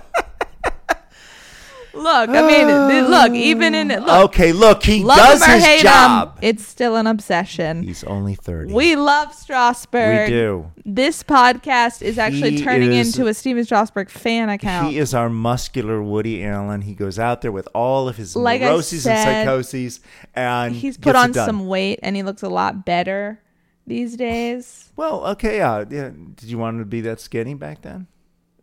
Look, 1.92 2.30
I 2.30 2.46
mean, 2.46 2.66
th- 2.68 3.08
look, 3.08 3.32
even 3.32 3.74
in 3.74 3.88
look, 3.88 4.08
okay, 4.30 4.52
look, 4.52 4.82
he 4.82 5.02
love 5.02 5.16
does 5.18 5.42
him 5.44 5.50
or 5.50 5.54
his 5.54 5.64
hate 5.64 5.82
job. 5.82 6.34
him, 6.36 6.38
it's 6.42 6.66
still 6.66 6.96
an 6.96 7.06
obsession. 7.06 7.82
He's 7.82 8.04
only 8.04 8.34
30. 8.34 8.72
We 8.72 8.96
love 8.96 9.34
Strasburg. 9.34 10.28
We 10.28 10.34
do. 10.34 10.72
This 10.84 11.22
podcast 11.22 12.02
is 12.02 12.18
actually 12.18 12.52
He 12.58 12.62
turning 12.62 12.92
is- 12.92 13.16
into 13.16 13.28
a 13.28 13.34
Stephen 13.34 13.64
Strasburg 13.64 14.08
fan 14.10 14.48
account. 14.48 14.88
He 14.90 14.98
is 14.98 15.14
our 15.14 15.28
muscular 15.28 16.02
Woody 16.02 16.44
Allen. 16.44 16.82
He 16.82 16.94
goes 16.94 17.18
out 17.18 17.42
there 17.42 17.52
with 17.52 17.68
all 17.74 18.08
of 18.08 18.16
his 18.16 18.36
Like 18.36 18.60
neuroses 18.60 19.06
and 19.06 19.46
psychoses, 19.46 20.00
and 20.34 20.74
He's 20.74 20.96
put 20.96 21.16
on 21.16 21.34
some 21.34 21.66
weight 21.66 21.98
and 22.02 22.14
he 22.16 22.22
looks 22.22 22.42
a 22.42 22.48
lot 22.48 22.84
better 22.84 23.40
these 23.86 24.16
days. 24.16 24.92
Well, 24.96 25.26
okay, 25.28 25.56
yeah, 25.58 25.84
yeah. 25.90 26.10
Did 26.34 26.44
you 26.50 26.58
want 26.58 26.76
him 26.76 26.82
to 26.82 26.86
be 26.86 27.00
that 27.02 27.18
skinny 27.20 27.54
back 27.54 27.82
then? 27.82 28.06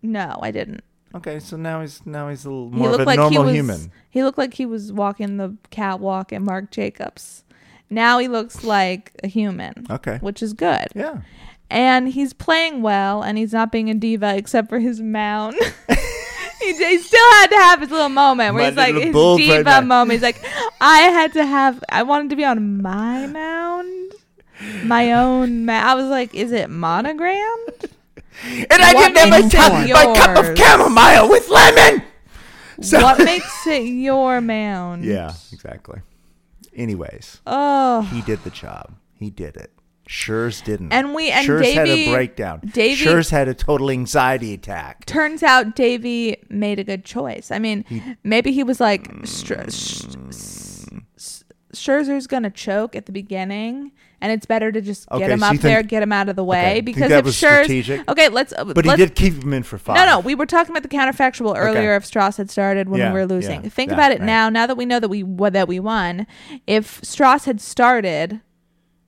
No, 0.01 0.39
I 0.41 0.51
didn't. 0.51 0.83
Okay, 1.15 1.39
so 1.39 1.58
now 1.58 1.82
he's 1.82 2.06
now 2.06 2.30
he's 2.30 2.46
a 2.46 2.50
little 2.50 2.70
he 2.70 2.76
more 2.76 2.93
of 2.93 3.00
a 3.00 3.04
like 3.04 3.20
he 3.20 3.24
normal 3.24 3.46
was 3.46 3.54
human. 3.54 3.91
he 4.10 4.24
looked 4.24 4.38
like 4.38 4.54
he 4.54 4.65
was 4.65 4.91
walking 4.91 5.38
the 5.38 5.56
catwalk 5.70 6.34
at 6.34 6.41
Marc 6.41 6.72
Jacobs. 6.72 7.43
Now 7.89 8.20
he 8.20 8.28
looks 8.28 8.63
like 8.63 9.13
a 9.24 9.28
human. 9.28 9.88
Okay. 9.89 10.17
Which 10.20 10.43
is 10.43 10.54
good. 10.54 10.88
Yeah. 10.93 11.22
And 11.70 12.10
he's 12.10 12.34
playing 12.34 12.82
well 12.82 13.24
and 13.24 13.38
he's 13.38 13.54
not 13.54 13.72
being 13.72 13.89
a 13.89 13.93
diva 13.93 14.36
except 14.36 14.70
for 14.70 14.80
his 14.80 15.00
mound. 15.02 15.56
he, 16.60 16.74
he 16.74 16.98
still 16.98 17.32
had 17.34 17.48
to 17.48 17.56
have 17.58 17.82
his 17.82 17.91
little 17.91 18.10
moment 18.10 18.54
where 18.54 18.63
My 18.63 18.70
he's 18.70 18.78
like 18.78 18.96
his 18.96 19.38
diva 19.38 19.82
moment. 19.82 20.13
He's 20.13 20.22
like, 20.22 20.43
I 20.82 21.00
had 21.00 21.34
to 21.34 21.46
have 21.46 21.84
I 21.89 22.04
wanted 22.04 22.30
to 22.32 22.36
be 22.36 22.43
on 22.46 22.82
my 22.82 23.26
mound. 23.28 24.13
My 24.84 25.13
own 25.13 25.65
mound. 25.65 25.88
I 25.88 25.96
was 25.96 26.08
like, 26.08 26.34
is 26.34 26.52
it 26.52 26.70
monogrammed? 26.70 27.89
And 28.43 28.67
I 28.71 28.93
What 28.93 29.13
didn't 29.13 29.17
have 29.54 29.71
my, 29.71 29.84
makes 29.84 29.93
my 29.93 30.13
cup 30.15 30.38
of 30.38 30.58
chamomile 30.58 31.30
with 31.30 31.50
lemon. 31.50 32.04
So- 32.82 33.02
what 33.02 33.17
makes 33.23 33.65
it 33.67 33.84
your 33.84 34.41
mound? 34.41 35.04
Yeah, 35.06 35.34
exactly. 35.52 36.02
Anyways, 36.76 37.41
Oh, 37.47 38.02
he 38.13 38.21
did 38.21 38.43
the 38.43 38.52
job. 38.52 38.93
He 39.15 39.30
did 39.32 39.58
it. 39.58 39.71
Scherz 40.08 40.63
didn't. 40.63 40.93
And 40.93 41.13
we- 41.15 41.30
and 41.32 41.45
Scherz 41.47 41.73
had 41.73 41.88
a 41.88 42.12
breakdown. 42.12 42.62
Davey- 42.73 43.04
Scherz 43.04 43.32
had 43.32 43.47
a 43.47 43.54
total 43.54 43.89
anxiety 43.89 44.54
attack. 44.54 45.06
Turns 45.06 45.41
out 45.43 45.76
Davey 45.76 46.38
made 46.50 46.80
a 46.80 46.84
good 46.84 47.04
choice. 47.04 47.50
I 47.52 47.60
mean, 47.60 47.84
maybe 48.23 48.52
he 48.52 48.63
was 48.63 48.80
like, 48.80 49.10
Str- 49.26 49.69
Sh- 49.69 50.06
S- 50.30 51.43
Scherzer's 51.73 52.28
gonna 52.28 52.50
choke 52.52 52.95
at 52.95 53.06
the 53.08 53.12
beginning, 53.12 53.91
and 54.21 54.32
it's 54.32 54.45
better 54.45 54.71
to 54.71 54.82
just 54.82 55.08
get 55.10 55.15
Okay, 55.15 55.32
him 55.34 55.39
so 55.39 55.45
up 55.45 55.51
think- 55.51 55.62
there, 55.62 55.84
get 55.84 56.01
him 56.03 56.12
out 56.12 56.30
of 56.30 56.36
the 56.36 56.43
way. 56.43 56.71
Okay, 56.71 56.82
Because 56.82 57.10
that 57.10 57.27
if 57.27 57.34
strategic? 57.34 58.10
okay, 58.10 58.30
let's. 58.30 58.53
uh, 58.53 58.63
But 58.65 58.84
he 58.86 58.89
let's, 58.89 58.99
did 58.99 59.15
keep 59.15 59.43
him 59.43 59.53
in 59.53 59.63
for 59.63 59.77
five. 59.77 59.95
No, 59.95 60.06
no, 60.06 60.19
we 60.19 60.36
were 60.36 60.45
talking 60.45 60.71
about 60.75 60.84
the 60.84 60.89
counterfactual 60.89 61.56
earlier 61.58 61.93
Okay. 61.93 61.95
if 61.97 62.03
Stras 62.12 62.38
had 62.38 62.49
started 62.49 62.89
when 62.89 62.99
Yeah, 62.99 63.13
we 63.13 63.19
were 63.19 63.25
losing. 63.25 63.63
yeah, 63.63 63.69
Think 63.69 63.89
yeah, 63.89 63.95
about 63.95 64.12
it 64.12 64.19
right. 64.19 64.25
now. 64.25 64.49
Now 64.49 64.65
that 64.67 64.75
we 64.77 64.86
know 64.86 64.99
that 64.99 65.10
we 65.10 65.23
what 65.23 65.53
that 65.53 65.67
we 65.67 65.80
won, 65.80 66.25
if 66.65 67.01
Stras 67.01 67.45
had 67.45 67.62
started, 67.62 68.41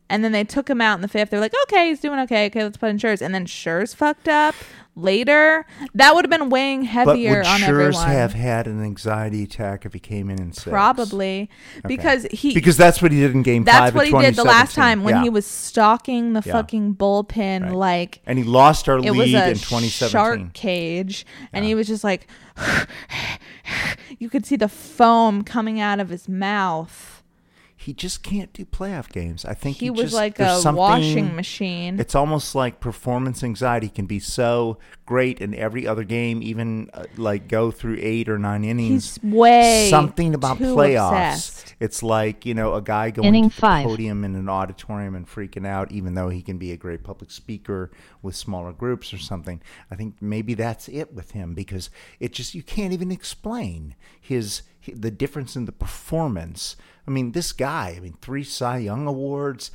and 0.10 0.24
then 0.24 0.32
they 0.32 0.43
took 0.43 0.69
him 0.69 0.82
out 0.82 0.95
in 0.95 1.02
the 1.02 1.08
fifth, 1.08 1.30
they're 1.30 1.39
like, 1.39 1.54
okay, 1.63 1.89
he's 1.89 2.00
doing 2.00 2.19
okay. 2.22 2.48
Okay, 2.48 2.63
let's 2.63 2.78
put 2.78 2.89
in 2.89 2.98
Scherz, 2.98 3.22
and 3.22 3.34
then 3.34 3.45
Scherz 3.45 3.95
fucked 3.95 4.28
up 4.28 4.56
later. 4.95 5.65
That 5.93 6.13
would 6.15 6.26
have 6.26 6.30
been 6.30 6.50
weighing 6.50 6.82
But 6.82 6.88
heavier 6.89 7.38
would 7.38 7.45
on 7.45 7.60
Scherz 7.62 7.67
everyone. 7.69 8.08
have 8.10 8.34
had 8.34 8.67
an 8.67 8.84
anxiety 8.84 9.43
attack 9.43 9.86
if 9.86 9.93
he 9.93 10.00
came 10.00 10.30
in 10.30 10.39
and 10.41 10.54
six? 10.54 10.67
Probably 10.69 11.50
because 11.88 12.24
he 12.32 12.54
Because 12.54 12.76
that's 12.76 13.02
what 13.02 13.12
he 13.13 13.19
did 13.22 13.32
in 13.34 13.41
game 13.43 13.63
that's 13.63 13.95
what 13.95 14.08
he 14.08 14.12
did 14.12 14.36
the 14.36 14.43
last 14.43 14.76
time 14.76 15.04
when 15.04 15.15
Yeah. 15.15 15.24
he 15.24 15.30
was 15.30 15.45
stalking 15.45 16.34
the 16.34 16.41
Yeah. 16.45 16.52
fucking 16.54 16.95
bullpen 16.95 17.63
Right. 17.63 17.72
like 17.74 18.22
And 18.26 18.38
he 18.38 18.43
lost 18.43 18.89
our 18.89 18.98
it 18.98 19.12
was 19.12 19.32
lead 19.32 19.36
a 19.36 19.50
in 19.52 19.56
2017. 19.58 20.10
shark 20.12 20.54
cage 20.54 21.26
and 21.54 21.63
he 21.63 21.76
was 21.76 21.88
just 21.88 22.04
like 22.04 22.28
you 24.19 24.30
could 24.30 24.45
see 24.45 24.56
the 24.56 24.67
foam 24.69 25.43
coming 25.43 25.80
out 25.80 26.00
of 26.00 26.10
his 26.10 26.28
mouth 26.28 27.18
He 27.82 27.94
just 27.94 28.24
can't 28.24 28.52
do 28.52 28.65
playoff 28.65 29.08
games. 29.08 29.46
I 29.46 29.54
think 29.54 29.78
he, 29.78 29.86
he, 29.86 29.89
was 29.89 30.12
just, 30.12 30.13
like 30.13 30.38
a 30.38 30.62
washing 30.65 31.34
machine 31.34 31.98
It's 31.98 32.13
almost 32.13 32.54
like 32.54 32.82
performance 32.82 33.42
anxiety 33.42 33.88
can 33.88 34.06
be 34.06 34.20
so 34.20 34.80
great 35.06 35.39
in 35.39 35.56
every 35.56 35.88
other 35.88 36.04
game, 36.04 36.44
even 36.44 36.89
uh, 36.94 37.06
like 37.15 37.48
go 37.48 37.72
through 37.72 37.98
eight 38.02 38.28
or 38.28 38.38
nine 38.38 38.65
innings. 38.65 39.18
he's 39.22 39.32
way 39.32 39.88
something 39.89 40.36
about 40.36 40.58
too 40.58 40.76
playoffs. 40.76 41.32
obsessed. 41.32 41.76
It's 41.80 42.04
like 42.04 42.46
you 42.46 42.54
know 42.54 42.74
a 42.74 42.82
guy 42.82 43.12
going 43.12 43.30
Inning 43.30 43.50
to 43.50 43.56
the 43.56 43.84
podium 43.86 44.26
in 44.26 44.36
an 44.36 44.50
auditorium 44.50 45.15
and 45.15 45.26
freaking 45.26 45.65
out, 45.65 45.89
even 45.89 46.15
though 46.15 46.28
he 46.28 46.42
can 46.42 46.58
be 46.58 46.74
a 46.74 46.78
great 46.78 47.06
public 47.06 47.32
speaker 47.32 47.92
with 48.22 48.36
smaller 48.36 48.74
groups 48.74 49.13
or 49.13 49.20
something. 49.20 49.62
I 49.89 49.96
think 49.96 50.15
maybe 50.20 50.54
that's 50.54 50.89
it 50.89 51.13
with 51.13 51.32
him 51.32 51.54
because 51.54 51.89
it 52.20 52.34
just 52.34 52.54
you 52.54 52.62
can't 52.62 52.92
even 52.92 53.10
explain 53.10 53.96
his 54.20 54.63
the 54.88 55.12
difference 55.12 55.56
in 55.56 55.65
the 55.65 55.72
performance. 55.72 56.76
I 57.08 57.12
mean, 57.12 57.32
this 57.32 57.52
guy. 57.52 57.96
I 57.98 58.00
mean, 58.00 58.18
three 58.22 58.44
Cy 58.44 58.78
Young 58.80 59.08
awards 59.08 59.72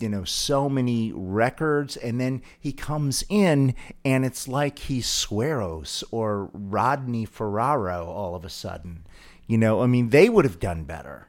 you 0.00 0.08
know 0.08 0.24
so 0.24 0.68
many 0.68 1.12
records 1.14 1.96
and 1.96 2.20
then 2.20 2.42
he 2.58 2.72
comes 2.72 3.24
in 3.28 3.74
and 4.04 4.24
it's 4.24 4.48
like 4.48 4.80
he's 4.80 5.06
Suarez 5.06 6.04
or 6.10 6.50
Rodney 6.52 7.24
Ferraro 7.24 8.06
all 8.06 8.34
of 8.34 8.44
a 8.44 8.50
sudden 8.50 9.06
you 9.46 9.56
know 9.56 9.80
I 9.82 9.86
mean 9.86 10.10
they 10.10 10.28
would 10.28 10.44
have 10.44 10.58
done 10.58 10.84
better 10.84 11.28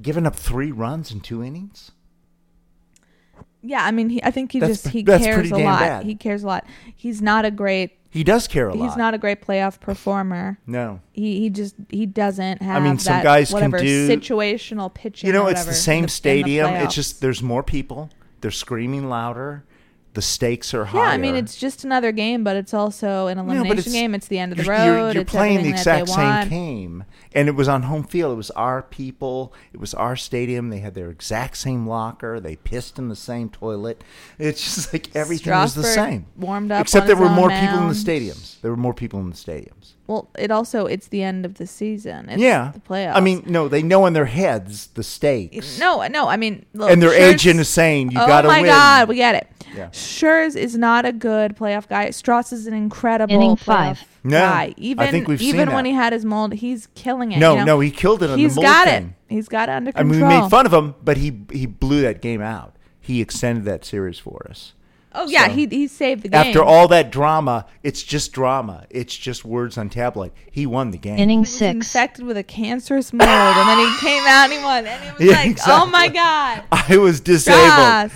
given 0.00 0.26
up 0.26 0.36
3 0.36 0.70
runs 0.72 1.10
in 1.10 1.20
2 1.20 1.42
innings 1.42 1.92
yeah 3.62 3.84
i 3.84 3.90
mean 3.90 4.10
he, 4.10 4.22
i 4.24 4.30
think 4.30 4.52
he 4.52 4.58
That's- 4.58 4.82
just 4.82 4.92
he 4.92 5.02
cares 5.04 5.50
a 5.50 5.56
lot 5.56 5.80
bad. 5.80 6.04
he 6.04 6.14
cares 6.14 6.42
a 6.42 6.46
lot 6.46 6.66
he's 6.94 7.22
not 7.22 7.44
a 7.44 7.50
great 7.50 7.92
he 8.14 8.22
does 8.22 8.46
care 8.46 8.68
a 8.68 8.74
lot. 8.74 8.88
he's 8.88 8.96
not 8.96 9.12
a 9.12 9.18
great 9.18 9.42
playoff 9.42 9.80
performer. 9.80 10.56
No. 10.68 11.00
He 11.12 11.40
he 11.40 11.50
just 11.50 11.74
he 11.90 12.06
doesn't 12.06 12.62
have 12.62 12.80
I 12.80 12.86
mean, 12.86 12.98
some 13.00 13.14
that 13.14 13.24
guys 13.24 13.48
can 13.48 13.54
whatever 13.56 13.78
do- 13.78 14.08
situational 14.08 14.94
pitching 14.94 15.26
you 15.26 15.32
know 15.32 15.48
it's 15.48 15.64
the 15.64 15.74
same 15.74 16.04
the 16.04 16.08
stadium. 16.08 16.70
Playoffs. 16.70 16.84
it's 16.84 16.94
just 16.94 17.20
there's 17.20 17.42
more 17.42 17.64
people. 17.64 18.10
They're 18.40 18.52
screaming 18.52 19.08
louder 19.08 19.64
the 20.14 20.22
stakes 20.22 20.72
are 20.72 20.86
higher. 20.86 21.02
yeah 21.02 21.08
i 21.10 21.16
mean 21.16 21.34
it's 21.34 21.56
just 21.56 21.84
another 21.84 22.12
game 22.12 22.42
but 22.44 22.56
it's 22.56 22.72
also 22.72 23.26
an 23.26 23.38
elimination 23.38 23.78
it's- 23.78 23.92
game 23.92 24.14
it's 24.14 24.28
the 24.28 24.38
end 24.38 24.52
of 24.52 24.58
the 24.58 24.64
road 24.64 24.86
You're, 24.86 25.12
you're 25.12 25.24
playing 25.24 25.62
the 25.62 25.68
exact 25.68 26.08
same 26.08 26.48
game, 26.48 27.04
and 27.34 27.48
it 27.48 27.56
was 27.56 27.66
on 27.68 27.82
home 27.82 28.04
field. 28.04 28.32
It 28.32 28.36
was 28.36 28.52
our 28.52 28.80
people. 28.82 29.52
It 29.72 29.80
was 29.80 29.92
our 29.92 30.14
stadium. 30.14 30.70
They 30.70 30.78
had 30.78 30.94
their 30.94 31.10
exact 31.10 31.56
same 31.56 31.84
locker. 31.86 32.38
They 32.38 32.54
pissed 32.54 32.96
in 32.96 33.08
the 33.08 33.16
same 33.16 33.48
toilet. 33.50 34.04
It's 34.38 34.62
just 34.62 34.92
like 34.92 35.14
everything 35.16 35.52
was 35.52 35.74
the 35.74 35.82
same, 35.82 36.26
warmed 36.36 36.70
up 36.70 36.82
except 36.82 37.06
there 37.08 37.16
were 37.16 37.28
more 37.28 37.50
people 37.50 37.78
in 37.78 37.88
the 37.88 37.94
stadiums. 37.94 38.60
There 38.60 38.70
were 38.70 38.76
more 38.76 38.94
people 38.94 39.18
in 39.20 39.30
the 39.30 39.36
stadiums. 39.36 39.94
well 40.06 40.28
it 40.38 40.50
also 40.50 40.86
it's 40.86 41.08
the 41.08 41.22
end 41.22 41.44
of 41.44 41.54
the 41.54 41.66
season 41.66 42.28
it's 42.28 42.40
yeah, 42.40 42.70
the 42.72 42.80
playoffs 42.80 43.16
I 43.16 43.20
mean, 43.20 43.42
no, 43.46 43.68
they 43.68 43.82
know 43.82 44.06
in 44.06 44.12
their 44.12 44.26
heads 44.26 44.88
the 44.88 45.02
stakes, 45.02 45.78
no 45.78 46.06
no 46.08 46.28
i 46.28 46.36
mean 46.36 46.66
look, 46.74 46.90
and 46.90 47.02
their 47.02 47.12
agent 47.14 47.58
is 47.58 47.68
saying 47.68 48.12
you 48.12 48.20
oh 48.20 48.26
got 48.26 48.42
to 48.42 48.48
win. 48.48 48.58
Oh 48.58 48.62
my 48.62 48.66
god 48.68 49.08
we 49.08 49.16
get 49.16 49.34
it 49.34 49.48
Yeah. 49.76 49.88
Scherz 49.88 50.56
is 50.56 50.76
not 50.76 51.04
a 51.04 51.12
good 51.12 51.56
playoff 51.56 51.88
guy. 51.88 52.08
Stras 52.08 52.52
is 52.52 52.66
an 52.66 52.74
incredible 52.74 53.34
Inning 53.34 53.56
playoff 53.56 53.58
five. 53.98 54.04
No, 54.22 54.40
guy. 54.40 54.62
I 54.62 54.74
Even 54.76 55.08
think 55.10 55.28
we've 55.28 55.42
even 55.42 55.66
seen 55.68 55.74
when 55.74 55.84
that. 55.84 55.90
he 55.90 55.94
had 55.94 56.12
his 56.12 56.24
mold, 56.24 56.54
he's 56.54 56.86
killing 56.94 57.32
it. 57.32 57.38
no, 57.38 57.52
you 57.52 57.58
know? 57.58 57.64
no, 57.64 57.80
he 57.80 57.90
killed 57.90 58.22
it 58.22 58.30
on 58.30 58.38
He's 58.38 58.54
the 58.54 58.62
mold 58.62 58.72
got 58.72 58.86
thing. 58.88 59.14
it. 59.28 59.34
He's 59.34 59.48
got 59.48 59.68
it 59.68 59.72
under 59.72 59.90
I 59.90 60.02
control. 60.02 60.20
mean, 60.20 60.28
we 60.28 60.40
made 60.42 60.50
fun 60.50 60.66
of 60.66 60.72
him, 60.72 60.94
but 61.02 61.16
he 61.16 61.40
he 61.52 61.66
blew 61.66 62.02
that 62.02 62.22
game 62.22 62.40
out. 62.40 62.74
He 63.00 63.20
extended 63.20 63.64
that 63.66 63.84
series 63.84 64.18
for 64.18 64.46
us. 64.48 64.72
Oh 65.16 65.28
yeah, 65.28 65.46
So- 65.46 65.52
he 65.54 65.66
he 65.66 65.86
saved 65.86 66.22
the 66.22 66.28
game. 66.28 66.40
After 66.46 66.62
all 66.62 66.88
that 66.88 67.12
drama, 67.12 67.66
it's 67.84 68.02
just 68.02 68.32
drama. 68.32 68.84
It's 68.90 69.16
just 69.16 69.44
words 69.44 69.76
on 69.78 69.88
tablet. 69.90 70.32
He 70.50 70.66
won 70.66 70.90
the 70.90 70.98
game. 70.98 71.18
Inning 71.18 71.38
he 71.40 71.40
was 71.42 71.50
six. 71.56 71.72
infected 71.74 72.24
with 72.24 72.36
a 72.36 72.42
cancerous 72.42 73.12
mold, 73.12 73.28
and 73.28 73.68
then 73.68 73.78
he 73.78 73.96
came 74.00 74.22
out 74.26 74.44
and 74.44 74.52
he 74.54 74.58
won, 74.58 74.86
and 74.86 75.04
it 75.04 75.12
was 75.18 75.20
Yeah, 75.28 75.36
like, 75.36 75.50
exactly. 75.50 75.74
oh 75.76 75.86
my 75.86 76.08
god. 76.08 76.62
I 76.72 76.96
was 76.96 77.20
disabled, 77.20 77.60
Stras. 77.62 78.12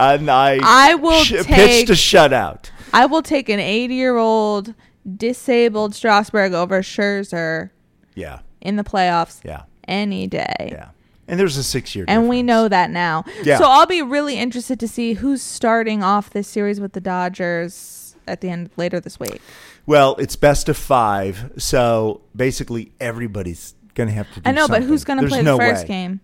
And 0.00 0.30
I 0.30 0.58
I 0.62 0.94
will 0.94 1.22
sh- 1.24 1.30
take- 1.42 1.46
pitched 1.46 1.90
a 1.90 1.92
shutout. 1.94 2.70
I 2.92 3.06
will 3.06 3.22
take 3.22 3.48
an 3.48 3.60
80 3.60 3.94
year 3.94 4.16
old 4.16 4.74
disabled 5.16 5.94
Strasburg 5.94 6.52
over 6.52 6.82
Scherzer 6.82 7.70
Yeah, 8.14 8.40
in 8.60 8.76
the 8.76 8.84
playoffs 8.84 9.40
yeah, 9.44 9.62
any 9.88 10.26
day. 10.26 10.68
yeah. 10.72 10.88
And 11.28 11.38
there's 11.38 11.56
a 11.56 11.62
six 11.62 11.94
year. 11.94 12.04
And 12.08 12.28
we 12.28 12.42
know 12.42 12.66
that 12.66 12.90
now. 12.90 13.24
Yeah. 13.44 13.58
So 13.58 13.64
I'll 13.64 13.86
be 13.86 14.02
really 14.02 14.36
interested 14.36 14.80
to 14.80 14.88
see 14.88 15.12
who's 15.14 15.40
starting 15.40 16.02
off 16.02 16.30
this 16.30 16.48
series 16.48 16.80
with 16.80 16.92
the 16.92 17.00
Dodgers 17.00 18.16
at 18.26 18.40
the 18.40 18.48
end 18.50 18.70
later 18.76 18.98
this 18.98 19.20
week. 19.20 19.40
Well, 19.86 20.16
it's 20.18 20.34
best 20.34 20.68
of 20.68 20.76
five, 20.76 21.52
so 21.56 22.20
basically 22.34 22.90
everybody's 23.00 23.74
gonna 23.94 24.10
have 24.10 24.26
to. 24.34 24.40
do 24.40 24.48
I 24.48 24.52
know, 24.52 24.66
but 24.68 24.82
who's 24.82 25.04
going 25.04 25.18
to 25.18 25.22
There's 25.22 25.32
play 25.34 25.42
no 25.42 25.56
the 25.56 25.62
first 25.64 25.82
way. 25.82 25.88
game? 25.88 26.20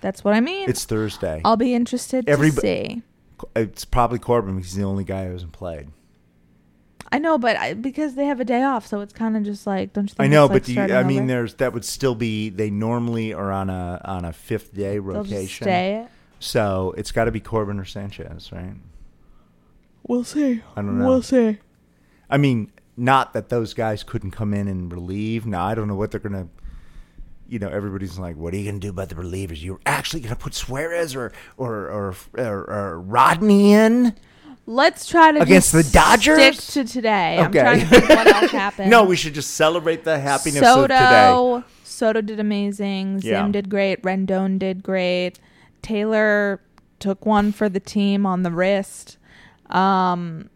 That's 0.00 0.24
what 0.24 0.34
I 0.34 0.40
mean. 0.40 0.68
It's 0.68 0.84
Thursday. 0.84 1.40
I'll 1.44 1.56
be 1.56 1.74
interested 1.74 2.26
Everybo- 2.26 2.54
to 2.56 2.60
see. 2.60 3.02
It's 3.54 3.84
probably 3.84 4.18
Corbin 4.18 4.56
because 4.56 4.72
he's 4.72 4.76
the 4.78 4.84
only 4.84 5.04
guy 5.04 5.26
who 5.26 5.32
hasn't 5.32 5.52
played. 5.52 5.88
I 7.10 7.18
know, 7.18 7.38
but 7.38 7.56
I, 7.56 7.72
because 7.74 8.16
they 8.16 8.26
have 8.26 8.38
a 8.40 8.44
day 8.44 8.62
off, 8.62 8.86
so 8.86 9.00
it's 9.00 9.12
kind 9.14 9.36
of 9.36 9.42
just 9.42 9.66
like, 9.66 9.92
don't 9.94 10.04
you 10.10 10.14
think? 10.14 10.20
I 10.20 10.26
know, 10.26 10.44
it's 10.44 10.50
like 10.52 10.62
but 10.62 10.66
do 10.66 10.72
you, 10.72 10.76
starting 10.76 10.96
I 10.96 11.02
mean, 11.04 11.18
over? 11.20 11.26
there's 11.28 11.54
that 11.54 11.72
would 11.72 11.84
still 11.84 12.14
be. 12.14 12.50
They 12.50 12.68
normally 12.70 13.32
are 13.32 13.50
on 13.50 13.70
a 13.70 14.00
on 14.04 14.24
a 14.24 14.32
fifth 14.32 14.74
day 14.74 14.94
They'll 14.94 15.02
rotation. 15.02 15.46
just 15.46 15.54
stay 15.56 16.02
it. 16.02 16.08
So 16.40 16.94
it's 16.98 17.10
got 17.10 17.24
to 17.24 17.32
be 17.32 17.40
Corbin 17.40 17.78
or 17.80 17.84
Sanchez, 17.84 18.52
right? 18.52 18.74
We'll 20.06 20.24
see. 20.24 20.62
I 20.76 20.82
don't 20.82 20.98
know. 20.98 21.06
We'll 21.06 21.22
see. 21.22 21.58
I 22.30 22.36
mean, 22.36 22.70
not 22.96 23.32
that 23.32 23.48
those 23.48 23.72
guys 23.74 24.02
couldn't 24.02 24.32
come 24.32 24.52
in 24.52 24.68
and 24.68 24.92
relieve. 24.92 25.46
Now 25.46 25.64
I 25.64 25.74
don't 25.74 25.88
know 25.88 25.94
what 25.96 26.10
they're 26.10 26.20
gonna. 26.20 26.48
You 27.48 27.58
know, 27.58 27.68
everybody's 27.68 28.18
like, 28.18 28.36
"What 28.36 28.52
are 28.52 28.56
you 28.58 28.66
gonna 28.66 28.78
do 28.78 28.90
about 28.90 29.08
the 29.08 29.14
relievers? 29.14 29.62
You're 29.62 29.80
actually 29.86 30.20
gonna 30.20 30.36
put 30.36 30.54
Suarez 30.54 31.16
or 31.16 31.32
or 31.56 31.88
or, 31.88 32.14
or, 32.36 32.70
or 32.70 33.00
Rodney 33.00 33.72
in?" 33.72 34.14
Let's 34.66 35.06
try 35.06 35.32
to 35.32 35.40
Against 35.40 35.72
the 35.72 35.82
Dodgers? 35.82 36.58
Stick 36.62 36.84
to 36.86 36.92
today. 36.92 37.38
I'm 37.38 37.46
Okay. 37.46 37.60
trying 37.60 37.80
to 37.80 37.86
think 37.86 38.06
what 38.10 38.26
else 38.26 38.50
happened. 38.64 38.90
No, 38.90 39.02
we 39.04 39.16
should 39.16 39.32
just 39.32 39.52
celebrate 39.52 40.04
the 40.04 40.18
happiness 40.18 40.60
Soto, 40.60 40.82
of 40.82 40.88
today. 40.90 41.68
Soto 41.84 42.20
did 42.20 42.38
amazing. 42.38 43.20
Zim 43.20 43.30
Yeah. 43.32 43.48
did 43.50 43.70
great. 43.70 44.02
Rendon 44.02 44.58
did 44.58 44.82
great. 44.82 45.38
Taylor 45.80 46.60
took 46.98 47.24
one 47.24 47.50
for 47.50 47.70
the 47.70 47.80
team 47.80 48.26
on 48.26 48.42
the 48.42 48.50
wrist. 48.50 49.16
Um, 49.70 50.50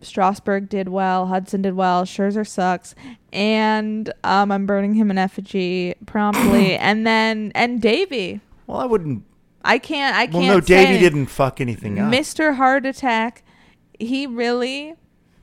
Strasburg 0.00 0.68
did 0.68 0.88
well. 0.88 1.26
Hudson 1.26 1.62
did 1.62 1.74
well. 1.74 2.04
Scherzer 2.04 2.46
sucks, 2.46 2.94
and 3.32 4.12
um, 4.24 4.52
I'm 4.52 4.66
burning 4.66 4.94
him 4.94 5.10
an 5.10 5.18
effigy 5.18 5.94
promptly. 6.06 6.76
and 6.78 7.06
then 7.06 7.52
and 7.54 7.80
Davey, 7.80 8.40
Well, 8.66 8.78
I 8.78 8.86
wouldn't. 8.86 9.24
I 9.64 9.78
can't. 9.78 10.16
I 10.16 10.26
can't. 10.26 10.34
Well, 10.34 10.58
no, 10.58 10.60
say 10.60 10.86
Davey 10.86 10.98
didn't 10.98 11.26
fuck 11.26 11.60
anything 11.60 11.98
up. 11.98 12.12
Mr. 12.12 12.56
Heart 12.56 12.86
Attack, 12.86 13.42
he 13.98 14.26
really 14.26 14.94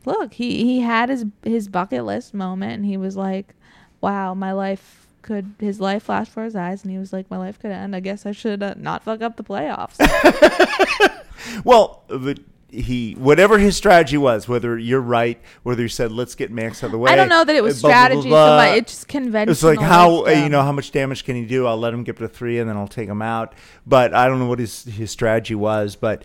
look, 0.06 0.34
he 0.34 0.64
he 0.64 0.80
had 0.82 1.10
his 1.10 1.26
his 1.44 1.68
bucket 1.68 2.06
list 2.06 2.34
moment 2.34 2.74
and 2.74 2.86
he 2.86 2.98
was 2.98 3.18
like, 3.18 3.56
"Wow, 4.02 4.34
my 4.34 4.52
life 4.54 5.08
could 5.22 5.56
his 5.60 5.80
life 5.80 6.04
flashed 6.04 6.32
for 6.32 6.44
his 6.44 6.56
eyes 6.56 6.84
and 6.84 6.92
he 6.92 6.98
was 6.98 7.14
like, 7.14 7.32
my 7.32 7.38
life 7.38 7.58
could 7.60 7.72
end. 7.72 7.96
I 7.96 8.02
guess 8.02 8.26
I 8.26 8.34
should 8.34 8.62
uh, 8.62 8.76
not 8.78 9.04
fuck 9.04 9.22
up 9.22 9.38
the 9.38 9.44
playoffs." 9.44 10.00
Well, 11.64 12.04
but 12.08 12.40
he 12.74 13.14
whatever 13.14 13.60
his 13.60 13.78
strategy 13.78 14.18
was, 14.18 14.48
whether 14.48 14.78
you're 14.78 15.02
right, 15.02 15.40
whether 15.64 15.84
he 15.84 15.88
said 15.88 16.12
let's 16.12 16.36
get 16.36 16.52
Max 16.52 16.84
out 16.84 16.88
of 16.88 16.92
the 16.92 16.98
way. 16.98 17.12
I 17.12 17.16
don't 17.16 17.30
know 17.30 17.44
that 17.44 17.56
it 17.56 17.64
was 17.64 17.82
blah, 17.82 17.90
blah, 17.90 17.96
blah, 17.96 18.06
strategy 18.08 18.30
blah. 18.30 18.48
so 18.48 18.56
much. 18.56 18.78
It's 18.78 18.92
just 18.92 19.08
conventional. 19.08 19.52
It's 19.52 19.64
like 19.64 19.80
how 19.80 20.26
uh, 20.26 20.30
you 20.32 20.50
know 20.50 20.62
how 20.64 20.72
much 20.72 20.92
damage 20.92 21.24
can 21.24 21.36
he 21.36 21.46
do? 21.46 21.68
I'll 21.68 21.78
let 21.78 21.94
him 21.94 22.04
get 22.04 22.18
to 22.18 22.28
three, 22.28 22.60
and 22.60 22.70
then 22.70 22.76
I'll 22.76 22.88
take 22.88 23.08
him 23.08 23.22
out. 23.22 23.54
But 23.86 24.14
I 24.14 24.28
don't 24.28 24.40
know 24.40 24.48
what 24.48 24.60
his 24.60 24.84
his 24.86 25.12
strategy 25.12 25.56
was. 25.56 25.96
But 25.96 26.24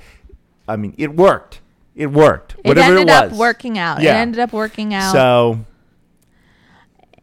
I 0.67 0.77
mean, 0.77 0.95
it 0.99 1.15
worked. 1.15 1.61
It 1.95 2.07
worked. 2.09 2.55
It 2.65 2.69
Whatever 2.69 2.99
ended 2.99 3.09
it 3.09 3.11
up 3.11 3.31
was. 3.31 3.39
working 3.39 3.79
out. 3.79 4.03
It 4.03 4.07
ended 4.07 4.39
up 4.41 4.53
working 4.53 4.95
out. 4.95 5.13
So 5.13 5.65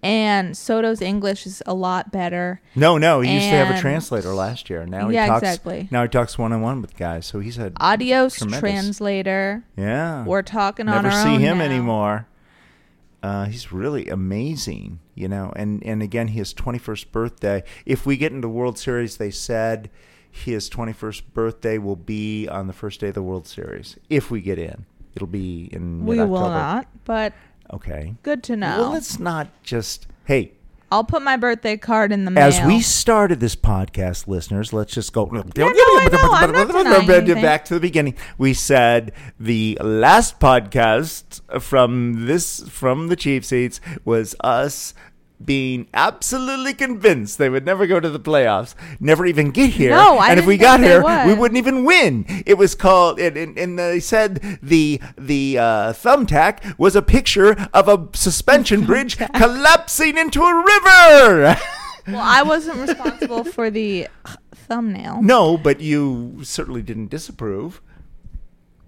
and 0.05 0.55
Soto's 0.55 1.01
English 1.01 1.45
is 1.47 1.63
a 1.65 1.73
lot 1.73 2.11
better. 2.11 2.61
no, 2.75 2.97
no. 2.97 3.21
He 3.21 3.33
used 3.33 3.45
to 3.45 3.55
have 3.55 3.69
a 3.69 3.73
And- 3.73 3.81
translator 3.81 4.33
last 4.33 4.69
year. 4.69 4.85
Now 4.85 5.09
he 5.09 5.15
Yeah, 5.15 5.27
talks. 5.27 5.41
exactly. 5.43 5.87
Now 5.91 6.03
he 6.03 6.09
talks 6.09 6.37
one 6.37 6.53
on 6.53 6.61
one 6.61 6.81
with 6.81 6.95
guys. 6.95 7.25
So 7.25 7.39
he's 7.39 7.55
had. 7.55 7.73
Adios, 7.79 8.35
Tremendous. 8.35 8.59
translator. 8.59 9.63
yeah. 9.75 10.23
We're 10.23 10.41
talking 10.43 10.87
on 10.87 11.03
Never 11.03 11.15
our 11.15 11.23
see 11.23 11.33
own 11.35 11.39
him 11.39 11.57
now. 11.57 11.63
anymore. 11.65 12.27
Uh, 13.23 13.45
he's 13.45 13.71
really 13.71 14.07
amazing, 14.07 14.99
you 15.15 15.27
know. 15.27 15.51
And 15.55 15.83
and 15.83 16.03
again, 16.03 16.27
his 16.29 16.53
21st 16.53 17.11
birthday. 17.11 17.63
If 17.85 18.05
we 18.05 18.17
get 18.17 18.31
into 18.31 18.47
World 18.47 18.77
Series, 18.77 19.17
they 19.17 19.31
said 19.31 19.89
his 20.29 20.69
21st 20.69 21.23
birthday 21.33 21.77
will 21.79 21.95
be 21.95 22.47
on 22.47 22.67
the 22.67 22.73
first 22.73 22.99
day 22.99 23.07
of 23.07 23.15
the 23.15 23.23
World 23.23 23.47
Series. 23.47 23.97
If 24.09 24.29
we 24.29 24.41
get 24.41 24.59
in, 24.59 24.85
it'll 25.15 25.27
be 25.27 25.69
in 25.71 26.05
We 26.05 26.17
will 26.19 26.27
mid-October. 26.27 26.53
not, 26.53 26.87
but 27.05 27.33
Okay. 27.73 28.15
good 28.23 28.43
to 28.43 28.55
know. 28.55 28.77
Well, 28.79 28.91
let's 28.91 29.19
not 29.19 29.47
just 29.63 30.07
hey. 30.25 30.51
I'll 30.91 31.03
put 31.03 31.23
my 31.23 31.35
birthday 31.35 31.77
card 31.77 32.11
in 32.11 32.25
the 32.25 32.31
mail. 32.31 32.45
As 32.45 32.61
we 32.61 32.79
started 32.79 33.39
this 33.39 33.55
podcast, 33.55 34.27
listeners, 34.27 34.71
let's 34.71 34.93
just 34.93 35.11
go 35.13 35.27
I 35.27 35.33
know, 35.33 35.41
I'm 36.31 36.51
not 36.51 36.67
denying 36.71 37.09
anything. 37.09 37.41
back 37.41 37.65
to 37.65 37.73
the 37.73 37.79
beginning. 37.79 38.15
We 38.37 38.53
said 38.53 39.11
the 39.39 39.77
last 39.81 40.39
podcast 40.39 41.41
from 41.61 42.27
this 42.27 42.61
from 42.69 43.07
the 43.07 43.15
Cheap 43.15 43.43
Seats 43.43 43.81
was 44.05 44.35
us 44.41 44.93
being 45.43 45.87
absolutely 45.93 46.73
convinced 46.73 47.37
they 47.37 47.49
would 47.49 47.65
never 47.65 47.87
go 47.87 47.99
to 47.99 48.09
the 48.09 48.19
playoffs, 48.19 48.75
never 48.99 49.25
even 49.25 49.51
get 49.51 49.71
here. 49.71 49.91
No, 49.91 50.17
I 50.17 50.29
and 50.29 50.39
if 50.39 50.45
we 50.45 50.57
got 50.57 50.79
here, 50.79 51.01
would. 51.01 51.27
we 51.27 51.33
wouldn't 51.33 51.57
even 51.57 51.83
win. 51.83 52.25
It 52.45 52.57
was 52.57 52.75
called, 52.75 53.19
and, 53.19 53.35
and, 53.35 53.57
and 53.57 53.79
they 53.79 53.99
said 53.99 54.59
the 54.61 55.01
the 55.17 55.57
uh, 55.57 55.93
thumbtack 55.93 56.77
was 56.77 56.95
a 56.95 57.01
picture 57.01 57.67
of 57.73 57.87
a 57.87 58.07
suspension 58.13 58.85
bridge 58.85 59.17
collapsing 59.17 60.17
into 60.17 60.41
a 60.41 60.55
river. 60.55 61.59
well, 62.07 62.21
I 62.21 62.43
wasn't 62.43 62.77
responsible 62.77 63.43
for 63.43 63.69
the 63.69 64.07
thumbnail. 64.53 65.21
no, 65.21 65.57
but 65.57 65.79
you 65.79 66.39
certainly 66.43 66.81
didn't 66.81 67.07
disapprove 67.07 67.81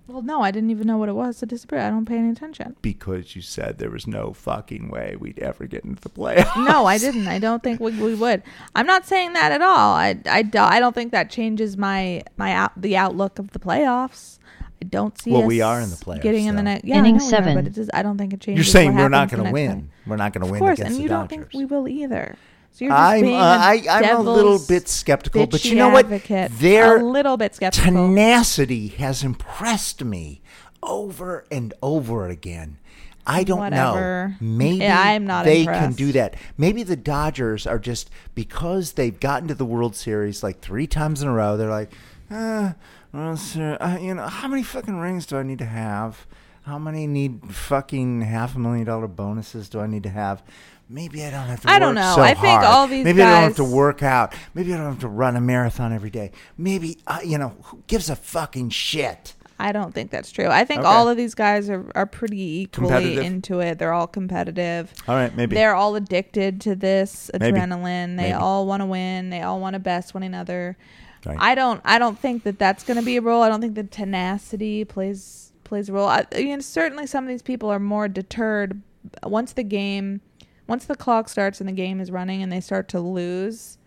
Well, 0.07 0.21
no, 0.21 0.41
I 0.41 0.51
didn't 0.51 0.69
even 0.69 0.87
know 0.87 0.97
what 0.97 1.09
it 1.09 1.15
was 1.15 1.37
to 1.39 1.45
disapprove. 1.45 1.81
I 1.81 1.89
don't 1.89 2.05
pay 2.05 2.17
any 2.17 2.29
attention. 2.29 2.75
because 2.81 3.35
you 3.35 3.41
said 3.41 3.77
there 3.77 3.89
was 3.89 4.07
no 4.07 4.31
fucking 4.31 4.89
way 4.89 5.15
we'd 5.19 5.37
ever 5.39 5.65
get 5.67 5.83
into 5.83 6.01
the 6.01 6.09
playoffs. 6.09 6.55
No, 6.65 6.85
I 6.85 6.97
didn't. 6.97 7.27
I 7.27 7.39
don't 7.39 7.61
think 7.61 7.79
we, 7.81 7.91
we 7.99 8.15
would. 8.15 8.41
I'm 8.73 8.85
not 8.87 9.05
saying 9.05 9.33
that 9.33 9.51
at 9.51 9.61
all. 9.61 9.93
I, 9.93 10.17
I, 10.29 10.43
do- 10.43 10.59
I 10.59 10.79
don't 10.79 10.95
think 10.95 11.11
that 11.11 11.29
changes 11.29 11.75
my 11.77 12.23
my 12.37 12.53
out, 12.53 12.71
the 12.81 12.95
outlook 12.95 13.37
of 13.37 13.51
the 13.51 13.59
playoffs. 13.59 14.39
I 14.81 14.85
don't 14.85 15.19
see. 15.19 15.31
Well, 15.31 15.41
us 15.41 15.47
we 15.47 15.59
are 15.61 15.81
in 15.81 15.89
the 15.89 15.95
playoffs, 15.95 16.21
Getting 16.21 16.45
in 16.45 16.55
the 16.55 16.61
though. 16.61 16.65
next 16.65 16.85
yeah, 16.85 16.97
Inning 16.99 17.15
I 17.15 17.17
know 17.17 17.23
we 17.23 17.27
are, 17.27 17.29
seven. 17.31 17.55
but 17.55 17.65
it 17.67 17.73
does, 17.73 17.89
I 17.93 18.03
don't 18.03 18.17
think 18.17 18.31
it 18.33 18.39
changes. 18.41 18.65
You're 18.65 18.71
saying 18.71 18.93
what 18.93 19.01
we're 19.01 19.09
not 19.09 19.29
going 19.31 19.43
to 19.43 19.51
win. 19.51 19.69
time. 19.71 19.89
We're 20.05 20.15
not 20.17 20.33
going 20.33 20.45
to 20.45 20.51
win. 20.51 20.55
Of 20.57 20.61
win 20.61 20.67
course, 20.69 20.79
against 20.79 20.89
and 20.91 20.97
the 20.99 21.03
you 21.03 21.09
don't 21.09 21.29
Dodgers. 21.29 21.47
think 21.49 21.53
we 21.53 21.65
will 21.65 21.87
either. 21.87 22.35
So 22.71 22.85
you're 22.85 22.91
just 22.93 23.01
I'm 23.01 23.21
being 23.21 23.35
uh, 23.35 23.39
I, 23.39 23.83
I'm 23.89 24.17
a 24.17 24.21
little 24.21 24.59
bit 24.67 24.87
skeptical, 24.87 25.47
but 25.47 25.65
you 25.65 25.75
know 25.75 25.89
what? 25.89 26.05
advocate. 26.05 26.51
Their 26.53 26.97
a 26.97 27.03
little 27.03 27.35
bit 27.37 27.55
skeptical. 27.55 27.91
tenacity 27.91 28.89
has 28.89 29.23
impressed 29.23 30.03
me 30.03 30.41
over 30.83 31.45
and 31.51 31.73
over 31.81 32.27
again. 32.27 32.77
I 33.25 33.43
don't 33.43 33.59
Whatever. 33.59 34.35
know. 34.39 34.47
Maybe 34.47 34.77
Yeah, 34.77 35.01
I'm 35.01 35.25
not 35.27 35.43
they 35.43 35.65
can 35.65 35.91
do 35.93 36.13
that. 36.13 36.35
Maybe 36.57 36.83
the 36.83 36.95
Dodgers 36.95 37.67
are 37.67 37.77
just 37.79 38.09
because 38.35 38.93
they've 38.93 39.19
gotten 39.19 39.49
to 39.49 39.53
the 39.55 39.65
World 39.65 39.95
Series 39.97 40.43
like 40.43 40.61
three 40.61 40.87
times 40.87 41.21
in 41.21 41.27
a 41.27 41.33
row. 41.33 41.57
They're 41.57 41.69
like, 41.69 41.91
uh, 42.31 42.73
well, 43.11 43.35
sir, 43.35 43.77
uh, 43.81 43.97
you 43.99 44.13
know, 44.13 44.27
how 44.27 44.47
many 44.47 44.63
fucking 44.63 44.97
rings 44.97 45.25
do 45.25 45.37
I 45.37 45.43
need 45.43 45.59
to 45.59 45.65
have? 45.65 46.25
How 46.63 46.77
many 46.79 47.05
need 47.05 47.41
fucking 47.53 48.21
half 48.21 48.55
a 48.55 48.59
million 48.59 48.85
dollar 48.85 49.07
bonuses 49.07 49.67
do 49.67 49.79
I 49.81 49.87
need 49.87 50.03
to 50.03 50.09
have? 50.09 50.41
Maybe 50.89 51.23
I 51.23 51.31
don't 51.31 51.47
have 51.47 51.61
to. 51.61 51.69
I 51.69 51.79
don't 51.79 51.95
know. 51.95 52.13
so 52.15 52.21
I 52.21 52.33
think 52.33 52.61
hard. 52.61 52.65
all 52.65 52.87
these 52.87 53.03
Maybe 53.03 53.21
I 53.21 53.29
don't 53.29 53.43
have 53.43 53.55
to 53.57 53.63
work 53.63 54.03
out. 54.03 54.33
Maybe 54.53 54.73
I 54.73 54.77
don't 54.77 54.85
have 54.85 54.99
to 55.01 55.07
run 55.09 55.35
a 55.35 55.41
marathon 55.41 55.91
every 55.91 56.09
day. 56.09 56.31
Maybe 56.57 56.97
uh, 57.07 57.19
you 57.25 57.37
know 57.37 57.55
who 57.63 57.83
gives 57.87 58.09
a 58.09 58.15
fucking 58.15 58.69
shit. 58.69 59.33
I 59.59 59.71
don't 59.71 59.93
think 59.93 60.11
that's 60.11 60.31
true. 60.31 60.47
I 60.47 60.65
think 60.65 60.81
Okay. 60.81 60.87
all 60.87 61.09
of 61.09 61.17
these 61.17 61.33
guys 61.33 61.67
are, 61.69 61.91
are 61.95 62.05
pretty 62.05 62.61
equally 62.61 63.17
into 63.25 63.59
it. 63.59 63.79
They're 63.79 63.91
all 63.91 64.05
competitive. 64.07 64.93
All 65.07 65.15
right, 65.15 65.35
maybe. 65.35 65.55
They're 65.55 65.73
all 65.73 65.95
addicted 65.95 66.61
to 66.61 66.75
this 66.75 67.31
Maybe. 67.37 67.57
adrenaline. 67.57 68.17
They 68.17 68.23
Maybe. 68.23 68.33
all 68.33 68.67
want 68.67 68.81
to 68.81 68.85
win. 68.85 69.31
They 69.31 69.41
all 69.41 69.59
want 69.59 69.73
to 69.73 69.79
best 69.79 70.13
one 70.13 70.21
another. 70.21 70.77
Right. 71.25 71.37
I 71.39 71.55
don't. 71.55 71.81
I 71.83 71.97
don't 71.99 72.17
think 72.19 72.43
that 72.43 72.59
that's 72.59 72.83
going 72.83 72.99
to 72.99 73.03
be 73.05 73.17
a 73.17 73.21
role. 73.21 73.41
I 73.41 73.49
don't 73.49 73.59
think 73.59 73.73
the 73.75 73.83
tenacity 73.83 74.85
plays 74.85 75.51
plays 75.63 75.89
a 75.89 75.93
role. 75.93 76.07
I, 76.07 76.25
I 76.33 76.43
mean, 76.43 76.61
certainly 76.61 77.07
some 77.07 77.23
of 77.23 77.27
these 77.27 77.41
people 77.41 77.69
are 77.69 77.79
more 77.79 78.07
deterred 78.07 78.79
once 79.23 79.53
the 79.53 79.63
game, 79.63 80.21
once 80.67 80.85
the 80.85 80.95
clock 80.95 81.29
starts 81.29 81.59
and 81.59 81.67
the 81.67 81.73
game 81.73 81.99
is 81.99 82.11
running 82.11 82.43
and 82.43 82.51
they 82.51 82.61
start 82.61 82.87
to 82.89 82.99
lose, 82.99 83.77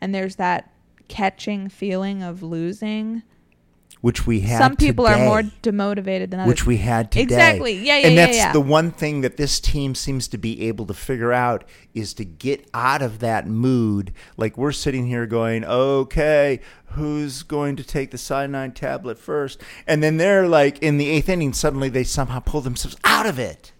and 0.00 0.14
there's 0.14 0.36
that 0.36 0.72
catching 1.08 1.68
feeling 1.68 2.22
of 2.22 2.42
losing. 2.42 3.22
which 4.00 4.26
we 4.28 4.38
had. 4.40 4.58
Some 4.58 4.76
people 4.76 5.08
are 5.08 5.18
more 5.18 5.42
demotivated 5.42 6.30
than 6.30 6.38
others. 6.38 6.48
which 6.48 6.66
we 6.66 6.76
had 6.76 7.10
today. 7.10 7.22
Exactly. 7.24 7.72
Yeah, 7.72 7.98
yeah, 7.98 8.06
And 8.06 8.14
yeah, 8.14 8.26
that's 8.26 8.36
yeah. 8.36 8.52
the 8.52 8.60
one 8.60 8.92
thing 8.92 9.22
that 9.22 9.36
this 9.36 9.58
team 9.58 9.96
seems 9.96 10.28
to 10.28 10.38
be 10.38 10.68
able 10.68 10.86
to 10.86 10.94
figure 10.94 11.32
out 11.32 11.64
is 11.94 12.14
to 12.14 12.24
get 12.24 12.68
out 12.72 13.02
of 13.02 13.18
that 13.18 13.48
mood. 13.48 14.12
Like 14.36 14.56
we're 14.56 14.70
sitting 14.70 15.06
here 15.06 15.26
going, 15.26 15.64
"Okay, 15.64 16.60
who's 16.92 17.42
going 17.42 17.74
to 17.74 17.82
take 17.82 18.12
the 18.12 18.18
cyanide 18.18 18.76
tablet 18.76 19.18
first? 19.18 19.60
And 19.84 20.00
then 20.00 20.16
they're 20.18 20.46
like 20.46 20.78
in 20.80 20.98
the 20.98 21.08
eighth 21.08 21.28
inning, 21.28 21.52
suddenly 21.52 21.88
they 21.88 22.04
somehow 22.04 22.38
pull 22.38 22.60
themselves 22.60 22.96
out 23.02 23.26
of 23.26 23.38
it. 23.40 23.72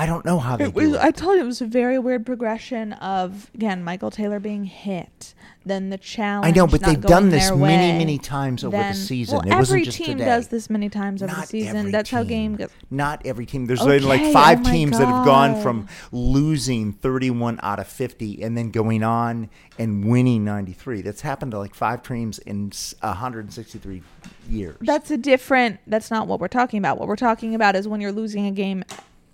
I 0.00 0.06
don't 0.06 0.24
know 0.24 0.38
how 0.38 0.56
they 0.56 0.64
It 0.64 0.74
do 0.74 0.94
it. 0.94 1.00
I 1.00 1.10
told 1.10 1.36
you 1.36 1.42
it 1.42 1.46
was 1.46 1.60
a 1.60 1.66
very 1.66 1.98
weird 1.98 2.24
progression 2.24 2.94
of 2.94 3.50
again 3.54 3.84
Michael 3.84 4.10
Taylor 4.10 4.40
being 4.40 4.64
hit, 4.64 5.34
then 5.66 5.90
the 5.90 5.98
challenge. 5.98 6.46
I 6.46 6.50
know, 6.58 6.66
but 6.66 6.80
not 6.80 6.88
they've 6.88 7.00
done 7.02 7.28
this 7.28 7.48
their 7.48 7.56
many, 7.56 7.92
way, 7.92 7.98
many 7.98 8.16
times 8.18 8.64
over 8.64 8.76
the 8.76 8.94
season. 8.94 9.36
Well, 9.38 9.46
It 9.46 9.54
wasn't 9.58 9.76
every 9.76 9.84
just 9.84 9.98
team 9.98 10.16
today. 10.18 10.24
does 10.24 10.48
this 10.48 10.70
many 10.70 10.88
times 10.88 11.22
over 11.22 11.34
the 11.34 11.42
season. 11.42 11.76
every 11.76 11.90
That's 11.92 12.08
how 12.10 12.20
team. 12.20 12.28
game 12.28 12.56
goes. 12.56 12.70
Not 12.90 13.20
every 13.26 13.44
team. 13.44 13.66
There's 13.66 13.84
been 13.84 14.04
like 14.08 14.22
Okay, 14.22 14.32
five 14.32 14.60
oh 14.60 14.62
my 14.62 14.70
teams 14.70 14.98
that 14.98 15.06
have 15.06 15.24
gone 15.26 15.52
God. 15.54 15.62
from 15.62 15.88
losing 16.12 16.92
31 16.94 17.60
out 17.62 17.78
of 17.78 17.86
50 17.86 18.42
and 18.42 18.56
then 18.56 18.70
going 18.70 19.02
on 19.02 19.50
and 19.78 20.04
winning 20.06 20.44
93. 20.44 21.02
That's 21.02 21.20
happened 21.20 21.50
to 21.52 21.58
like 21.58 21.74
five 21.74 22.02
teams 22.02 22.38
in 22.38 22.68
s- 22.72 22.94
163 23.02 24.02
years. 24.48 24.76
That's 24.80 25.10
a 25.10 25.16
different. 25.16 25.80
That's 25.86 26.10
not 26.10 26.26
what 26.26 26.40
we're 26.40 26.48
talking 26.48 26.78
about. 26.78 26.98
What 26.98 27.08
we're 27.08 27.16
talking 27.16 27.54
about 27.54 27.76
is 27.76 27.86
when 27.86 28.00
you're 28.00 28.12
losing 28.12 28.46
a 28.46 28.50
game 28.50 28.82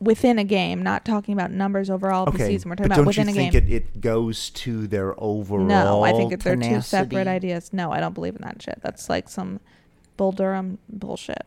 within 0.00 0.38
a 0.38 0.44
game, 0.44 0.82
not 0.82 1.04
talking 1.04 1.34
about 1.34 1.50
numbers 1.50 1.90
overall 1.90 2.26
of 2.26 2.34
the 2.34 2.42
okay. 2.42 2.52
season. 2.52 2.70
We're 2.70 2.76
but 2.76 2.84
talking 2.84 2.92
about 2.92 2.96
don't 2.96 3.06
within 3.06 3.28
you 3.28 3.32
a 3.32 3.50
think 3.50 3.52
game. 3.52 3.64
it, 3.68 3.72
it 3.72 4.00
goes 4.00 4.50
to 4.50 4.86
their 4.86 5.14
overall 5.20 5.66
no, 5.66 6.02
I 6.02 6.12
think 6.12 6.30
that 6.30 6.40
they're 6.40 6.56
two 6.56 6.62
tenacity? 6.62 6.88
separate 6.88 7.26
ideas. 7.26 7.72
No, 7.72 7.92
I 7.92 8.00
don't 8.00 8.14
believe 8.14 8.36
in 8.36 8.42
that 8.42 8.62
shit. 8.62 8.78
That's 8.82 9.08
like 9.08 9.28
some 9.28 9.60
Bull 10.16 10.32
Durham 10.32 10.78
bullshit. 10.88 11.46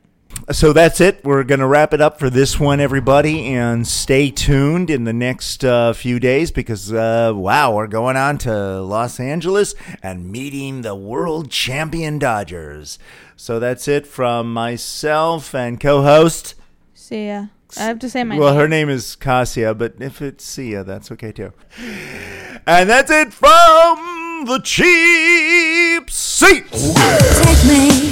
So 0.52 0.74
that's 0.74 1.02
it. 1.02 1.24
We're 1.24 1.44
going 1.44 1.60
to 1.60 1.68
wrap 1.68 1.94
it 1.94 2.02
up 2.02 2.18
for 2.18 2.30
this 2.30 2.60
one, 2.60 2.80
everybody, 2.80 3.48
and 3.48 3.86
stay 3.86 4.32
tuned 4.32 4.90
in 4.90 5.04
the 5.04 5.14
next 5.14 5.66
uh, 5.66 5.92
few 5.94 6.20
days 6.20 6.52
because, 6.52 6.94
uh, 6.94 7.34
wow, 7.36 7.76
we're 7.76 7.88
going 7.88 8.16
on 8.16 8.38
to 8.40 8.82
Los 8.82 9.20
Angeles 9.20 9.76
and 10.02 10.32
meeting 10.32 10.82
the 10.82 10.96
world 10.96 11.52
champion 11.52 12.20
Dodgers. 12.20 13.00
So 13.36 13.60
that's 13.60 13.88
it 13.88 14.08
from 14.08 14.54
myself 14.54 15.54
and 15.54 15.80
co 15.80 16.04
host. 16.04 16.56
See 16.94 17.28
ya. 17.28 17.48
I 17.78 17.84
have 17.84 18.00
to 18.00 18.10
say 18.10 18.24
my. 18.24 18.38
Well, 18.38 18.52
name. 18.52 18.60
her 18.60 18.68
name 18.68 18.90
is 18.90 19.16
Cassia, 19.16 19.74
but 19.74 19.94
if 20.00 20.22
it's 20.22 20.44
Sia, 20.44 20.84
that's 20.84 21.12
okay 21.12 21.32
too. 21.32 21.54
And 22.66 22.90
that's 22.90 23.12
it 23.12 23.34
from 23.34 24.46
the 24.46 24.60
cheap 24.64 26.10
seats. 26.10 26.94
Take 26.94 27.66
me 27.66 28.12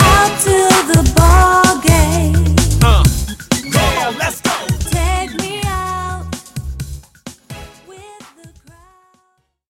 out 0.00 0.40
to 0.40 0.56
the 0.92 1.12
ball 1.16 1.80
game. 1.82 2.37